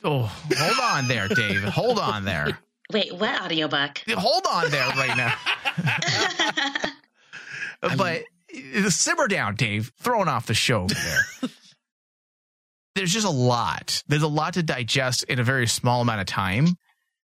Oh, 0.04 0.24
hold 0.58 0.80
on 0.82 1.08
there, 1.08 1.28
Dave. 1.28 1.64
Hold 1.64 2.00
on 2.00 2.26
there. 2.26 2.58
Wait, 2.92 3.14
what 3.14 3.42
audiobook? 3.42 4.02
Hold 4.10 4.46
on 4.50 4.72
there 4.72 4.88
right 4.88 5.16
now. 5.16 5.34
but 7.98 8.24
uh, 8.76 8.90
simmer 8.90 9.28
down, 9.28 9.56
Dave. 9.56 9.92
Throwing 10.00 10.28
off 10.28 10.48
the 10.48 10.54
show 10.54 10.84
over 10.84 10.94
there. 10.94 11.50
There's 12.96 13.14
just 13.14 13.28
a 13.28 13.32
lot. 13.32 14.04
There's 14.08 14.24
a 14.24 14.28
lot 14.28 14.56
to 14.56 14.64
digest 14.64 15.24
in 15.24 15.40
a 15.40 15.44
very 15.44 15.68
small 15.68 16.02
amount 16.02 16.22
of 16.22 16.28
time. 16.28 16.76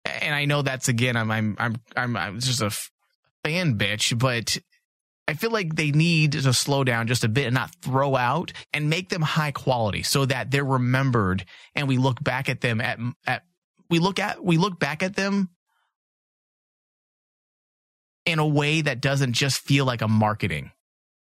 And 0.05 0.35
I 0.35 0.47
know 0.47 0.63
that's 0.63 0.89
again, 0.89 1.17
I'm 1.17 1.31
I'm 1.31 1.57
I'm 1.59 1.77
I'm, 1.97 2.17
I'm 2.17 2.41
just 2.41 2.63
a 2.63 2.71
fan 3.45 3.79
bitch, 3.79 4.19
but 4.19 4.59
I 5.29 5.35
feel 5.35 5.51
like 5.51 5.77
they 5.77 5.93
need 5.93 6.33
to 6.33 6.53
slow 6.53 6.85
down 6.85 7.07
just 7.07 7.25
a 7.25 7.29
bit 7.29 7.47
and 7.47 7.55
not 7.55 7.75
throw 7.81 8.17
out 8.17 8.53
and 8.73 8.91
make 8.91 9.09
them 9.09 9.23
high 9.23 9.53
quality 9.53 10.03
so 10.03 10.27
that 10.27 10.51
they're 10.51 10.65
remembered 10.65 11.45
and 11.75 11.87
we 11.87 11.97
look 11.97 12.23
back 12.23 12.49
at 12.49 12.61
them 12.61 12.81
at 12.81 12.99
at 13.27 13.43
we 13.89 13.99
look 13.99 14.19
at 14.19 14.45
we 14.45 14.57
look 14.57 14.81
back 14.81 15.03
at 15.03 15.15
them 15.15 15.51
in 18.27 18.39
a 18.39 18.47
way 18.47 18.81
that 18.81 19.01
doesn't 19.01 19.33
just 19.33 19.61
feel 19.61 19.85
like 19.85 20.03
a 20.03 20.09
marketing 20.09 20.73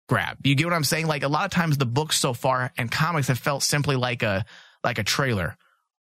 grab. 0.08 0.38
You 0.44 0.54
get 0.54 0.64
what 0.66 0.72
I'm 0.74 0.84
saying? 0.84 1.06
Like 1.06 1.22
a 1.22 1.28
lot 1.28 1.44
of 1.44 1.50
times 1.50 1.78
the 1.78 1.86
books 1.86 2.18
so 2.18 2.32
far 2.32 2.72
and 2.78 2.90
comics 2.90 3.28
have 3.28 3.38
felt 3.38 3.62
simply 3.62 3.96
like 3.96 4.22
a 4.22 4.44
like 4.84 4.98
a 4.98 5.04
trailer 5.04 5.56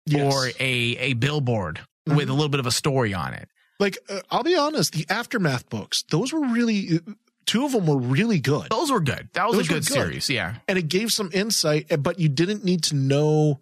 Yes. 0.06 0.34
or 0.34 0.48
a 0.60 0.72
a 0.98 1.14
billboard 1.14 1.80
Mm-hmm. 2.08 2.16
with 2.18 2.30
a 2.30 2.34
little 2.34 2.50
bit 2.50 2.62
of 2.62 2.66
a 2.66 2.72
story 2.72 3.14
on 3.14 3.34
it. 3.34 3.50
like 3.80 3.98
uh, 4.10 4.22
I'll 4.32 4.42
be 4.42 4.56
honest, 4.56 4.94
the 4.94 5.06
aftermath 5.10 5.70
books, 5.70 6.04
those 6.10 6.32
were 6.34 6.40
really 6.48 7.02
two 7.46 7.66
of 7.66 7.74
them 7.74 7.86
were 7.86 7.98
really 7.98 8.40
good. 8.40 8.68
Those 8.72 8.90
were 8.90 9.02
good. 9.02 9.28
That 9.34 9.48
was 9.48 9.58
Those 9.58 9.66
a 9.66 9.70
good, 9.74 9.86
good. 9.86 9.94
series. 9.94 10.30
Yeah. 10.30 10.56
And 10.68 10.78
it 10.80 10.88
gave 10.88 11.12
some 11.12 11.30
insight, 11.34 11.88
eh, 11.90 11.98
but 11.98 12.18
you 12.20 12.30
didn't 12.30 12.64
need 12.64 12.84
to 12.86 12.96
know 12.96 13.60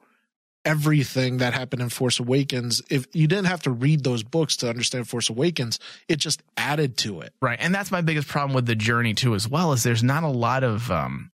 everything 0.68 1.38
that 1.38 1.54
happened 1.54 1.82
in 1.82 1.88
Force 1.88 2.20
Awakens. 2.20 2.82
If 2.90 3.08
you 3.14 3.26
didn't 3.26 3.46
have 3.46 3.64
to 3.64 3.72
read 3.72 4.04
those 4.04 4.22
books 4.22 4.58
to 4.58 4.70
understand 4.70 5.08
Force 5.08 5.30
Awakens, 5.30 5.80
it 6.10 6.18
just 6.18 6.44
added 6.58 6.98
to 6.98 7.22
it. 7.22 7.34
Right. 7.42 7.58
And 7.60 7.74
that's 7.74 7.90
my 7.90 8.02
biggest 8.02 8.28
problem 8.28 8.54
with 8.54 8.66
the 8.66 8.76
journey 8.76 9.14
too, 9.14 9.34
as 9.34 9.48
well, 9.48 9.72
is 9.72 9.84
there's 9.84 10.04
not 10.04 10.24
a 10.24 10.30
lot 10.30 10.64
of 10.66 10.92
um 10.92 11.32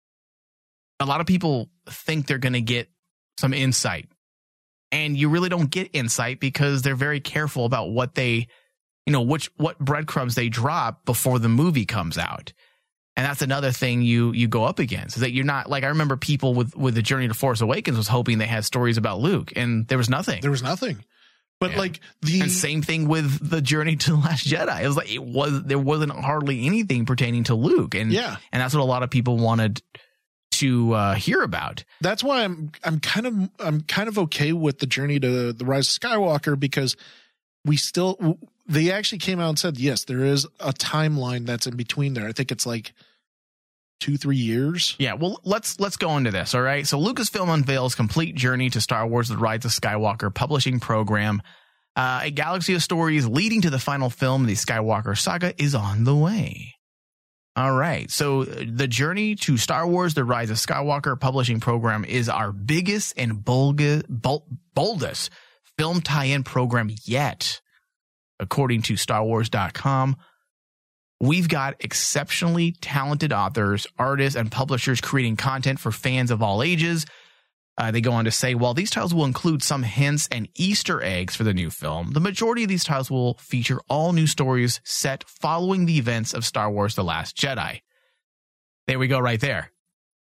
a 1.00 1.06
lot 1.06 1.22
of 1.22 1.28
people 1.28 1.70
think 1.90 2.28
they're 2.28 2.38
gonna 2.38 2.62
get 2.62 2.90
some 3.40 3.54
insight. 3.54 4.10
And 4.92 5.16
you 5.16 5.30
really 5.30 5.48
don't 5.48 5.72
get 5.72 5.90
insight 5.94 6.42
because 6.42 6.82
they're 6.82 6.96
very 6.96 7.22
careful 7.22 7.66
about 7.66 7.92
what 7.92 8.16
they 8.16 8.48
you 9.06 9.14
know, 9.14 9.22
which 9.22 9.50
what 9.56 9.80
breadcrumbs 9.80 10.36
they 10.36 10.50
drop 10.50 11.06
before 11.06 11.40
the 11.40 11.50
movie 11.50 11.86
comes 11.86 12.18
out. 12.18 12.54
And 13.18 13.26
that's 13.26 13.42
another 13.42 13.72
thing 13.72 14.02
you 14.02 14.32
you 14.32 14.48
go 14.48 14.64
up 14.64 14.80
against 14.80 15.18
is 15.18 15.22
that 15.22 15.32
you're 15.32 15.44
not 15.46 15.70
like 15.70 15.84
I 15.84 15.88
remember 15.88 16.16
people 16.16 16.54
with 16.54 16.76
with 16.76 16.96
the 16.96 17.02
Journey 17.02 17.28
to 17.28 17.34
Force 17.34 17.60
Awakens 17.62 17.98
was 17.98 18.08
hoping 18.08 18.38
they 18.38 18.48
had 18.48 18.64
stories 18.66 18.98
about 18.98 19.20
Luke, 19.20 19.52
and 19.56 19.86
there 19.88 19.98
was 19.98 20.10
nothing. 20.10 20.42
There 20.42 20.52
was 20.52 20.64
nothing. 20.64 21.04
But 21.60 21.72
Yeah. 21.72 21.78
like 21.80 22.00
the 22.22 22.42
And 22.42 22.52
same 22.52 22.82
thing 22.82 23.08
with 23.08 23.48
the 23.50 23.62
Journey 23.62 23.96
to 23.98 24.12
the 24.12 24.18
Last 24.18 24.48
Jedi. 24.48 24.82
It 24.84 24.88
was 24.88 24.96
like 24.98 25.12
it 25.12 25.22
was 25.24 25.62
there 25.64 25.78
wasn't 25.78 26.12
hardly 26.14 26.66
anything 26.66 27.06
pertaining 27.06 27.44
to 27.46 27.56
Luke, 27.56 27.96
and 27.96 28.12
Yeah. 28.14 28.38
and 28.52 28.62
that's 28.62 28.74
what 28.74 28.82
a 28.82 28.86
lot 28.86 29.04
of 29.04 29.10
people 29.10 29.38
wanted 29.38 29.82
to 30.54 30.94
uh, 30.94 31.14
hear 31.16 31.42
about. 31.42 31.84
that's 32.02 32.24
why 32.24 32.44
I'm 32.44 32.72
I'm 32.84 33.00
kind 33.00 33.28
of 33.28 33.50
I'm 33.60 33.82
kind 33.82 34.08
of 34.08 34.18
okay 34.20 34.54
with 34.54 34.80
the 34.80 34.86
journey 34.86 35.20
to 35.20 35.52
the 35.54 35.66
rise 35.66 35.88
of 35.96 36.02
Skywalker 36.02 36.60
because 36.60 36.96
we 37.66 37.78
still 37.78 38.38
they 38.68 38.92
actually 38.92 39.20
came 39.20 39.40
out 39.40 39.50
and 39.50 39.60
said 39.60 39.78
yes 39.78 40.06
there 40.06 40.24
is 40.24 40.46
a 40.60 40.74
timeline 40.74 41.46
that's 41.46 41.68
in 41.68 41.76
between 41.76 42.14
there. 42.14 42.28
I 42.28 42.32
think 42.32 42.52
it's 42.52 42.66
like 42.66 42.94
two 44.02 44.18
three 44.18 44.38
years. 44.38 44.96
Yeah, 45.00 45.14
well, 45.14 45.40
let's 45.46 45.80
let's 45.80 45.96
go 45.96 46.18
into 46.18 46.32
this. 46.32 46.54
All 46.54 46.62
right, 46.62 46.86
so 46.86 47.00
Lucasfilm 47.00 47.54
unveils 47.54 47.96
complete 47.96 48.36
journey 48.36 48.70
to 48.72 48.82
Star 48.82 49.08
Wars: 49.08 49.30
The 49.30 49.38
Rise 49.38 49.64
of 49.64 49.72
Skywalker 49.72 50.34
publishing 50.34 50.82
program. 50.82 51.42
Uh, 51.96 52.22
a 52.24 52.32
galaxy 52.32 52.74
of 52.74 52.82
stories 52.82 53.28
leading 53.28 53.62
to 53.62 53.70
the 53.70 53.80
final 53.80 54.10
film, 54.10 54.46
the 54.46 54.54
Skywalker 54.54 55.18
saga, 55.18 55.54
is 55.62 55.76
on 55.76 56.06
the 56.06 56.16
way. 56.16 56.76
All 57.56 57.74
right, 57.74 58.10
so 58.10 58.46
the 58.46 58.88
journey 58.88 59.36
to 59.36 59.58
Star 59.58 59.86
Wars: 59.86 60.14
The 60.14 60.24
Rise 60.24 60.50
of 60.50 60.58
Skywalker 60.58 61.20
publishing 61.20 61.60
program 61.60 62.04
is 62.04 62.28
our 62.28 62.52
biggest 62.52 63.14
and 63.18 63.44
boldest 63.44 65.30
film 65.78 66.02
tie-in 66.02 66.44
program 66.44 66.90
yet, 67.04 67.62
according 68.42 68.82
to 68.84 68.94
StarWars.com. 68.96 70.18
We've 71.22 71.48
got 71.48 71.76
exceptionally 71.80 72.74
talented 72.82 73.32
authors, 73.32 73.86
artists, 73.98 74.36
and 74.36 74.52
publishers 74.52 75.00
creating 75.00 75.38
content 75.38 75.80
for 75.80 75.92
fans 75.92 76.32
of 76.32 76.42
all 76.42 76.64
ages. 76.64 77.06
Uh, 77.78 77.92
they 77.92 78.02
go 78.02 78.12
on 78.12 78.26
to 78.26 78.32
say, 78.32 78.56
while 78.56 78.74
these 78.74 78.90
titles 78.90 79.14
will 79.14 79.26
include 79.26 79.64
some 79.64 79.84
hints 79.84 80.28
and 80.32 80.50
Easter 80.56 81.02
eggs 81.02 81.36
for 81.36 81.44
the 81.44 81.54
new 81.54 81.70
film, 81.70 82.12
the 82.12 82.20
majority 82.20 82.64
of 82.64 82.70
these 82.70 82.84
titles 82.84 83.10
will 83.10 83.36
feature 83.36 83.80
all 83.88 84.14
new 84.14 84.28
stories 84.28 84.82
set 84.84 85.24
following 85.24 85.86
the 85.86 85.98
events 85.98 86.34
of 86.34 86.44
Star 86.44 86.70
Wars 86.70 86.96
The 86.96 87.04
Last 87.04 87.38
Jedi. 87.38 87.82
There 88.88 89.00
we 89.00 89.08
go, 89.08 89.20
right 89.20 89.40
there. 89.40 89.72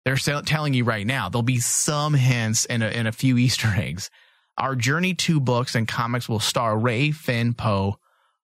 They're 0.06 0.16
telling 0.16 0.72
you 0.72 0.84
right 0.84 1.06
now, 1.06 1.28
there'll 1.28 1.42
be 1.42 1.58
some 1.58 2.14
hints 2.14 2.64
and 2.64 2.82
a, 2.82 2.86
and 2.86 3.06
a 3.06 3.12
few 3.12 3.36
Easter 3.36 3.68
eggs. 3.68 4.08
Our 4.56 4.74
Journey 4.74 5.14
2 5.14 5.40
books 5.40 5.74
and 5.74 5.86
comics 5.86 6.28
will 6.28 6.40
star 6.40 6.78
Rey, 6.78 7.10
Finn, 7.10 7.54
Poe, 7.54 7.96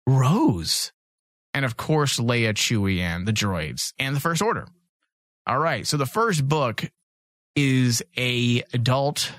Rose, 0.08 0.92
and 1.54 1.66
of 1.66 1.78
course 1.78 2.20
Leia, 2.20 2.54
Chewie, 2.54 3.00
and 3.00 3.28
the 3.28 3.34
droids, 3.34 3.94
and 4.00 4.16
the 4.16 4.20
First 4.20 4.42
Order. 4.42 4.68
All 5.48 5.60
right, 5.60 5.86
so 5.86 5.98
the 5.98 6.06
first 6.06 6.48
book 6.48 6.90
is 7.56 8.04
a 8.18 8.64
adult 8.74 9.32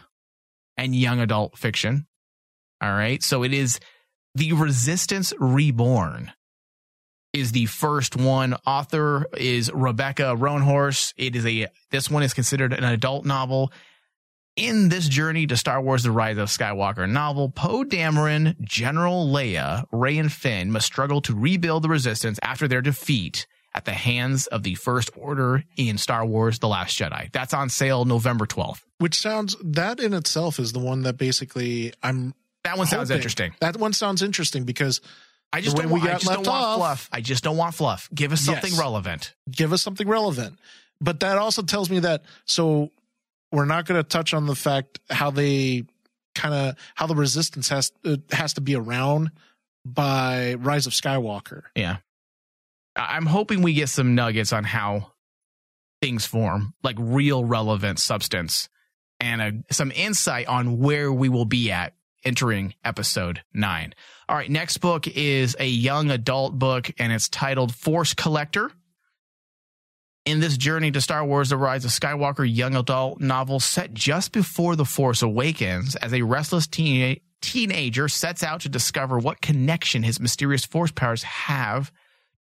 and 0.76 0.94
young 0.94 1.20
adult 1.20 1.56
fiction. 1.56 2.06
All 2.82 2.90
right, 2.90 3.22
so 3.22 3.44
it 3.44 3.52
is 3.52 3.78
the 4.34 4.52
Resistance 4.52 5.32
Reborn 5.38 6.32
is 7.32 7.52
the 7.52 7.66
first 7.66 8.16
one. 8.16 8.54
Author 8.66 9.26
is 9.36 9.70
Rebecca 9.72 10.34
Roanhorse. 10.36 11.14
It 11.16 11.34
is 11.36 11.46
a 11.46 11.68
this 11.90 12.10
one 12.10 12.22
is 12.22 12.34
considered 12.34 12.72
an 12.72 12.84
adult 12.84 13.24
novel. 13.24 13.72
In 14.56 14.90
this 14.90 15.08
journey 15.08 15.46
to 15.46 15.56
Star 15.56 15.80
Wars 15.80 16.02
The 16.02 16.10
Rise 16.10 16.36
of 16.36 16.48
Skywalker 16.50 17.08
novel, 17.08 17.48
Poe 17.48 17.84
Dameron, 17.84 18.60
General 18.60 19.26
Leia, 19.26 19.86
Rey, 19.90 20.18
and 20.18 20.30
Finn 20.30 20.70
must 20.70 20.84
struggle 20.84 21.22
to 21.22 21.34
rebuild 21.34 21.82
the 21.84 21.88
Resistance 21.88 22.38
after 22.42 22.68
their 22.68 22.82
defeat 22.82 23.46
at 23.74 23.86
the 23.86 23.92
hands 23.92 24.46
of 24.48 24.62
the 24.62 24.74
First 24.74 25.08
Order 25.16 25.64
in 25.78 25.96
Star 25.96 26.26
Wars 26.26 26.58
The 26.58 26.68
Last 26.68 26.98
Jedi. 26.98 27.32
That's 27.32 27.54
on 27.54 27.70
sale 27.70 28.04
November 28.04 28.44
12th. 28.44 28.82
Which 28.98 29.18
sounds, 29.18 29.56
that 29.64 29.98
in 30.00 30.12
itself 30.12 30.58
is 30.58 30.72
the 30.72 30.80
one 30.80 31.00
that 31.04 31.16
basically 31.16 31.94
I'm. 32.02 32.34
That 32.64 32.76
one 32.76 32.86
sounds 32.86 33.08
hoping- 33.08 33.16
interesting. 33.16 33.54
That 33.60 33.78
one 33.78 33.94
sounds 33.94 34.20
interesting 34.20 34.64
because 34.64 35.00
I 35.50 35.62
just 35.62 35.78
don't 35.78 35.88
want, 35.88 36.02
I 36.04 36.12
just 36.18 36.26
don't 36.26 36.46
want 36.46 36.48
off, 36.62 36.76
fluff. 36.76 37.08
I 37.10 37.22
just 37.22 37.42
don't 37.42 37.56
want 37.56 37.74
fluff. 37.74 38.10
Give 38.14 38.32
us 38.32 38.42
something 38.42 38.72
Yes. 38.72 38.78
relevant. 38.78 39.32
give 39.50 39.72
us 39.72 39.80
something 39.80 40.06
relevant. 40.06 40.58
But 41.00 41.20
that 41.20 41.38
also 41.38 41.62
tells 41.62 41.88
me 41.88 42.00
that 42.00 42.22
so 42.44 42.90
we're 43.52 43.66
not 43.66 43.86
going 43.86 44.02
to 44.02 44.08
touch 44.08 44.34
on 44.34 44.46
the 44.46 44.54
fact 44.54 44.98
how 45.10 45.30
they 45.30 45.84
kind 46.34 46.54
of 46.54 46.76
how 46.94 47.06
the 47.06 47.14
resistance 47.14 47.68
has 47.68 47.92
uh, 48.04 48.16
has 48.30 48.54
to 48.54 48.60
be 48.60 48.74
around 48.74 49.30
by 49.84 50.54
Rise 50.54 50.86
of 50.86 50.92
Skywalker. 50.92 51.62
Yeah. 51.76 51.98
I'm 52.94 53.26
hoping 53.26 53.62
we 53.62 53.74
get 53.74 53.88
some 53.88 54.14
nuggets 54.14 54.52
on 54.52 54.64
how 54.64 55.12
things 56.00 56.26
form, 56.26 56.74
like 56.82 56.96
real 56.98 57.44
relevant 57.44 57.98
substance 57.98 58.68
and 59.18 59.40
a, 59.40 59.72
some 59.72 59.92
insight 59.94 60.46
on 60.46 60.78
where 60.78 61.12
we 61.12 61.28
will 61.28 61.44
be 61.44 61.70
at 61.70 61.94
entering 62.24 62.74
episode 62.84 63.40
nine. 63.54 63.94
All 64.28 64.36
right. 64.36 64.50
Next 64.50 64.78
book 64.78 65.06
is 65.08 65.56
a 65.58 65.66
young 65.66 66.10
adult 66.10 66.58
book 66.58 66.90
and 66.98 67.12
it's 67.12 67.28
titled 67.28 67.74
Force 67.74 68.14
Collector. 68.14 68.70
In 70.24 70.38
this 70.38 70.56
journey 70.56 70.92
to 70.92 71.00
Star 71.00 71.24
Wars 71.24 71.48
The 71.48 71.56
Rise 71.56 71.84
of 71.84 71.90
Skywalker 71.90 72.48
young 72.48 72.76
adult 72.76 73.20
novel 73.20 73.58
set 73.58 73.92
just 73.92 74.30
before 74.30 74.76
The 74.76 74.84
Force 74.84 75.20
Awakens, 75.20 75.96
as 75.96 76.14
a 76.14 76.22
restless 76.22 76.68
teen- 76.68 77.18
teenager 77.40 78.06
sets 78.08 78.44
out 78.44 78.60
to 78.60 78.68
discover 78.68 79.18
what 79.18 79.40
connection 79.40 80.04
his 80.04 80.20
mysterious 80.20 80.64
Force 80.64 80.92
powers 80.92 81.24
have 81.24 81.90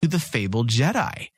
to 0.01 0.09
the 0.09 0.19
fabled 0.19 0.67
Jedi 0.67 1.29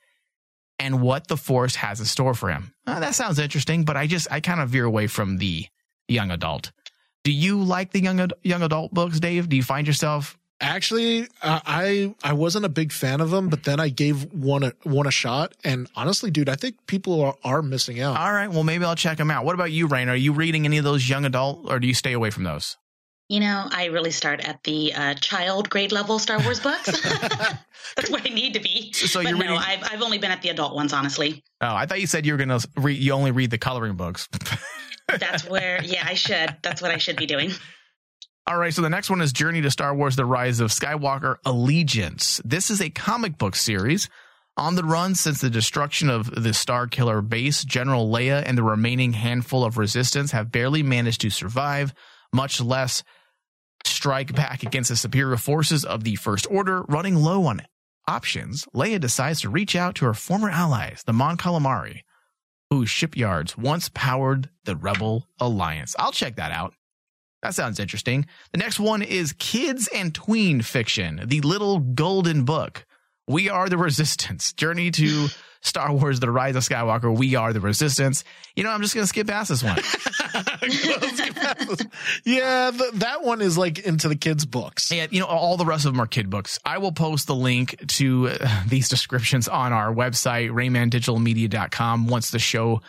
and 0.80 1.00
what 1.00 1.28
the 1.28 1.36
Force 1.36 1.76
has 1.76 2.00
in 2.00 2.06
store 2.06 2.34
for 2.34 2.50
him. 2.50 2.74
Uh, 2.88 2.98
that 2.98 3.14
sounds 3.14 3.38
interesting, 3.38 3.84
but 3.84 3.96
I 3.96 4.08
just, 4.08 4.26
I 4.28 4.40
kind 4.40 4.60
of 4.60 4.70
veer 4.70 4.84
away 4.84 5.06
from 5.06 5.38
the 5.38 5.66
young 6.08 6.32
adult. 6.32 6.72
Do 7.22 7.30
you 7.30 7.62
like 7.62 7.92
the 7.92 8.02
young, 8.02 8.30
young 8.42 8.62
adult 8.62 8.92
books, 8.92 9.20
Dave? 9.20 9.48
Do 9.48 9.54
you 9.54 9.62
find 9.62 9.86
yourself 9.86 10.36
Actually, 10.62 11.22
uh, 11.42 11.60
I 11.66 12.14
I 12.22 12.32
wasn't 12.34 12.64
a 12.64 12.68
big 12.68 12.92
fan 12.92 13.20
of 13.20 13.30
them, 13.30 13.48
but 13.48 13.64
then 13.64 13.80
I 13.80 13.88
gave 13.88 14.32
one 14.32 14.62
a, 14.62 14.72
one 14.84 15.06
a 15.08 15.10
shot, 15.10 15.54
and 15.64 15.88
honestly, 15.96 16.30
dude, 16.30 16.48
I 16.48 16.54
think 16.54 16.86
people 16.86 17.20
are, 17.20 17.34
are 17.42 17.62
missing 17.62 18.00
out. 18.00 18.16
All 18.16 18.32
right. 18.32 18.48
Well, 18.48 18.62
maybe 18.62 18.84
I'll 18.84 18.94
check 18.94 19.18
them 19.18 19.30
out. 19.30 19.44
What 19.44 19.54
about 19.54 19.72
you, 19.72 19.88
Rain? 19.88 20.08
Are 20.08 20.14
you 20.14 20.32
reading 20.32 20.64
any 20.64 20.78
of 20.78 20.84
those 20.84 21.08
young 21.08 21.24
adult, 21.24 21.68
or 21.68 21.80
do 21.80 21.88
you 21.88 21.94
stay 21.94 22.12
away 22.12 22.30
from 22.30 22.44
those? 22.44 22.76
You 23.28 23.40
know, 23.40 23.66
I 23.70 23.86
really 23.86 24.10
start 24.12 24.46
at 24.46 24.62
the 24.62 24.92
uh, 24.94 25.14
child 25.14 25.68
grade 25.68 25.90
level 25.90 26.18
Star 26.18 26.38
Wars 26.42 26.60
books. 26.60 26.86
That's 27.96 28.10
where 28.10 28.20
I 28.24 28.28
need 28.28 28.54
to 28.54 28.60
be. 28.60 28.92
So 28.92 29.20
but 29.22 29.30
you're 29.30 29.38
no, 29.38 29.44
reading- 29.44 29.58
I've, 29.58 29.92
I've 29.94 30.02
only 30.02 30.18
been 30.18 30.30
at 30.30 30.42
the 30.42 30.50
adult 30.50 30.74
ones, 30.76 30.92
honestly. 30.92 31.42
Oh, 31.60 31.74
I 31.74 31.86
thought 31.86 32.00
you 32.00 32.06
said 32.06 32.24
you 32.24 32.34
were 32.34 32.38
gonna 32.38 32.60
read. 32.76 32.98
You 33.02 33.12
only 33.12 33.30
read 33.32 33.50
the 33.50 33.58
coloring 33.58 33.94
books. 33.96 34.28
That's 35.18 35.44
where, 35.48 35.82
yeah, 35.82 36.04
I 36.06 36.14
should. 36.14 36.56
That's 36.62 36.80
what 36.80 36.90
I 36.90 36.98
should 36.98 37.16
be 37.16 37.26
doing. 37.26 37.50
All 38.44 38.58
right, 38.58 38.74
so 38.74 38.82
the 38.82 38.90
next 38.90 39.08
one 39.08 39.20
is 39.20 39.32
Journey 39.32 39.60
to 39.62 39.70
Star 39.70 39.94
Wars: 39.94 40.16
The 40.16 40.24
Rise 40.24 40.58
of 40.58 40.72
Skywalker 40.72 41.36
Allegiance. 41.44 42.40
This 42.44 42.70
is 42.70 42.80
a 42.80 42.90
comic 42.90 43.38
book 43.38 43.54
series 43.54 44.08
on 44.56 44.74
the 44.74 44.82
run 44.82 45.14
since 45.14 45.40
the 45.40 45.48
destruction 45.48 46.10
of 46.10 46.26
the 46.26 46.50
Starkiller 46.50 47.26
base. 47.26 47.62
General 47.62 48.10
Leia 48.10 48.42
and 48.44 48.58
the 48.58 48.64
remaining 48.64 49.12
handful 49.12 49.64
of 49.64 49.78
Resistance 49.78 50.32
have 50.32 50.50
barely 50.50 50.82
managed 50.82 51.20
to 51.20 51.30
survive, 51.30 51.94
much 52.32 52.60
less 52.60 53.04
strike 53.84 54.34
back 54.34 54.64
against 54.64 54.90
the 54.90 54.96
superior 54.96 55.36
forces 55.36 55.84
of 55.84 56.02
the 56.02 56.16
First 56.16 56.48
Order. 56.50 56.82
Running 56.88 57.14
low 57.14 57.44
on 57.44 57.62
options, 58.08 58.66
Leia 58.74 58.98
decides 58.98 59.42
to 59.42 59.50
reach 59.50 59.76
out 59.76 59.94
to 59.94 60.04
her 60.04 60.14
former 60.14 60.50
allies, 60.50 61.04
the 61.06 61.12
Mon 61.12 61.36
Calamari, 61.36 62.00
whose 62.70 62.90
shipyards 62.90 63.56
once 63.56 63.88
powered 63.94 64.50
the 64.64 64.74
Rebel 64.74 65.28
Alliance. 65.38 65.94
I'll 65.96 66.10
check 66.10 66.34
that 66.36 66.50
out. 66.50 66.74
That 67.42 67.54
sounds 67.54 67.80
interesting. 67.80 68.26
The 68.52 68.58
next 68.58 68.78
one 68.78 69.02
is 69.02 69.34
kids 69.38 69.88
and 69.92 70.14
tween 70.14 70.62
fiction, 70.62 71.22
the 71.26 71.40
little 71.40 71.80
golden 71.80 72.44
book. 72.44 72.86
We 73.26 73.50
are 73.50 73.68
the 73.68 73.78
resistance. 73.78 74.52
Journey 74.52 74.90
to 74.92 75.28
Star 75.60 75.92
Wars 75.92 76.20
The 76.20 76.30
Rise 76.30 76.56
of 76.56 76.62
Skywalker. 76.64 77.16
We 77.16 77.34
are 77.36 77.52
the 77.52 77.60
resistance. 77.60 78.24
You 78.56 78.64
know, 78.64 78.70
I'm 78.70 78.82
just 78.82 78.94
going 78.94 79.04
to 79.04 79.08
skip 79.08 79.28
past 79.28 79.48
this 79.48 79.62
one. 79.62 79.76
yeah, 82.24 82.70
th- 82.72 82.92
that 82.94 83.22
one 83.22 83.40
is 83.40 83.56
like 83.56 83.78
into 83.78 84.08
the 84.08 84.16
kids' 84.16 84.44
books. 84.44 84.90
Yeah, 84.90 85.06
you 85.10 85.20
know, 85.20 85.26
all 85.26 85.56
the 85.56 85.64
rest 85.64 85.86
of 85.86 85.92
them 85.92 86.00
are 86.00 86.06
kid 86.06 86.30
books. 86.30 86.58
I 86.64 86.78
will 86.78 86.92
post 86.92 87.28
the 87.28 87.34
link 87.34 87.76
to 87.88 88.28
uh, 88.28 88.62
these 88.66 88.88
descriptions 88.88 89.46
on 89.46 89.72
our 89.72 89.94
website, 89.94 90.50
raymandigitalmedia.com, 90.50 92.08
once 92.08 92.30
the 92.30 92.40
show 92.40 92.82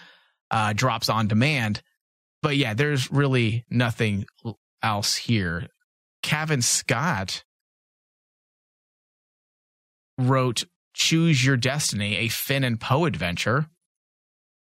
uh, 0.49 0.74
drops 0.74 1.10
on 1.10 1.28
demand. 1.28 1.82
But 2.44 2.58
yeah, 2.58 2.74
there's 2.74 3.10
really 3.10 3.66
nothing 3.70 4.26
else 4.84 5.16
here. 5.16 5.70
Cavan 6.22 6.62
Scott 6.62 7.44
wrote 10.20 10.66
Choose 10.94 11.44
Your 11.44 11.56
Destiny, 11.56 12.18
a 12.18 12.28
Finn 12.28 12.66
and 12.66 12.80
Poe 12.80 13.06
adventure. 13.06 13.68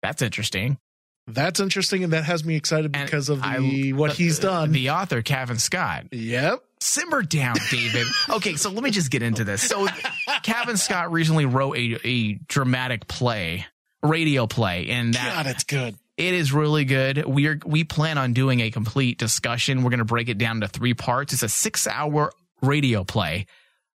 That's 0.02 0.20
interesting. 0.20 0.76
That's 1.26 1.60
interesting, 1.60 2.04
and 2.04 2.12
that 2.12 2.24
has 2.24 2.44
me 2.44 2.56
excited 2.56 2.92
because 2.92 3.30
of 3.30 3.40
the 3.40 3.92
what 3.94 4.12
he's 4.12 4.38
done. 4.38 4.72
The 4.72 4.90
author, 4.90 5.22
Cavan 5.22 5.58
Scott. 5.58 6.06
Yep. 6.12 6.62
Simmer 6.80 7.22
down, 7.22 7.54
David. 7.70 8.06
okay, 8.28 8.56
so 8.56 8.70
let 8.70 8.82
me 8.82 8.90
just 8.90 9.10
get 9.10 9.22
into 9.22 9.44
this. 9.44 9.62
So, 9.62 9.86
Cavan 10.42 10.76
Scott 10.76 11.12
recently 11.12 11.46
wrote 11.46 11.76
a, 11.78 11.98
a 12.04 12.32
dramatic 12.48 13.06
play, 13.06 13.66
radio 14.02 14.48
play, 14.48 14.88
and 14.88 15.14
that 15.14 15.44
God, 15.44 15.46
it's 15.46 15.64
good. 15.64 15.94
It 16.16 16.34
is 16.34 16.52
really 16.52 16.84
good. 16.84 17.24
We 17.24 17.46
are 17.46 17.58
we 17.64 17.84
plan 17.84 18.18
on 18.18 18.32
doing 18.32 18.60
a 18.60 18.70
complete 18.70 19.18
discussion. 19.18 19.82
We're 19.82 19.90
going 19.90 19.98
to 19.98 20.04
break 20.04 20.28
it 20.28 20.38
down 20.38 20.56
into 20.56 20.68
three 20.68 20.94
parts. 20.94 21.32
It's 21.32 21.42
a 21.42 21.48
six 21.48 21.86
hour 21.86 22.32
radio 22.60 23.02
play 23.04 23.46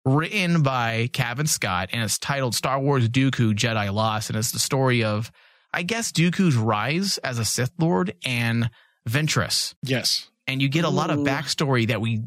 written 0.04 0.62
by 0.62 1.08
Cavan 1.12 1.46
Scott, 1.46 1.90
and 1.92 2.02
it's 2.02 2.18
titled 2.18 2.54
Star 2.54 2.78
Wars 2.78 3.08
Dooku 3.08 3.54
Jedi 3.54 3.92
Lost, 3.92 4.30
and 4.30 4.38
it's 4.38 4.52
the 4.52 4.58
story 4.58 5.02
of, 5.02 5.32
I 5.72 5.82
guess, 5.82 6.12
Dooku's 6.12 6.56
rise 6.56 7.18
as 7.18 7.38
a 7.38 7.44
Sith 7.44 7.72
Lord 7.78 8.14
and 8.24 8.70
Ventress. 9.08 9.74
Yes. 9.82 10.30
And 10.46 10.60
you 10.60 10.68
get 10.68 10.84
a 10.84 10.90
lot 10.90 11.10
of 11.10 11.20
backstory 11.20 11.88
that 11.88 12.00
we 12.00 12.22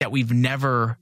that 0.00 0.12
we've 0.12 0.32
never 0.32 0.98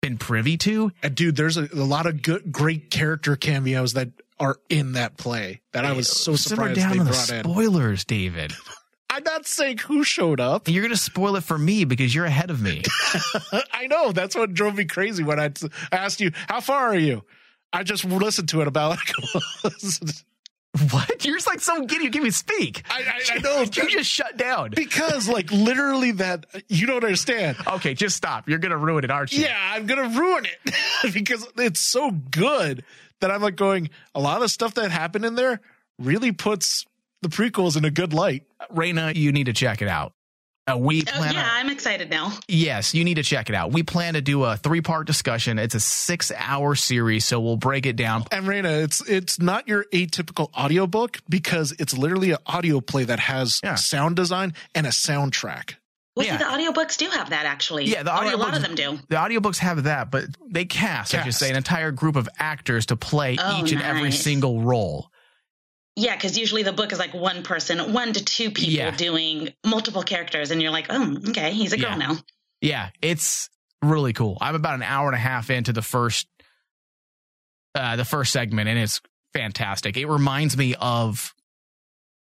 been 0.00 0.18
privy 0.18 0.56
to. 0.58 0.92
And 1.02 1.14
dude, 1.14 1.36
there's 1.36 1.56
a, 1.56 1.68
a 1.72 1.84
lot 1.84 2.06
of 2.06 2.22
good, 2.22 2.52
great 2.52 2.90
character 2.90 3.36
cameos 3.36 3.94
that 3.94 4.10
are 4.38 4.58
in 4.68 4.92
that 4.92 5.16
play 5.16 5.60
that 5.72 5.84
I 5.84 5.92
was 5.92 6.08
so 6.08 6.36
Simmer 6.36 6.74
surprised 6.74 6.80
down 6.80 6.92
they 6.92 6.98
on 6.98 7.04
the 7.06 7.10
brought 7.12 7.30
in. 7.30 7.44
spoilers, 7.44 8.04
David. 8.04 8.52
I'm 9.10 9.22
not 9.22 9.46
saying 9.46 9.78
who 9.78 10.04
showed 10.04 10.40
up. 10.40 10.68
You're 10.68 10.82
going 10.82 10.92
to 10.94 11.00
spoil 11.00 11.36
it 11.36 11.44
for 11.44 11.56
me 11.56 11.84
because 11.84 12.14
you're 12.14 12.26
ahead 12.26 12.50
of 12.50 12.60
me. 12.60 12.82
I 13.72 13.86
know 13.86 14.12
that's 14.12 14.34
what 14.34 14.52
drove 14.52 14.76
me 14.76 14.84
crazy 14.84 15.22
when 15.24 15.40
I 15.40 15.48
t- 15.48 15.68
asked 15.90 16.20
you, 16.20 16.32
"How 16.48 16.60
far 16.60 16.88
are 16.88 16.98
you?" 16.98 17.22
I 17.72 17.82
just 17.82 18.04
listened 18.04 18.48
to 18.50 18.60
it 18.60 18.68
about 18.68 18.90
like 18.90 19.72
What? 20.92 21.24
You're 21.24 21.36
just 21.36 21.46
like 21.46 21.60
so 21.60 21.86
giddy. 21.86 22.04
You 22.04 22.10
can't 22.10 22.16
even 22.24 22.32
speak. 22.32 22.82
I, 22.90 23.02
I, 23.02 23.36
I 23.36 23.38
know 23.38 23.60
You 23.62 23.88
just 23.90 24.10
shut 24.10 24.36
down. 24.36 24.70
because 24.76 25.26
like 25.26 25.50
literally 25.50 26.10
that 26.12 26.44
you 26.68 26.86
don't 26.86 27.02
understand. 27.02 27.56
Okay, 27.66 27.94
just 27.94 28.14
stop. 28.14 28.46
You're 28.46 28.58
gonna 28.58 28.76
ruin 28.76 29.02
it, 29.02 29.10
aren't 29.10 29.32
you? 29.32 29.44
Yeah, 29.44 29.56
I'm 29.58 29.86
gonna 29.86 30.08
ruin 30.10 30.44
it 30.44 31.14
because 31.14 31.46
it's 31.56 31.80
so 31.80 32.10
good 32.10 32.84
that 33.20 33.30
I'm 33.30 33.42
like 33.42 33.56
going. 33.56 33.90
A 34.14 34.20
lot 34.20 34.42
of 34.42 34.50
stuff 34.50 34.74
that 34.74 34.90
happened 34.90 35.24
in 35.24 35.34
there 35.34 35.60
really 35.98 36.32
puts 36.32 36.84
the 37.22 37.28
prequels 37.28 37.76
in 37.76 37.84
a 37.84 37.90
good 37.90 38.12
light. 38.12 38.44
Raina, 38.72 39.14
you 39.14 39.32
need 39.32 39.46
to 39.46 39.52
check 39.52 39.80
it 39.82 39.88
out. 39.88 40.12
Uh, 40.68 40.76
we 40.76 41.04
Oh, 41.14 41.22
yeah, 41.22 41.28
on- 41.28 41.36
I'm 41.36 41.70
excited 41.70 42.10
now. 42.10 42.32
yes, 42.48 42.92
you 42.92 43.04
need 43.04 43.14
to 43.14 43.22
check 43.22 43.48
it 43.48 43.54
out. 43.54 43.72
We 43.72 43.84
plan 43.84 44.14
to 44.14 44.20
do 44.20 44.42
a 44.42 44.56
three 44.56 44.80
part 44.80 45.06
discussion. 45.06 45.60
It's 45.60 45.76
a 45.76 45.80
six 45.80 46.32
hour 46.36 46.74
series, 46.74 47.24
so 47.24 47.38
we'll 47.40 47.56
break 47.56 47.86
it 47.86 47.94
down. 47.94 48.24
And 48.32 48.46
Raina, 48.46 48.82
it's 48.82 49.00
it's 49.08 49.38
not 49.40 49.68
your 49.68 49.84
atypical 49.92 50.52
audiobook 50.54 51.20
because 51.28 51.70
it's 51.78 51.96
literally 51.96 52.32
an 52.32 52.38
audio 52.46 52.80
play 52.80 53.04
that 53.04 53.20
has 53.20 53.60
Yeah. 53.62 53.76
sound 53.76 54.16
design 54.16 54.54
and 54.74 54.86
a 54.88 54.90
soundtrack. 54.90 55.74
Well, 56.16 56.24
Yeah. 56.24 56.38
see, 56.38 56.44
the 56.44 56.50
audiobooks 56.50 56.96
do 56.96 57.10
have 57.10 57.30
that 57.30 57.44
actually. 57.44 57.84
Yeah, 57.84 58.02
the 58.02 58.16
Or 58.16 58.24
a 58.32 58.36
lot 58.36 58.56
of 58.56 58.62
them 58.62 58.74
do. 58.74 58.98
The 59.08 59.16
audiobooks 59.16 59.58
have 59.58 59.84
that, 59.84 60.10
but 60.10 60.24
they 60.48 60.64
cast, 60.64 61.14
I 61.14 61.22
should 61.22 61.34
say, 61.34 61.50
an 61.50 61.56
entire 61.56 61.92
group 61.92 62.16
of 62.16 62.26
actors 62.38 62.86
to 62.86 62.96
play 62.96 63.36
Oh, 63.38 63.60
each 63.62 63.72
and 63.72 63.82
every 63.82 64.10
single 64.12 64.62
role. 64.62 65.10
Yeah, 65.94 66.14
because 66.16 66.36
usually 66.38 66.62
the 66.62 66.72
book 66.72 66.92
is 66.92 66.98
like 66.98 67.14
one 67.14 67.42
person, 67.42 67.92
one 67.92 68.12
to 68.14 68.24
two 68.24 68.50
people 68.50 68.72
Yeah. 68.74 68.90
doing 68.96 69.52
multiple 69.64 70.02
characters, 70.02 70.50
and 70.50 70.60
you're 70.60 70.70
like, 70.70 70.86
oh, 70.90 71.16
okay, 71.28 71.52
he's 71.52 71.72
a 71.72 71.76
girl 71.78 71.90
Yeah. 71.90 71.96
now. 71.96 72.16
Yeah, 72.62 72.90
it's 73.02 73.48
really 73.82 74.12
cool. 74.14 74.38
I'm 74.40 74.54
about 74.54 74.74
an 74.74 74.82
hour 74.82 75.08
and 75.08 75.14
a 75.14 75.18
half 75.20 75.50
into 75.50 75.72
the 75.74 75.82
first 75.82 76.26
uh 77.74 77.96
the 77.96 78.06
first 78.06 78.32
segment 78.32 78.70
and 78.70 78.78
it's 78.78 79.02
fantastic. 79.34 79.98
It 79.98 80.06
reminds 80.06 80.56
me 80.56 80.74
of 80.80 81.34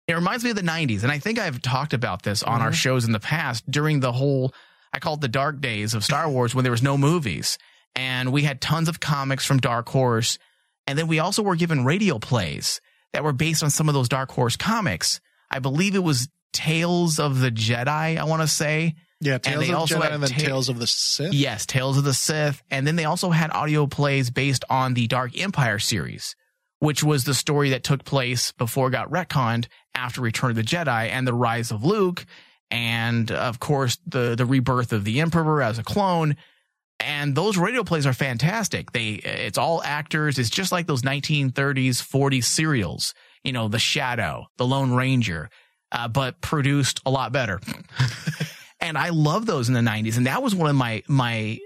It 0.08 0.14
reminds 0.14 0.42
me 0.42 0.50
of 0.50 0.56
the 0.56 0.62
90s. 0.62 1.02
And 1.02 1.12
I 1.12 1.18
think 1.18 1.38
I've 1.38 1.60
talked 1.60 1.92
about 1.92 2.22
this 2.22 2.42
on 2.42 2.62
our 2.62 2.68
mm-hmm. 2.68 2.74
shows 2.74 3.04
in 3.04 3.12
the 3.12 3.20
past 3.20 3.70
during 3.70 4.00
the 4.00 4.10
whole, 4.10 4.54
I 4.92 4.98
call 4.98 5.14
it 5.14 5.20
the 5.20 5.28
dark 5.28 5.60
days 5.60 5.92
of 5.92 6.02
Star 6.02 6.28
Wars 6.30 6.54
when 6.54 6.64
there 6.64 6.72
was 6.72 6.82
no 6.82 6.96
movies. 6.96 7.58
And 7.94 8.32
we 8.32 8.42
had 8.42 8.60
tons 8.60 8.88
of 8.88 9.00
comics 9.00 9.44
from 9.44 9.58
Dark 9.58 9.88
Horse. 9.90 10.38
And 10.86 10.98
then 10.98 11.08
we 11.08 11.18
also 11.18 11.42
were 11.42 11.56
given 11.56 11.84
radio 11.84 12.18
plays 12.18 12.80
that 13.12 13.22
were 13.22 13.34
based 13.34 13.62
on 13.62 13.68
some 13.68 13.88
of 13.88 13.94
those 13.94 14.08
Dark 14.08 14.30
Horse 14.32 14.56
comics. 14.56 15.20
I 15.50 15.58
believe 15.58 15.94
it 15.94 16.02
was 16.02 16.28
Tales 16.52 17.18
of 17.18 17.40
the 17.40 17.50
Jedi, 17.50 18.18
I 18.18 18.24
want 18.24 18.40
to 18.40 18.48
say. 18.48 18.94
Yeah, 19.20 19.34
And 19.34 19.42
Tales 19.42 19.66
they 19.66 19.72
of 19.72 19.78
also 19.78 19.98
Jedi 19.98 20.02
had 20.02 20.12
and 20.12 20.22
then 20.22 20.30
ta- 20.30 20.38
Tales 20.38 20.68
of 20.70 20.78
the 20.78 20.86
Sith. 20.86 21.34
Yes, 21.34 21.66
Tales 21.66 21.98
of 21.98 22.04
the 22.04 22.14
Sith. 22.14 22.62
And 22.70 22.86
then 22.86 22.96
they 22.96 23.04
also 23.04 23.30
had 23.30 23.50
audio 23.50 23.86
plays 23.86 24.30
based 24.30 24.64
on 24.70 24.94
the 24.94 25.06
Dark 25.06 25.38
Empire 25.38 25.78
series, 25.78 26.34
which 26.80 27.02
was 27.02 27.24
the 27.24 27.34
story 27.34 27.70
that 27.70 27.82
took 27.82 28.04
place 28.04 28.52
before 28.52 28.90
got 28.90 29.10
retconned 29.10 29.66
after 29.94 30.20
Return 30.20 30.50
of 30.50 30.56
the 30.56 30.62
Jedi 30.62 31.08
and 31.08 31.26
the 31.26 31.34
rise 31.34 31.70
of 31.70 31.84
Luke. 31.84 32.24
And 32.70 33.30
of 33.32 33.58
course, 33.58 33.98
the, 34.06 34.34
the 34.36 34.46
rebirth 34.46 34.92
of 34.92 35.04
the 35.04 35.20
Emperor 35.20 35.62
as 35.62 35.78
a 35.78 35.84
clone. 35.84 36.36
And 37.00 37.34
those 37.34 37.56
radio 37.56 37.84
plays 37.84 38.06
are 38.06 38.12
fantastic. 38.12 38.92
They, 38.92 39.10
it's 39.10 39.58
all 39.58 39.82
actors. 39.82 40.38
It's 40.38 40.50
just 40.50 40.72
like 40.72 40.86
those 40.86 41.02
1930s, 41.02 41.52
40s 41.54 42.44
serials, 42.44 43.14
you 43.44 43.52
know, 43.52 43.68
The 43.68 43.78
Shadow, 43.78 44.46
The 44.56 44.66
Lone 44.66 44.92
Ranger, 44.92 45.48
uh, 45.92 46.08
but 46.08 46.40
produced 46.40 47.00
a 47.06 47.10
lot 47.10 47.32
better. 47.32 47.60
and 48.80 48.98
I 48.98 49.10
love 49.10 49.46
those 49.46 49.68
in 49.68 49.74
the 49.74 49.80
90s. 49.80 50.16
And 50.16 50.26
that 50.26 50.42
was 50.42 50.54
one 50.54 50.70
of 50.70 50.76
my, 50.76 51.02
my, 51.06 51.58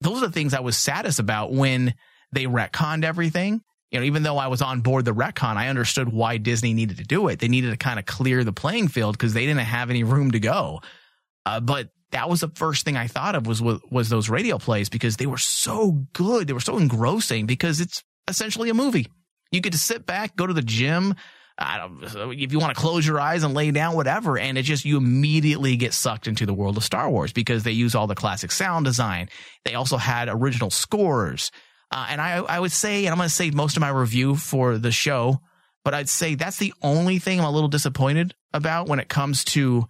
those 0.00 0.22
are 0.22 0.26
the 0.26 0.32
things 0.32 0.54
I 0.54 0.60
was 0.60 0.76
saddest 0.76 1.18
about 1.18 1.52
when 1.52 1.94
they 2.32 2.44
retconned 2.44 3.04
everything. 3.04 3.60
You 3.90 4.00
know, 4.00 4.06
even 4.06 4.24
though 4.24 4.38
I 4.38 4.48
was 4.48 4.60
on 4.60 4.80
board 4.80 5.04
the 5.04 5.14
retcon, 5.14 5.56
I 5.56 5.68
understood 5.68 6.08
why 6.08 6.38
Disney 6.38 6.74
needed 6.74 6.96
to 6.96 7.04
do 7.04 7.28
it. 7.28 7.38
They 7.38 7.48
needed 7.48 7.70
to 7.70 7.76
kind 7.76 7.98
of 7.98 8.06
clear 8.06 8.42
the 8.42 8.52
playing 8.52 8.88
field 8.88 9.16
because 9.16 9.34
they 9.34 9.46
didn't 9.46 9.60
have 9.60 9.90
any 9.90 10.02
room 10.02 10.32
to 10.32 10.40
go. 10.40 10.80
Uh, 11.46 11.60
but 11.60 11.90
that 12.10 12.28
was 12.28 12.40
the 12.40 12.48
first 12.48 12.84
thing 12.84 12.96
I 12.96 13.06
thought 13.06 13.34
of 13.34 13.46
was, 13.46 13.62
was 13.62 14.08
those 14.08 14.28
radio 14.28 14.58
plays 14.58 14.88
because 14.88 15.16
they 15.16 15.26
were 15.26 15.38
so 15.38 16.06
good. 16.12 16.46
They 16.46 16.52
were 16.52 16.60
so 16.60 16.78
engrossing 16.78 17.46
because 17.46 17.80
it's 17.80 18.02
essentially 18.28 18.70
a 18.70 18.74
movie. 18.74 19.06
You 19.52 19.60
get 19.60 19.72
to 19.72 19.78
sit 19.78 20.06
back, 20.06 20.34
go 20.34 20.46
to 20.46 20.52
the 20.52 20.62
gym. 20.62 21.14
I 21.56 21.78
don't, 21.78 22.32
if 22.32 22.52
you 22.52 22.58
want 22.58 22.74
to 22.74 22.80
close 22.80 23.06
your 23.06 23.20
eyes 23.20 23.44
and 23.44 23.54
lay 23.54 23.70
down, 23.70 23.94
whatever. 23.94 24.36
And 24.38 24.58
it 24.58 24.62
just, 24.62 24.84
you 24.84 24.96
immediately 24.96 25.76
get 25.76 25.92
sucked 25.92 26.26
into 26.26 26.46
the 26.46 26.54
world 26.54 26.76
of 26.76 26.82
Star 26.82 27.08
Wars 27.08 27.32
because 27.32 27.62
they 27.62 27.70
use 27.70 27.94
all 27.94 28.08
the 28.08 28.16
classic 28.16 28.50
sound 28.50 28.86
design. 28.86 29.28
They 29.64 29.74
also 29.74 29.96
had 29.96 30.28
original 30.28 30.70
scores. 30.70 31.52
Uh, 31.90 32.06
and 32.10 32.20
I, 32.20 32.36
I 32.38 32.60
would 32.60 32.72
say, 32.72 33.06
and 33.06 33.12
I'm 33.12 33.18
going 33.18 33.28
to 33.28 33.34
say 33.34 33.50
most 33.50 33.76
of 33.76 33.80
my 33.80 33.90
review 33.90 34.36
for 34.36 34.78
the 34.78 34.90
show, 34.92 35.40
but 35.84 35.94
I'd 35.94 36.08
say 36.08 36.34
that's 36.34 36.58
the 36.58 36.74
only 36.82 37.18
thing 37.18 37.40
I'm 37.40 37.46
a 37.46 37.50
little 37.50 37.68
disappointed 37.68 38.34
about 38.52 38.88
when 38.88 38.98
it 38.98 39.08
comes 39.08 39.44
to 39.44 39.86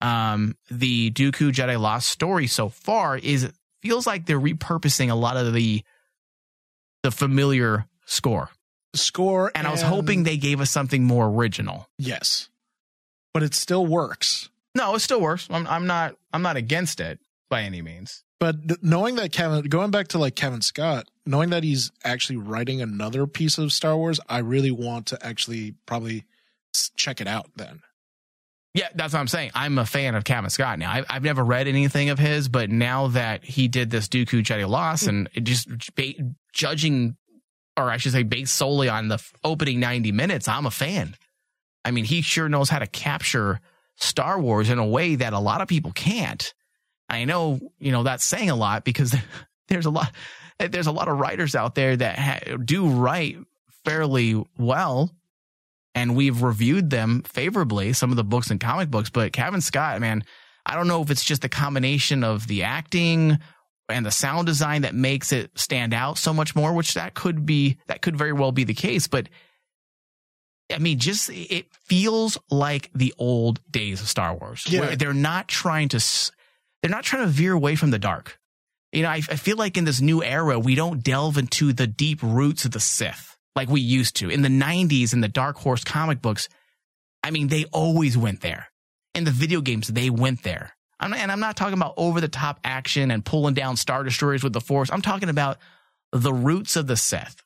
um, 0.00 0.56
the 0.70 1.10
Dooku 1.10 1.52
Jedi 1.52 1.80
Lost 1.80 2.08
story 2.08 2.46
so 2.46 2.68
far 2.68 3.16
is 3.16 3.44
it 3.44 3.54
feels 3.82 4.06
like 4.06 4.26
they're 4.26 4.40
repurposing 4.40 5.10
a 5.10 5.14
lot 5.14 5.36
of 5.36 5.52
the 5.52 5.82
the 7.02 7.10
familiar 7.10 7.86
score. 8.06 8.50
Score, 8.94 9.50
and 9.54 9.66
I 9.66 9.72
was 9.72 9.82
hoping 9.82 10.22
they 10.22 10.36
gave 10.36 10.60
us 10.60 10.70
something 10.70 11.02
more 11.02 11.26
original. 11.26 11.88
Yes, 11.98 12.48
but 13.32 13.42
it 13.42 13.52
still 13.52 13.84
works. 13.84 14.48
No, 14.76 14.94
it 14.94 15.00
still 15.00 15.20
works. 15.20 15.48
I'm, 15.50 15.66
I'm 15.66 15.86
not. 15.86 16.16
I'm 16.32 16.42
not 16.42 16.56
against 16.56 17.00
it 17.00 17.18
by 17.50 17.62
any 17.62 17.82
means. 17.82 18.22
But 18.44 18.82
knowing 18.82 19.14
that 19.14 19.32
Cavan, 19.32 19.64
going 19.70 19.90
back 19.90 20.08
to 20.08 20.18
like 20.18 20.36
Cavan 20.36 20.60
Scott, 20.60 21.08
knowing 21.24 21.48
that 21.48 21.64
he's 21.64 21.90
actually 22.04 22.36
writing 22.36 22.82
another 22.82 23.26
piece 23.26 23.56
of 23.56 23.72
Star 23.72 23.96
Wars, 23.96 24.20
I 24.28 24.40
really 24.40 24.70
want 24.70 25.06
to 25.06 25.26
actually 25.26 25.76
probably 25.86 26.26
check 26.94 27.22
it 27.22 27.26
out 27.26 27.46
then. 27.56 27.80
Yeah, 28.74 28.88
that's 28.94 29.14
what 29.14 29.20
I'm 29.20 29.28
saying. 29.28 29.52
I'm 29.54 29.78
a 29.78 29.86
fan 29.86 30.14
of 30.14 30.24
Cavan 30.24 30.50
Scott 30.50 30.78
now. 30.78 30.92
I've, 30.92 31.06
I've 31.08 31.22
never 31.22 31.42
read 31.42 31.68
anything 31.68 32.10
of 32.10 32.18
his, 32.18 32.50
but 32.50 32.68
now 32.68 33.06
that 33.08 33.44
he 33.44 33.66
did 33.66 33.88
this 33.88 34.08
Dooku 34.08 34.42
Jedi 34.42 34.68
Lost 34.68 35.06
and 35.06 35.26
just 35.42 35.94
ba- 35.94 36.12
judging, 36.52 37.16
or 37.78 37.90
I 37.90 37.96
should 37.96 38.12
say, 38.12 38.24
based 38.24 38.54
solely 38.54 38.90
on 38.90 39.08
the 39.08 39.26
opening 39.42 39.80
90 39.80 40.12
minutes, 40.12 40.48
I'm 40.48 40.66
a 40.66 40.70
fan. 40.70 41.16
I 41.82 41.92
mean, 41.92 42.04
he 42.04 42.20
sure 42.20 42.50
knows 42.50 42.68
how 42.68 42.80
to 42.80 42.86
capture 42.86 43.62
Star 43.96 44.38
Wars 44.38 44.68
in 44.68 44.78
a 44.78 44.86
way 44.86 45.14
that 45.14 45.32
a 45.32 45.38
lot 45.38 45.62
of 45.62 45.68
people 45.68 45.92
can't. 45.92 46.52
I 47.08 47.24
know, 47.24 47.60
you 47.78 47.92
know, 47.92 48.02
that's 48.02 48.24
saying 48.24 48.50
a 48.50 48.56
lot 48.56 48.84
because 48.84 49.14
there's 49.68 49.86
a 49.86 49.90
lot, 49.90 50.12
there's 50.58 50.86
a 50.86 50.92
lot 50.92 51.08
of 51.08 51.18
writers 51.18 51.54
out 51.54 51.74
there 51.74 51.96
that 51.96 52.18
ha- 52.18 52.56
do 52.64 52.88
write 52.88 53.36
fairly 53.84 54.42
well 54.58 55.10
and 55.94 56.16
we've 56.16 56.42
reviewed 56.42 56.90
them 56.90 57.22
favorably, 57.22 57.92
some 57.92 58.10
of 58.10 58.16
the 58.16 58.24
books 58.24 58.50
and 58.50 58.60
comic 58.60 58.90
books. 58.90 59.10
But 59.10 59.32
Cavan 59.32 59.60
Scott, 59.60 60.00
man, 60.00 60.24
I 60.66 60.74
don't 60.74 60.88
know 60.88 61.02
if 61.02 61.10
it's 61.10 61.24
just 61.24 61.42
the 61.42 61.48
combination 61.48 62.24
of 62.24 62.46
the 62.48 62.62
acting 62.64 63.38
and 63.88 64.06
the 64.06 64.10
sound 64.10 64.46
design 64.46 64.82
that 64.82 64.94
makes 64.94 65.30
it 65.30 65.50
stand 65.56 65.92
out 65.92 66.16
so 66.18 66.32
much 66.32 66.56
more, 66.56 66.72
which 66.72 66.94
that 66.94 67.14
could 67.14 67.44
be, 67.46 67.76
that 67.86 68.00
could 68.02 68.16
very 68.16 68.32
well 68.32 68.50
be 68.50 68.64
the 68.64 68.74
case. 68.74 69.06
But 69.06 69.28
I 70.72 70.78
mean, 70.78 70.98
just 70.98 71.28
it 71.30 71.66
feels 71.84 72.38
like 72.50 72.90
the 72.94 73.12
old 73.18 73.60
days 73.70 74.00
of 74.00 74.08
Star 74.08 74.34
Wars, 74.34 74.64
Yeah. 74.66 74.80
where 74.80 74.96
they're 74.96 75.12
not 75.12 75.46
trying 75.46 75.90
to, 75.90 76.02
they're 76.84 76.90
not 76.90 77.04
trying 77.04 77.24
to 77.24 77.30
veer 77.30 77.54
away 77.54 77.76
from 77.76 77.92
the 77.92 77.98
dark. 77.98 78.38
You 78.92 79.04
know, 79.04 79.08
I, 79.08 79.22
I 79.30 79.36
feel 79.36 79.56
like 79.56 79.78
in 79.78 79.86
this 79.86 80.02
new 80.02 80.22
era, 80.22 80.58
we 80.58 80.74
don't 80.74 81.02
delve 81.02 81.38
into 81.38 81.72
the 81.72 81.86
deep 81.86 82.22
roots 82.22 82.66
of 82.66 82.72
the 82.72 82.78
Sith 82.78 83.38
like 83.56 83.70
we 83.70 83.80
used 83.80 84.16
to. 84.16 84.28
In 84.28 84.42
the 84.42 84.50
90s, 84.50 85.14
in 85.14 85.22
the 85.22 85.28
Dark 85.28 85.56
Horse 85.56 85.82
comic 85.82 86.20
books, 86.20 86.46
I 87.22 87.30
mean, 87.30 87.48
they 87.48 87.64
always 87.72 88.18
went 88.18 88.42
there. 88.42 88.66
In 89.14 89.24
the 89.24 89.30
video 89.30 89.62
games, 89.62 89.88
they 89.88 90.10
went 90.10 90.42
there. 90.42 90.76
I'm 91.00 91.14
and 91.14 91.32
I'm 91.32 91.40
not 91.40 91.56
talking 91.56 91.72
about 91.72 91.94
over 91.96 92.20
the 92.20 92.28
top 92.28 92.60
action 92.64 93.10
and 93.10 93.24
pulling 93.24 93.54
down 93.54 93.78
Star 93.78 94.04
Destroyers 94.04 94.44
with 94.44 94.52
the 94.52 94.60
Force. 94.60 94.90
I'm 94.92 95.00
talking 95.00 95.30
about 95.30 95.56
the 96.12 96.34
roots 96.34 96.76
of 96.76 96.86
the 96.86 96.98
Sith. 96.98 97.42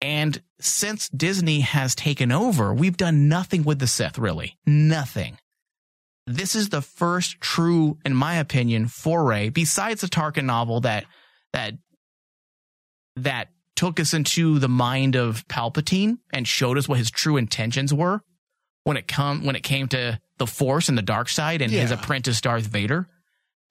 And 0.00 0.40
since 0.60 1.08
Disney 1.08 1.62
has 1.62 1.96
taken 1.96 2.30
over, 2.30 2.72
we've 2.72 2.96
done 2.96 3.28
nothing 3.28 3.64
with 3.64 3.80
the 3.80 3.88
Sith, 3.88 4.18
really. 4.18 4.56
Nothing. 4.64 5.38
This 6.26 6.54
is 6.54 6.70
the 6.70 6.82
first 6.82 7.40
true, 7.40 7.98
in 8.04 8.14
my 8.14 8.36
opinion, 8.36 8.88
foray, 8.88 9.48
besides 9.48 10.00
the 10.00 10.08
Tarkin 10.08 10.44
novel 10.44 10.80
that, 10.80 11.04
that, 11.52 11.74
that 13.16 13.48
took 13.76 14.00
us 14.00 14.12
into 14.12 14.58
the 14.58 14.68
mind 14.68 15.14
of 15.14 15.46
Palpatine 15.48 16.18
and 16.32 16.48
showed 16.48 16.78
us 16.78 16.88
what 16.88 16.98
his 16.98 17.10
true 17.10 17.36
intentions 17.36 17.94
were 17.94 18.22
when 18.84 18.96
it 18.96 19.06
come, 19.06 19.44
when 19.44 19.54
it 19.56 19.62
came 19.62 19.86
to 19.88 20.18
the 20.38 20.46
Force 20.46 20.88
and 20.88 20.98
the 20.98 21.02
dark 21.02 21.28
side 21.28 21.62
and 21.62 21.70
his 21.70 21.90
apprentice 21.90 22.40
Darth 22.40 22.66
Vader. 22.66 23.08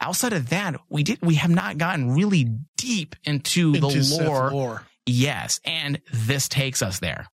Outside 0.01 0.33
of 0.33 0.49
that, 0.49 0.75
we 0.89 1.03
did, 1.03 1.19
we 1.21 1.35
have 1.35 1.49
not 1.49 1.77
gotten 1.77 2.11
really 2.13 2.47
deep 2.77 3.15
into, 3.23 3.73
Into 3.73 3.79
the 3.79 4.23
lore. 4.23 4.51
lore. 4.51 4.83
Yes. 5.05 5.59
And 5.65 6.01
this 6.11 6.47
takes 6.49 6.81
us 6.81 6.99
there. 6.99 7.27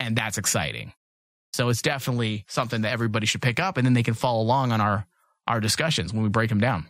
And 0.00 0.16
that's 0.16 0.38
exciting. 0.38 0.92
So 1.56 1.70
it's 1.70 1.80
definitely 1.80 2.44
something 2.48 2.82
that 2.82 2.92
everybody 2.92 3.24
should 3.26 3.40
pick 3.40 3.58
up 3.58 3.78
and 3.78 3.86
then 3.86 3.94
they 3.94 4.02
can 4.02 4.12
follow 4.14 4.42
along 4.42 4.72
on 4.72 4.80
our, 4.82 5.06
our 5.46 5.58
discussions 5.58 6.12
when 6.12 6.22
we 6.22 6.28
break 6.28 6.50
them 6.50 6.60
down. 6.60 6.86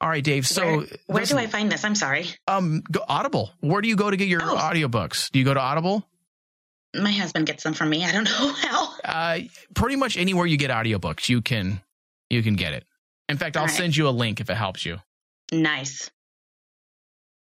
All 0.00 0.08
right, 0.10 0.22
Dave. 0.22 0.46
So 0.46 0.78
where, 0.78 0.86
where 1.06 1.24
do 1.24 1.38
I 1.38 1.46
find 1.46 1.72
this? 1.72 1.84
I'm 1.84 1.94
sorry. 1.94 2.26
um 2.46 2.82
go 2.92 3.02
Audible. 3.08 3.50
Where 3.60 3.80
do 3.80 3.88
you 3.88 3.96
go 3.96 4.10
to 4.10 4.16
get 4.16 4.28
your 4.28 4.42
Oh. 4.42 4.56
audiobooks? 4.56 5.30
Do 5.30 5.38
you 5.38 5.44
go 5.44 5.54
to 5.54 5.60
Audible? 5.60 6.06
My 6.94 7.10
husband 7.12 7.46
gets 7.46 7.62
them 7.64 7.72
for 7.74 7.86
me. 7.86 8.04
I 8.04 8.12
don't 8.12 8.24
know 8.26 8.52
how. 8.52 8.94
Uh 9.02 9.38
pretty 9.74 9.96
much 9.96 10.16
anywhere 10.18 10.46
you 10.46 10.58
get 10.58 10.70
audiobooks, 10.70 11.28
you 11.28 11.40
can 11.40 11.80
you 12.28 12.42
can 12.42 12.54
get 12.56 12.74
it. 12.74 12.84
In 13.28 13.38
fact, 13.38 13.56
I'll 13.56 13.62
All 13.62 13.68
right. 13.68 13.76
send 13.76 13.96
you 13.96 14.06
a 14.06 14.10
link 14.10 14.40
if 14.40 14.50
it 14.50 14.54
helps 14.56 14.84
you. 14.84 14.98
Nice. 15.50 16.10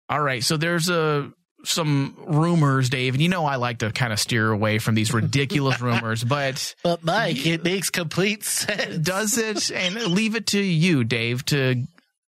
All 0.09 0.21
right. 0.21 0.43
So 0.43 0.57
there's 0.57 0.89
a 0.89 1.31
some 1.65 2.17
rumors, 2.27 2.89
Dave, 2.89 3.15
and 3.15 3.23
you 3.23 3.29
know 3.29 3.45
I 3.45 3.57
like 3.57 3.79
to 3.79 3.91
kind 3.93 4.13
of 4.13 4.19
steer 4.21 4.51
away 4.51 4.79
from 4.79 4.95
these 4.95 5.13
ridiculous 5.13 5.81
rumors, 5.83 6.25
but 6.25 6.75
But 6.83 7.05
Mike, 7.05 7.47
it 7.47 7.65
makes 7.65 7.91
complete 7.91 8.45
sense. 8.45 8.99
does 8.99 9.39
it 9.39 9.71
and 9.71 9.95
leave 10.07 10.35
it 10.37 10.49
to 10.49 10.61
you, 10.61 11.05
Dave, 11.05 11.45
to 11.47 11.83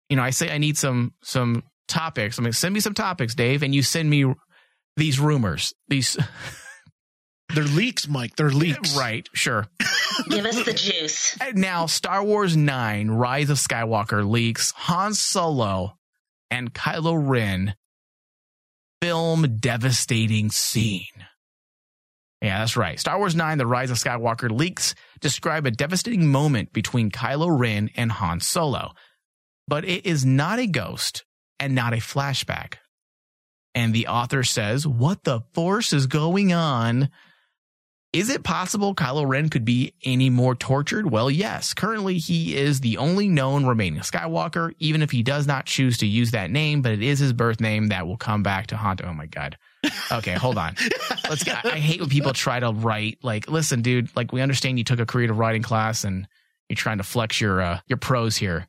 you 0.08 0.16
know, 0.16 0.22
I 0.22 0.30
say 0.30 0.50
I 0.52 0.58
need 0.58 0.76
some 0.76 1.12
some 1.22 1.62
topics. 1.88 2.38
I 2.38 2.42
mean 2.42 2.52
send 2.52 2.74
me 2.74 2.80
some 2.80 2.94
topics, 2.94 3.34
Dave, 3.34 3.62
and 3.62 3.74
you 3.74 3.82
send 3.82 4.08
me 4.10 4.32
these 4.96 5.18
rumors. 5.18 5.74
These 5.88 6.16
They're 7.54 7.64
leaks, 7.64 8.08
Mike. 8.08 8.36
They're 8.36 8.50
leaks. 8.50 8.96
right, 8.96 9.28
sure. 9.34 9.66
Give 10.30 10.44
us 10.46 10.64
the 10.64 10.72
juice. 10.72 11.36
Now, 11.54 11.84
Star 11.86 12.24
Wars 12.24 12.56
9 12.56 13.10
Rise 13.10 13.50
of 13.50 13.58
Skywalker 13.58 14.26
leaks 14.28 14.70
Han 14.72 15.12
Solo 15.14 15.98
and 16.50 16.72
Kylo 16.72 17.14
Ren 17.18 17.74
film 19.02 19.58
devastating 19.58 20.48
scene. 20.48 21.26
Yeah, 22.40 22.60
that's 22.60 22.76
right. 22.76 23.00
Star 23.00 23.18
Wars 23.18 23.34
9 23.34 23.58
The 23.58 23.66
Rise 23.66 23.90
of 23.90 23.96
Skywalker 23.96 24.48
leaks 24.48 24.94
describe 25.20 25.66
a 25.66 25.72
devastating 25.72 26.28
moment 26.28 26.72
between 26.72 27.10
Kylo 27.10 27.48
Ren 27.50 27.90
and 27.96 28.12
Han 28.12 28.38
Solo. 28.38 28.92
But 29.66 29.84
it 29.84 30.06
is 30.06 30.24
not 30.24 30.60
a 30.60 30.68
ghost 30.68 31.24
and 31.58 31.74
not 31.74 31.94
a 31.94 31.96
flashback. 31.96 32.74
And 33.74 33.92
the 33.92 34.06
author 34.06 34.44
says, 34.44 34.86
What 34.86 35.24
the 35.24 35.40
force 35.52 35.92
is 35.92 36.06
going 36.06 36.52
on? 36.52 37.08
Is 38.12 38.28
it 38.28 38.44
possible 38.44 38.94
Kylo 38.94 39.26
Ren 39.26 39.48
could 39.48 39.64
be 39.64 39.94
any 40.04 40.28
more 40.28 40.54
tortured? 40.54 41.10
Well, 41.10 41.30
yes. 41.30 41.72
Currently, 41.72 42.18
he 42.18 42.54
is 42.54 42.80
the 42.80 42.98
only 42.98 43.26
known 43.26 43.64
remaining 43.64 44.02
Skywalker, 44.02 44.74
even 44.78 45.00
if 45.00 45.10
he 45.10 45.22
does 45.22 45.46
not 45.46 45.64
choose 45.64 45.96
to 45.98 46.06
use 46.06 46.32
that 46.32 46.50
name, 46.50 46.82
but 46.82 46.92
it 46.92 47.02
is 47.02 47.20
his 47.20 47.32
birth 47.32 47.58
name 47.58 47.86
that 47.86 48.06
will 48.06 48.18
come 48.18 48.42
back 48.42 48.66
to 48.66 48.76
haunt. 48.76 49.00
Oh 49.02 49.14
my 49.14 49.24
God. 49.24 49.56
Okay, 50.12 50.34
hold 50.34 50.58
on. 50.58 50.76
Let's 51.30 51.42
get, 51.42 51.64
I 51.64 51.78
hate 51.78 52.00
when 52.00 52.10
people 52.10 52.34
try 52.34 52.60
to 52.60 52.70
write, 52.70 53.18
like, 53.22 53.48
listen, 53.48 53.80
dude, 53.80 54.14
like, 54.14 54.30
we 54.30 54.42
understand 54.42 54.76
you 54.76 54.84
took 54.84 55.00
a 55.00 55.06
creative 55.06 55.38
writing 55.38 55.62
class 55.62 56.04
and 56.04 56.28
you're 56.68 56.76
trying 56.76 56.98
to 56.98 57.04
flex 57.04 57.40
your, 57.40 57.62
uh, 57.62 57.80
your 57.86 57.96
prose 57.96 58.36
here. 58.36 58.68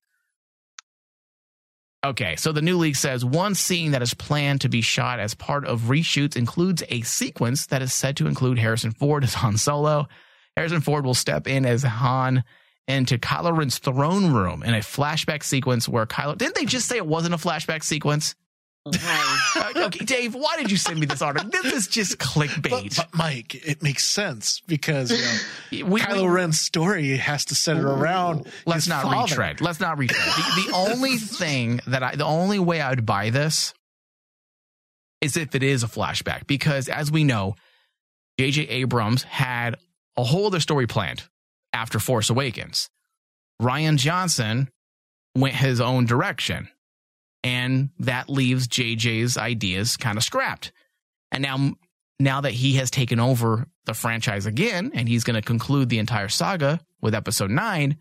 Okay, 2.06 2.36
so 2.36 2.52
the 2.52 2.62
new 2.62 2.78
leak 2.78 2.98
says 2.98 3.24
one 3.24 3.56
scene 3.56 3.92
that 3.92 4.02
is 4.02 4.14
planned 4.14 4.60
to 4.62 4.70
be 4.70 4.82
shot 4.82 5.22
as 5.22 5.34
part 5.34 5.66
of 5.66 5.84
reshoots 5.84 6.36
includes 6.36 6.84
a 6.90 7.00
sequence 7.02 7.68
that 7.68 7.82
is 7.82 7.94
said 7.94 8.18
to 8.18 8.28
include 8.28 8.60
Harrison 8.60 8.92
Ford 8.92 9.24
as 9.24 9.34
Han 9.36 9.58
Solo. 9.58 10.10
Harrison 10.58 10.82
Ford 10.82 11.06
will 11.06 11.14
step 11.14 11.48
in 11.48 11.66
as 11.66 11.84
Han 11.84 12.44
into 12.90 13.18
Kylo 13.18 13.58
Ren's 13.58 13.78
throne 13.78 14.34
room 14.34 14.64
in 14.64 14.74
a 14.74 14.80
flashback 14.80 15.44
sequence 15.44 15.88
where 15.88 16.06
Kylo. 16.06 16.38
Didn't 16.38 16.56
they 16.56 16.66
just 16.66 16.88
say 16.88 16.98
it 16.98 17.08
wasn't 17.08 17.36
a 17.36 17.38
flashback 17.38 17.84
sequence? 17.84 18.36
Uh, 19.56 19.72
okay, 19.86 20.04
Dave, 20.04 20.34
why 20.34 20.58
did 20.58 20.72
you 20.72 20.78
send 20.78 21.00
me 21.00 21.06
this 21.06 21.22
article? 21.22 21.48
This 21.50 21.72
is 21.72 21.88
just 21.88 22.18
clickbait. 22.18 22.70
But, 22.72 22.96
but 22.98 23.16
Mike, 23.16 23.54
it 23.54 23.84
makes 23.84 24.04
sense 24.04 24.62
because 24.68 25.12
you 25.72 25.84
know, 25.84 25.90
We- 25.92 26.02
Kylo 26.02 26.24
we- 26.24 26.28
Ren's 26.30 26.60
story 26.60 27.16
has 27.18 27.46
to 27.46 27.56
center 27.56 27.88
around. 27.88 28.48
Let's 28.66 28.86
his 28.86 28.90
not 28.90 29.04
father. 29.04 29.32
retread. 29.32 29.62
Let's 29.62 29.80
not 29.80 30.00
retread. 30.00 30.20
The, 30.26 30.64
the 30.68 30.76
only 30.76 31.18
thing 31.18 31.80
that 31.88 32.02
I, 32.02 32.16
the 32.16 32.26
only 32.26 32.58
way 32.60 32.82
I 32.82 32.90
would 32.90 33.06
buy 33.06 33.30
this 33.30 33.74
is 35.22 35.38
if 35.38 35.54
it 35.56 35.62
is 35.64 35.84
a 35.84 35.88
flashback, 35.88 36.48
because 36.48 36.90
as 36.90 37.12
we 37.12 37.24
know, 37.24 37.56
J.J. 38.40 38.64
Abrams 38.64 39.22
had 39.24 39.76
a 40.18 40.24
whole 40.24 40.48
other 40.48 40.60
story 40.60 40.88
planned 40.88 41.24
after 41.74 42.00
Force 42.00 42.30
Awakens. 42.32 42.90
Rian 43.62 43.98
Johnson 43.98 44.70
went 45.36 45.54
his 45.56 45.80
own 45.80 46.06
direction, 46.06 46.68
and 47.44 47.90
that 48.00 48.30
leaves 48.30 48.68
JJ's 48.68 49.38
ideas 49.38 49.98
kind 49.98 50.18
of 50.18 50.24
scrapped. 50.24 50.72
And 51.32 51.42
now, 51.42 51.76
now 52.20 52.42
that 52.42 52.52
he 52.54 52.74
has 52.76 52.90
taken 52.90 53.20
over 53.20 53.68
the 53.86 53.94
franchise 53.94 54.46
again, 54.46 54.92
and 54.94 55.10
he's 55.10 55.24
going 55.24 55.36
to 55.36 55.46
conclude 55.46 55.90
the 55.90 56.00
entire 56.00 56.30
saga 56.30 56.80
with 57.02 57.16
Episode 57.16 57.52
Nine, 57.52 57.98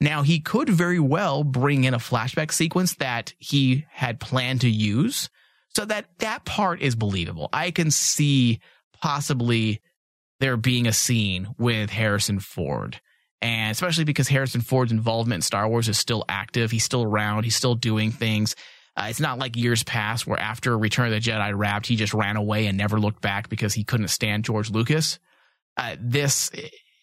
now 0.00 0.22
he 0.22 0.40
could 0.40 0.68
very 0.68 0.98
well 0.98 1.44
bring 1.44 1.84
in 1.84 1.94
a 1.94 1.98
flashback 1.98 2.52
sequence 2.52 2.94
that 2.96 3.34
he 3.38 3.86
had 3.90 4.20
planned 4.20 4.62
to 4.62 4.70
use, 4.70 5.30
so 5.74 5.84
that 5.84 6.06
that 6.18 6.44
part 6.44 6.80
is 6.80 6.96
believable. 6.96 7.48
I 7.52 7.70
can 7.70 7.90
see 7.90 8.60
possibly 9.00 9.80
there 10.40 10.56
being 10.56 10.86
a 10.86 10.92
scene 10.92 11.48
with 11.58 11.90
Harrison 11.90 12.40
Ford. 12.40 13.00
And 13.42 13.70
especially 13.70 14.04
because 14.04 14.28
Harrison 14.28 14.60
Ford's 14.60 14.92
involvement 14.92 15.38
in 15.38 15.42
Star 15.42 15.68
Wars 15.68 15.88
is 15.88 15.98
still 15.98 16.24
active. 16.28 16.70
He's 16.70 16.84
still 16.84 17.02
around. 17.02 17.44
He's 17.44 17.56
still 17.56 17.74
doing 17.74 18.10
things. 18.10 18.56
Uh, 18.96 19.06
it's 19.10 19.20
not 19.20 19.38
like 19.38 19.56
years 19.56 19.84
past 19.84 20.26
where 20.26 20.40
after 20.40 20.76
Return 20.76 21.12
of 21.12 21.12
the 21.12 21.30
Jedi 21.30 21.52
wrapped, 21.54 21.86
he 21.86 21.96
just 21.96 22.14
ran 22.14 22.36
away 22.36 22.66
and 22.66 22.78
never 22.78 22.98
looked 22.98 23.20
back 23.20 23.50
because 23.50 23.74
he 23.74 23.84
couldn't 23.84 24.08
stand 24.08 24.44
George 24.44 24.70
Lucas. 24.70 25.18
Uh, 25.76 25.96
this, 26.00 26.50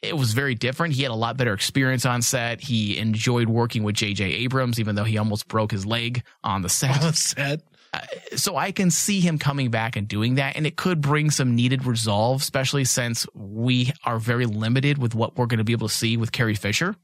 it 0.01 0.17
was 0.17 0.33
very 0.33 0.55
different. 0.55 0.95
He 0.95 1.03
had 1.03 1.11
a 1.11 1.15
lot 1.15 1.37
better 1.37 1.53
experience 1.53 2.03
on 2.05 2.23
set. 2.23 2.61
He 2.61 2.97
enjoyed 2.97 3.47
working 3.47 3.83
with 3.83 3.95
J.J. 3.95 4.25
Abrams, 4.25 4.79
even 4.79 4.95
though 4.95 5.03
he 5.03 5.19
almost 5.19 5.47
broke 5.47 5.71
his 5.71 5.85
leg 5.85 6.23
on 6.43 6.63
the 6.63 6.69
set. 6.69 6.95
On 6.95 7.11
the 7.11 7.13
set. 7.13 7.61
Uh, 7.93 7.99
so 8.35 8.57
I 8.57 8.71
can 8.71 8.89
see 8.89 9.19
him 9.19 9.37
coming 9.37 9.69
back 9.69 9.95
and 9.95 10.07
doing 10.07 10.35
that, 10.35 10.55
and 10.55 10.65
it 10.65 10.75
could 10.75 10.99
bring 10.99 11.29
some 11.29 11.55
needed 11.55 11.85
resolve, 11.85 12.41
especially 12.41 12.85
since 12.85 13.27
we 13.35 13.91
are 14.03 14.17
very 14.17 14.47
limited 14.47 14.97
with 14.97 15.13
what 15.13 15.37
we're 15.37 15.45
going 15.45 15.59
to 15.59 15.63
be 15.63 15.73
able 15.73 15.87
to 15.87 15.93
see 15.93 16.17
with 16.17 16.31
Carrie 16.31 16.55
Fisher. 16.55 16.95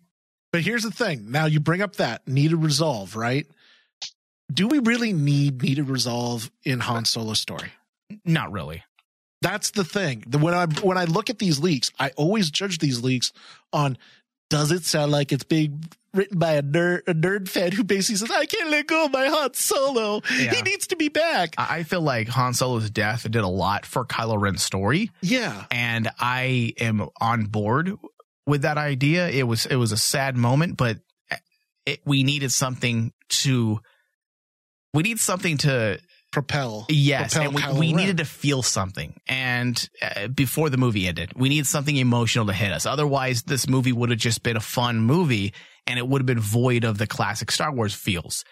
But 0.52 0.62
here's 0.62 0.84
the 0.84 0.92
thing. 0.92 1.32
Now 1.32 1.46
you 1.46 1.60
bring 1.60 1.82
up 1.82 1.98
that 1.98 2.28
needed 2.28 2.58
resolve, 2.58 3.16
right? 3.16 3.46
Do 4.52 4.68
we 4.68 4.80
really 4.80 5.14
need 5.14 5.62
needed 5.62 5.90
resolve 5.90 6.50
in 6.64 6.80
Han 6.80 7.06
Solo's 7.06 7.40
story? 7.40 7.72
Not 8.26 8.52
really. 8.52 8.84
That's 9.42 9.72
the 9.72 9.84
thing. 9.84 10.24
The, 10.28 10.40
when 10.40 10.56
I 10.56 10.66
when 10.82 10.98
I 10.98 11.06
look 11.06 11.30
at 11.30 11.38
these 11.38 11.60
leaks, 11.60 11.92
I 12.00 12.10
always 12.18 12.50
judge 12.50 12.80
these 12.80 13.04
leaks 13.04 13.32
on 13.72 13.98
does 14.50 14.72
it 14.72 14.84
sound 14.84 15.12
like 15.12 15.32
it's 15.32 15.44
being 15.44 15.84
written 16.14 16.40
by 16.40 16.54
a 16.54 16.64
nerd 16.64 17.02
a 17.08 17.14
nerd 17.14 17.48
fan 17.48 17.72
who 17.72 17.84
basically 17.84 18.16
says 18.18 18.32
I 18.32 18.46
can't 18.46 18.70
let 18.70 18.88
go 18.88 19.06
of 19.06 19.12
my 19.12 19.28
Han 19.28 19.54
Solo. 19.54 20.22
Yeah. 20.38 20.54
He 20.56 20.62
needs 20.62 20.88
to 20.88 20.96
be 20.96 21.10
back. 21.10 21.54
I 21.58 21.84
feel 21.84 22.02
like 22.02 22.28
Han 22.30 22.54
Solo's 22.54 22.90
death 22.90 23.24
did 23.30 23.36
a 23.44 23.48
lot 23.48 23.86
for 23.86 24.06
Kylo 24.06 24.40
Ren's 24.40 24.64
story, 24.64 25.12
Yeah. 25.22 25.66
and 25.72 26.10
I 26.20 26.74
am 26.80 27.08
on 27.22 27.46
board 27.46 27.92
with 28.48 28.64
that 28.64 28.78
idea. 28.78 29.30
It 29.30 29.44
was 29.44 29.66
it 29.66 29.76
was 29.76 29.92
a 29.92 29.98
sad 29.98 30.36
moment, 30.36 30.78
but 30.78 30.98
it, 31.86 32.00
we 32.06 32.24
needed 32.24 32.52
something 32.52 33.14
to 33.30 33.80
we 34.94 35.04
need 35.04 35.20
something 35.20 35.58
to 35.60 36.00
propel. 36.32 36.86
Yes, 36.90 37.34
propel 37.34 37.58
and 37.58 37.80
we, 37.80 37.88
we 37.88 37.94
needed 37.94 38.18
to 38.18 38.26
feel 38.26 38.62
something, 38.62 39.20
and 39.28 39.90
uh, 40.02 40.28
before 40.28 40.70
the 40.70 40.78
movie 40.78 41.08
ended, 41.08 41.32
we 41.36 41.50
needed 41.50 41.68
something 41.68 41.96
emotional 41.96 42.46
to 42.48 42.54
hit 42.54 42.72
us. 42.72 42.86
Otherwise, 42.86 43.44
this 43.44 43.68
movie 43.68 43.92
would 43.92 44.10
have 44.10 44.20
just 44.20 44.44
been 44.44 44.58
a 44.58 44.62
fun 44.62 45.00
movie, 45.00 45.54
and 45.88 45.98
it 46.00 46.08
would 46.08 46.22
have 46.22 46.28
been 46.28 46.40
void 46.40 46.84
of 46.84 46.98
the 46.98 47.08
classic 47.08 47.52
Star 47.52 47.72
Wars 47.72 47.94
feels. 47.94 48.44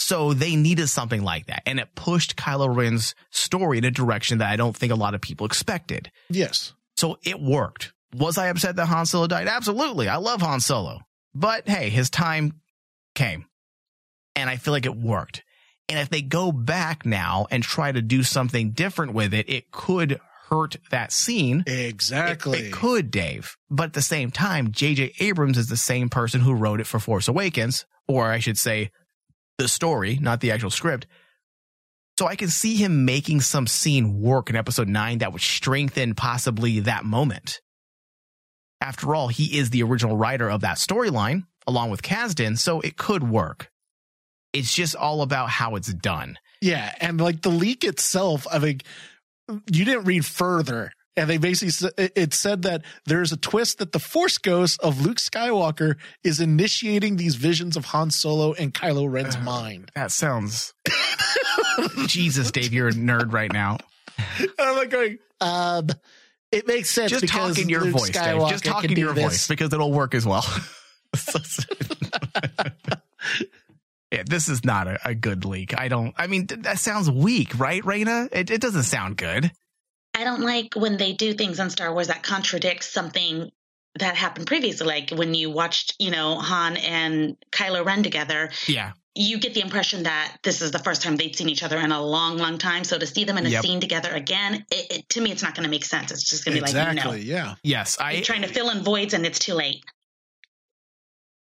So 0.00 0.32
they 0.32 0.54
needed 0.54 0.88
something 0.88 1.22
like 1.22 1.46
that, 1.46 1.62
and 1.66 1.80
it 1.80 1.94
pushed 1.94 2.36
Kylo 2.36 2.74
Ren's 2.74 3.14
story 3.30 3.78
in 3.78 3.84
a 3.84 3.90
direction 3.90 4.38
that 4.38 4.50
I 4.50 4.56
don't 4.56 4.76
think 4.76 4.92
a 4.92 4.96
lot 4.96 5.14
of 5.14 5.20
people 5.20 5.46
expected. 5.46 6.10
Yes. 6.30 6.72
So 6.96 7.18
it 7.24 7.40
worked. 7.40 7.92
Was 8.14 8.38
I 8.38 8.46
upset 8.46 8.76
that 8.76 8.86
Han 8.86 9.06
Solo 9.06 9.26
died? 9.26 9.48
Absolutely. 9.48 10.08
I 10.08 10.16
love 10.16 10.40
Han 10.40 10.60
Solo. 10.60 11.00
But 11.34 11.68
hey, 11.68 11.90
his 11.90 12.10
time 12.10 12.60
came. 13.14 13.44
And 14.34 14.48
I 14.48 14.56
feel 14.56 14.72
like 14.72 14.86
it 14.86 14.96
worked. 14.96 15.42
And 15.88 15.98
if 15.98 16.10
they 16.10 16.22
go 16.22 16.52
back 16.52 17.06
now 17.06 17.46
and 17.50 17.62
try 17.62 17.90
to 17.90 18.02
do 18.02 18.22
something 18.22 18.72
different 18.72 19.14
with 19.14 19.32
it, 19.32 19.48
it 19.48 19.70
could 19.70 20.20
hurt 20.50 20.76
that 20.90 21.12
scene. 21.12 21.64
Exactly. 21.66 22.58
It, 22.58 22.64
it 22.66 22.72
could, 22.72 23.10
Dave. 23.10 23.56
But 23.70 23.84
at 23.84 23.92
the 23.94 24.02
same 24.02 24.30
time, 24.30 24.72
J.J. 24.72 25.14
Abrams 25.20 25.58
is 25.58 25.68
the 25.68 25.76
same 25.76 26.08
person 26.08 26.40
who 26.40 26.54
wrote 26.54 26.80
it 26.80 26.86
for 26.86 26.98
Force 26.98 27.28
Awakens, 27.28 27.86
or 28.06 28.30
I 28.30 28.38
should 28.38 28.58
say, 28.58 28.90
the 29.58 29.68
story, 29.68 30.18
not 30.20 30.40
the 30.40 30.52
actual 30.52 30.70
script. 30.70 31.06
So 32.18 32.26
I 32.26 32.36
can 32.36 32.48
see 32.48 32.76
him 32.76 33.04
making 33.04 33.40
some 33.42 33.66
scene 33.66 34.20
work 34.20 34.50
in 34.50 34.56
episode 34.56 34.88
nine 34.88 35.18
that 35.18 35.32
would 35.32 35.42
strengthen 35.42 36.14
possibly 36.14 36.80
that 36.80 37.04
moment. 37.04 37.60
After 38.80 39.14
all, 39.14 39.28
he 39.28 39.58
is 39.58 39.70
the 39.70 39.82
original 39.82 40.16
writer 40.16 40.50
of 40.50 40.60
that 40.62 40.78
storyline, 40.78 41.46
along 41.66 41.90
with 41.90 42.02
Kasdan, 42.02 42.58
so 42.58 42.80
it 42.80 42.96
could 42.96 43.28
work. 43.28 43.70
It's 44.52 44.74
just 44.74 44.96
all 44.96 45.22
about 45.22 45.50
how 45.50 45.76
it's 45.76 45.92
done. 45.92 46.38
Yeah, 46.60 46.92
and 47.00 47.20
like 47.20 47.42
the 47.42 47.50
leak 47.50 47.84
itself, 47.84 48.46
I 48.50 48.58
think 48.58 48.82
you 49.48 49.84
didn't 49.84 50.04
read 50.04 50.24
further, 50.24 50.92
and 51.16 51.30
they 51.30 51.38
basically 51.38 51.90
it 52.14 52.34
said 52.34 52.62
that 52.62 52.82
there's 53.04 53.32
a 53.32 53.36
twist 53.36 53.78
that 53.78 53.92
the 53.92 53.98
Force 53.98 54.38
Ghost 54.38 54.80
of 54.80 55.00
Luke 55.00 55.18
Skywalker 55.18 55.96
is 56.24 56.40
initiating 56.40 57.16
these 57.16 57.36
visions 57.36 57.76
of 57.76 57.86
Han 57.86 58.10
Solo 58.10 58.54
and 58.54 58.74
Kylo 58.74 59.10
Ren's 59.10 59.38
mind. 59.38 59.90
That 59.94 60.10
sounds. 60.10 60.74
Jesus, 62.06 62.50
Dave, 62.50 62.72
you're 62.72 62.88
a 62.88 62.92
nerd 62.92 63.32
right 63.32 63.52
now. 63.52 63.78
And 64.40 64.50
I'm 64.58 64.76
like 64.76 64.90
going, 64.90 65.18
um, 65.40 65.88
it 66.50 66.66
makes 66.66 66.90
sense 66.90 67.10
Just 67.10 67.22
because 67.22 67.56
talk 67.56 67.62
in 67.62 67.68
your 67.68 67.82
Luke 67.82 67.98
voice, 67.98 68.10
Dave. 68.10 68.48
Just 68.48 68.64
talk 68.64 68.82
can 68.82 68.92
in 68.92 68.98
your 68.98 69.12
this. 69.12 69.24
voice 69.24 69.48
because 69.48 69.72
it'll 69.72 69.92
work 69.92 70.14
as 70.14 70.26
well. 70.26 70.44
yeah, 74.12 74.22
this 74.26 74.48
is 74.48 74.64
not 74.64 74.86
a, 74.88 74.98
a 75.08 75.14
good 75.14 75.44
leak. 75.44 75.78
I 75.78 75.88
don't. 75.88 76.14
I 76.16 76.26
mean, 76.26 76.46
th- 76.46 76.62
that 76.62 76.78
sounds 76.78 77.10
weak, 77.10 77.58
right, 77.58 77.82
Raina? 77.82 78.28
It, 78.32 78.50
it 78.50 78.60
doesn't 78.60 78.84
sound 78.84 79.16
good. 79.16 79.50
I 80.14 80.24
don't 80.24 80.40
like 80.40 80.74
when 80.74 80.96
they 80.96 81.12
do 81.12 81.34
things 81.34 81.60
on 81.60 81.70
Star 81.70 81.92
Wars 81.92 82.08
that 82.08 82.22
contradicts 82.22 82.88
something 82.92 83.50
that 83.98 84.16
happened 84.16 84.46
previously. 84.46 84.86
Like 84.86 85.10
when 85.10 85.34
you 85.34 85.50
watched, 85.50 85.94
you 85.98 86.10
know, 86.10 86.36
Han 86.36 86.76
and 86.78 87.36
Kylo 87.52 87.84
Ren 87.84 88.02
together, 88.02 88.50
Yeah. 88.66 88.92
you 89.14 89.38
get 89.38 89.54
the 89.54 89.60
impression 89.60 90.04
that 90.04 90.36
this 90.42 90.60
is 90.60 90.70
the 90.70 90.78
first 90.78 91.02
time 91.02 91.16
they'd 91.16 91.36
seen 91.36 91.48
each 91.48 91.62
other 91.62 91.78
in 91.78 91.92
a 91.92 92.02
long, 92.02 92.36
long 92.38 92.58
time. 92.58 92.84
So 92.84 92.98
to 92.98 93.06
see 93.06 93.24
them 93.24 93.38
in 93.38 93.46
a 93.46 93.50
Yep. 93.50 93.62
scene 93.64 93.80
together 93.80 94.10
again, 94.12 94.64
it, 94.70 94.92
it, 94.98 95.08
to 95.10 95.20
me, 95.20 95.30
it's 95.32 95.42
not 95.42 95.54
going 95.54 95.64
to 95.64 95.70
make 95.70 95.84
sense. 95.84 96.10
It's 96.10 96.28
just 96.28 96.44
going 96.44 96.56
to 96.58 96.64
be 96.64 96.72
like, 96.72 96.96
no. 96.96 97.12
yeah. 97.12 97.54
Yes, 97.62 97.96
I 98.00 98.12
You're 98.12 98.22
trying 98.22 98.42
to 98.42 98.48
fill 98.48 98.70
in 98.70 98.82
voids 98.82 99.14
and 99.14 99.24
it's 99.26 99.38
too 99.38 99.54
late. 99.54 99.84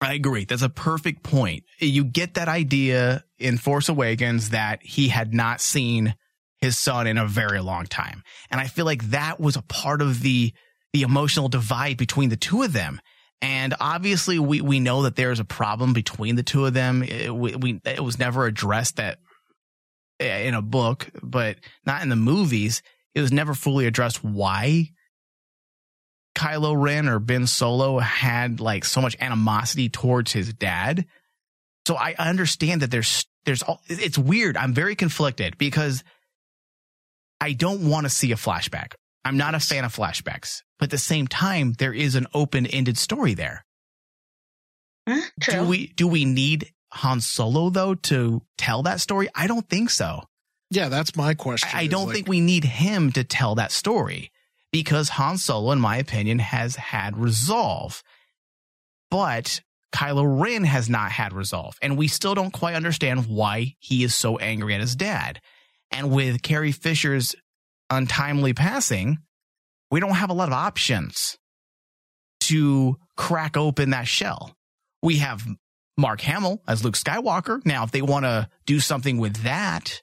I 0.04 0.14
agree. 0.14 0.46
That's 0.46 0.62
a 0.62 0.70
perfect 0.70 1.24
point. 1.24 1.64
You 1.80 2.04
get 2.04 2.36
that 2.36 2.48
idea 2.48 3.24
in 3.38 3.58
Force 3.58 3.90
Awakens 3.90 4.50
that 4.50 4.84
he 4.84 5.10
had 5.10 5.34
not 5.34 5.62
seen 5.62 6.16
his 6.62 6.78
son 6.78 7.08
in 7.08 7.18
a 7.18 7.28
very 7.28 7.60
long 7.60 7.86
time. 7.86 8.24
And 8.50 8.62
I 8.62 8.68
feel 8.68 8.86
like 8.86 9.04
that 9.10 9.40
was 9.40 9.56
a 9.56 9.62
part 9.62 10.02
of 10.02 10.22
the 10.22 10.54
the 10.94 11.02
emotional 11.02 11.50
divide 11.50 11.98
between 11.98 12.30
the 12.30 12.38
two 12.38 12.62
of 12.62 12.72
them. 12.72 13.02
And 13.42 13.74
obviously 13.80 14.40
we 14.40 14.62
we 14.62 14.80
know 14.80 15.04
that 15.04 15.16
there's 15.16 15.40
a 15.40 15.46
problem 15.46 15.94
between 15.94 16.36
the 16.36 16.44
two 16.44 16.66
of 16.66 16.74
them. 16.74 17.04
It, 17.04 17.34
we, 17.36 17.56
we 17.56 17.82
it 17.84 18.04
was 18.04 18.18
never 18.18 18.46
addressed 18.46 18.98
that 18.98 19.20
eh, 20.20 20.48
in 20.48 20.54
a 20.54 20.62
book, 20.62 21.10
but 21.22 21.58
not 21.86 22.02
in 22.02 22.10
the 22.10 22.16
movies. 22.16 22.82
It 23.14 23.22
was 23.22 23.32
never 23.32 23.54
fully 23.54 23.86
addressed 23.86 24.24
why 24.24 24.92
Kylo 26.36 26.80
Ren 26.80 27.08
or 27.08 27.20
Ben 27.20 27.48
Solo 27.48 28.00
had 28.00 28.60
like 28.60 28.86
so 28.86 29.02
much 29.02 29.16
animosity 29.20 29.90
towards 29.90 30.32
his 30.32 30.54
dad. 30.54 31.06
So 31.88 31.96
I 31.96 32.16
understand 32.18 32.82
that 32.82 32.92
there's 32.92 33.26
there's 33.46 33.62
all 33.62 33.82
it's 33.88 34.18
weird. 34.18 34.58
I'm 34.58 34.74
very 34.74 34.96
conflicted 34.96 35.58
because 35.58 36.04
I 37.42 37.54
don't 37.54 37.90
want 37.90 38.06
to 38.06 38.10
see 38.10 38.32
a 38.32 38.36
flashback. 38.36 38.94
I'm 39.26 39.38
not 39.38 39.56
a 39.56 39.60
fan 39.60 39.86
of 39.86 39.96
flashbacks, 39.96 40.64
but 40.80 40.86
at 40.86 40.92
the 40.92 40.98
same 40.98 41.28
time, 41.28 41.74
there 41.74 41.94
is 41.94 42.16
an 42.16 42.28
open-ended 42.34 42.98
story 42.98 43.34
there. 43.34 43.66
Hmm, 45.08 45.20
do 45.40 45.64
we 45.66 45.88
do 45.88 46.08
we 46.08 46.26
need 46.26 46.72
Han 46.94 47.22
Solo 47.22 47.70
though 47.70 47.96
to 47.96 48.42
tell 48.58 48.84
that 48.84 49.02
story? 49.02 49.30
I 49.36 49.48
don't 49.48 49.68
think 49.70 49.90
so. 49.90 50.24
Yeah, 50.72 50.90
that's 50.90 51.16
my 51.16 51.36
question. 51.36 51.70
I, 51.74 51.82
I 51.82 51.88
don't 51.88 52.08
like, 52.08 52.16
think 52.16 52.28
we 52.28 52.40
need 52.40 52.64
him 52.64 53.12
to 53.12 53.24
tell 53.24 53.56
that 53.56 53.72
story 53.72 54.32
because 54.74 55.08
Han 55.10 55.38
Solo, 55.38 55.72
in 55.72 55.80
my 55.80 55.98
opinion, 55.98 56.40
has 56.40 56.76
had 56.76 57.16
resolve. 57.16 58.04
But 59.12 59.62
Kylo 59.94 60.42
Ren 60.42 60.64
has 60.64 60.90
not 60.90 61.12
had 61.12 61.32
resolve, 61.32 61.78
and 61.82 61.96
we 61.96 62.08
still 62.08 62.34
don't 62.34 62.52
quite 62.52 62.74
understand 62.74 63.28
why 63.28 63.76
he 63.80 64.04
is 64.04 64.16
so 64.16 64.38
angry 64.40 64.74
at 64.74 64.82
his 64.82 64.96
dad. 64.96 65.40
And 65.92 66.12
with 66.12 66.42
Carrie 66.42 66.72
Fisher's 66.72 67.36
untimely 67.92 68.54
passing, 68.54 69.20
we 69.92 70.00
don't 70.00 70.16
have 70.16 70.32
a 70.32 70.34
lot 70.34 70.50
of 70.50 70.56
options 70.56 71.38
to 72.42 72.98
crack 73.16 73.56
open 73.56 73.92
that 73.92 74.08
shell. 74.08 74.56
We 75.04 75.18
have 75.18 75.46
Mark 76.00 76.20
Hamill 76.22 76.64
as 76.68 76.84
Luke 76.84 76.96
Skywalker. 76.96 77.64
Now, 77.64 77.84
if 77.84 77.92
they 77.92 78.02
want 78.02 78.26
to 78.26 78.50
do 78.66 78.80
something 78.80 79.20
with 79.20 79.44
that 79.44 80.02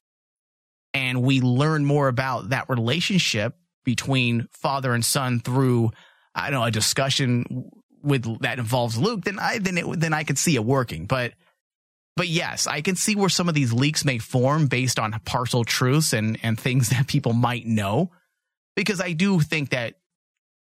and 0.95 1.23
we 1.23 1.41
learn 1.41 1.85
more 1.85 2.07
about 2.07 2.51
that 2.51 2.69
relationship 2.69 3.57
between 3.85 4.49
father 4.53 4.93
and 4.93 5.05
son 5.05 5.41
through, 5.41 5.91
I 6.35 6.51
don't 6.51 6.61
know, 6.61 6.67
a 6.67 6.71
discussion 6.71 7.71
with 8.03 8.41
that 8.41 8.59
involves 8.59 8.97
Luke, 8.97 9.25
then 9.25 9.39
I, 9.39 9.59
then 9.59 9.79
it, 9.79 10.01
then 10.01 10.15
I 10.15 10.25
could 10.25 10.39
see 10.39 10.55
it 10.55 10.65
working. 10.65 11.07
But, 11.07 11.33
but 12.17 12.29
yes, 12.29 12.67
I 12.67 12.81
can 12.81 12.97
see 12.97 13.15
where 13.15 13.29
some 13.29 13.49
of 13.49 13.55
these 13.55 13.73
leaks 13.73 14.05
may 14.05 14.19
form 14.19 14.67
based 14.67 14.99
on 14.99 15.13
partial 15.25 15.65
truths 15.65 16.13
and, 16.13 16.39
and 16.43 16.59
things 16.59 16.89
that 16.91 17.07
people 17.07 17.33
might 17.33 17.67
know. 17.67 18.11
Because 18.77 19.01
I 19.01 19.13
do 19.13 19.41
think 19.41 19.71
that 19.71 19.97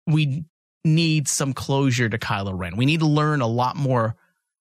we 0.06 0.46
need 0.84 1.28
some 1.28 1.54
closure 1.54 2.10
to 2.10 2.18
Kylo 2.18 2.58
Ren. 2.58 2.76
We 2.76 2.86
need 2.86 3.00
to 3.00 3.08
learn 3.08 3.42
a 3.42 3.48
lot 3.48 3.76
more 3.76 4.16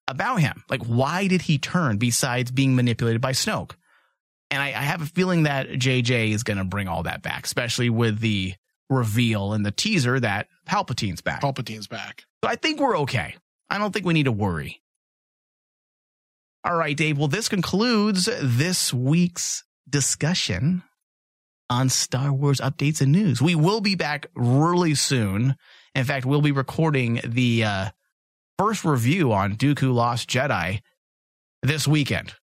about 0.09 0.41
him. 0.41 0.63
Like, 0.69 0.83
why 0.85 1.27
did 1.27 1.43
he 1.43 1.59
turn 1.59 1.99
besides 1.99 2.51
being 2.51 2.77
manipulated 2.77 3.21
by 3.21 3.33
Snoke? 3.33 3.73
And 4.53 4.61
I, 4.61 4.67
I 4.67 4.83
have 4.83 5.01
a 5.01 5.07
feeling 5.07 5.45
that 5.45 5.71
JJ 5.71 6.33
is 6.33 6.43
going 6.43 6.59
to 6.59 6.65
bring 6.65 6.87
all 6.87 7.05
that 7.05 7.23
back, 7.23 7.47
especially 7.47 7.89
with 7.89 8.21
the 8.21 8.53
reveal 8.91 9.55
and 9.55 9.65
the 9.65 9.71
teaser 9.71 10.21
that 10.21 10.49
Palpatine's 10.67 11.23
back. 11.23 11.41
Palpatine's 11.41 11.87
back. 11.87 12.27
So 12.45 12.51
I 12.51 12.57
think 12.57 12.79
we're 12.79 12.99
okay. 12.99 13.35
I 13.71 13.79
don't 13.79 13.93
think 13.93 14.05
we 14.05 14.13
need 14.13 14.25
to 14.25 14.33
worry. 14.33 14.83
All 16.65 16.77
right, 16.77 16.95
Dave. 16.95 17.17
Well, 17.17 17.29
this 17.29 17.49
concludes 17.49 18.27
this 18.43 18.93
week's 18.93 19.65
discussion 19.89 20.83
on 21.71 21.89
Star 21.89 22.31
Wars 22.31 22.61
updates 22.61 23.01
and 23.01 23.11
news. 23.11 23.41
We 23.41 23.55
will 23.55 23.81
be 23.81 23.95
back 23.95 24.27
really 24.35 24.95
soon. 24.95 25.57
In 25.95 26.05
fact, 26.05 26.27
we'll 26.27 26.43
be 26.43 26.53
recording 26.53 27.23
the 27.25 27.65
uh, 27.65 27.91
first 28.59 28.85
review 28.85 29.33
on 29.33 29.57
Dooku 29.57 29.95
Lost 29.95 30.29
Jedi 30.29 30.83
this 31.63 31.89
weekend 31.89 32.35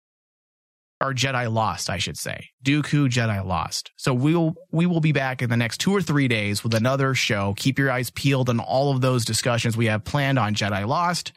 or 1.00 1.14
Jedi 1.14 1.50
Lost, 1.50 1.88
I 1.88 1.98
should 1.98 2.16
say. 2.18 2.50
Dooku 2.64 3.08
Jedi 3.08 3.44
Lost. 3.44 3.90
So 3.96 4.12
we'll 4.12 4.54
we 4.70 4.86
will 4.86 5.00
be 5.00 5.12
back 5.12 5.42
in 5.42 5.50
the 5.50 5.56
next 5.56 5.78
two 5.78 5.94
or 5.94 6.02
three 6.02 6.28
days 6.28 6.62
with 6.62 6.74
another 6.74 7.14
show. 7.14 7.54
Keep 7.56 7.78
your 7.78 7.90
eyes 7.90 8.10
peeled 8.10 8.50
on 8.50 8.60
all 8.60 8.90
of 8.92 9.00
those 9.00 9.24
discussions 9.24 9.76
we 9.76 9.86
have 9.86 10.04
planned 10.04 10.38
on 10.38 10.54
Jedi 10.54 10.86
Lost. 10.86 11.32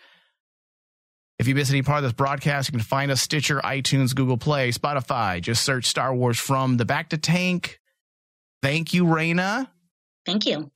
If 1.39 1.47
you 1.47 1.55
miss 1.55 1.69
any 1.69 1.81
part 1.81 1.97
of 1.97 2.03
this 2.03 2.13
broadcast, 2.13 2.69
you 2.69 2.73
can 2.73 2.81
find 2.81 3.09
us 3.09 3.21
Stitcher, 3.21 3.59
iTunes, 3.61 4.15
Google 4.15 4.37
Play, 4.37 4.71
Spotify. 4.71 5.41
Just 5.41 5.63
search 5.63 5.85
Star 5.85 6.13
Wars 6.13 6.39
from 6.39 6.77
the 6.77 6.85
Bacta 6.85 7.19
Tank. 7.19 7.79
Thank 8.61 8.93
you, 8.93 9.05
Raina. 9.05 9.67
Thank 10.25 10.45
you. 10.45 10.71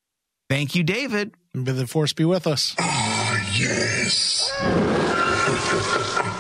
Thank 0.50 0.76
you, 0.76 0.84
David. 0.84 1.36
May 1.54 1.72
the 1.72 1.88
force 1.88 2.14
be 2.14 2.26
with 2.26 2.48
us. 2.48 2.76
Ah, 2.80 3.58
yes. 3.58 4.52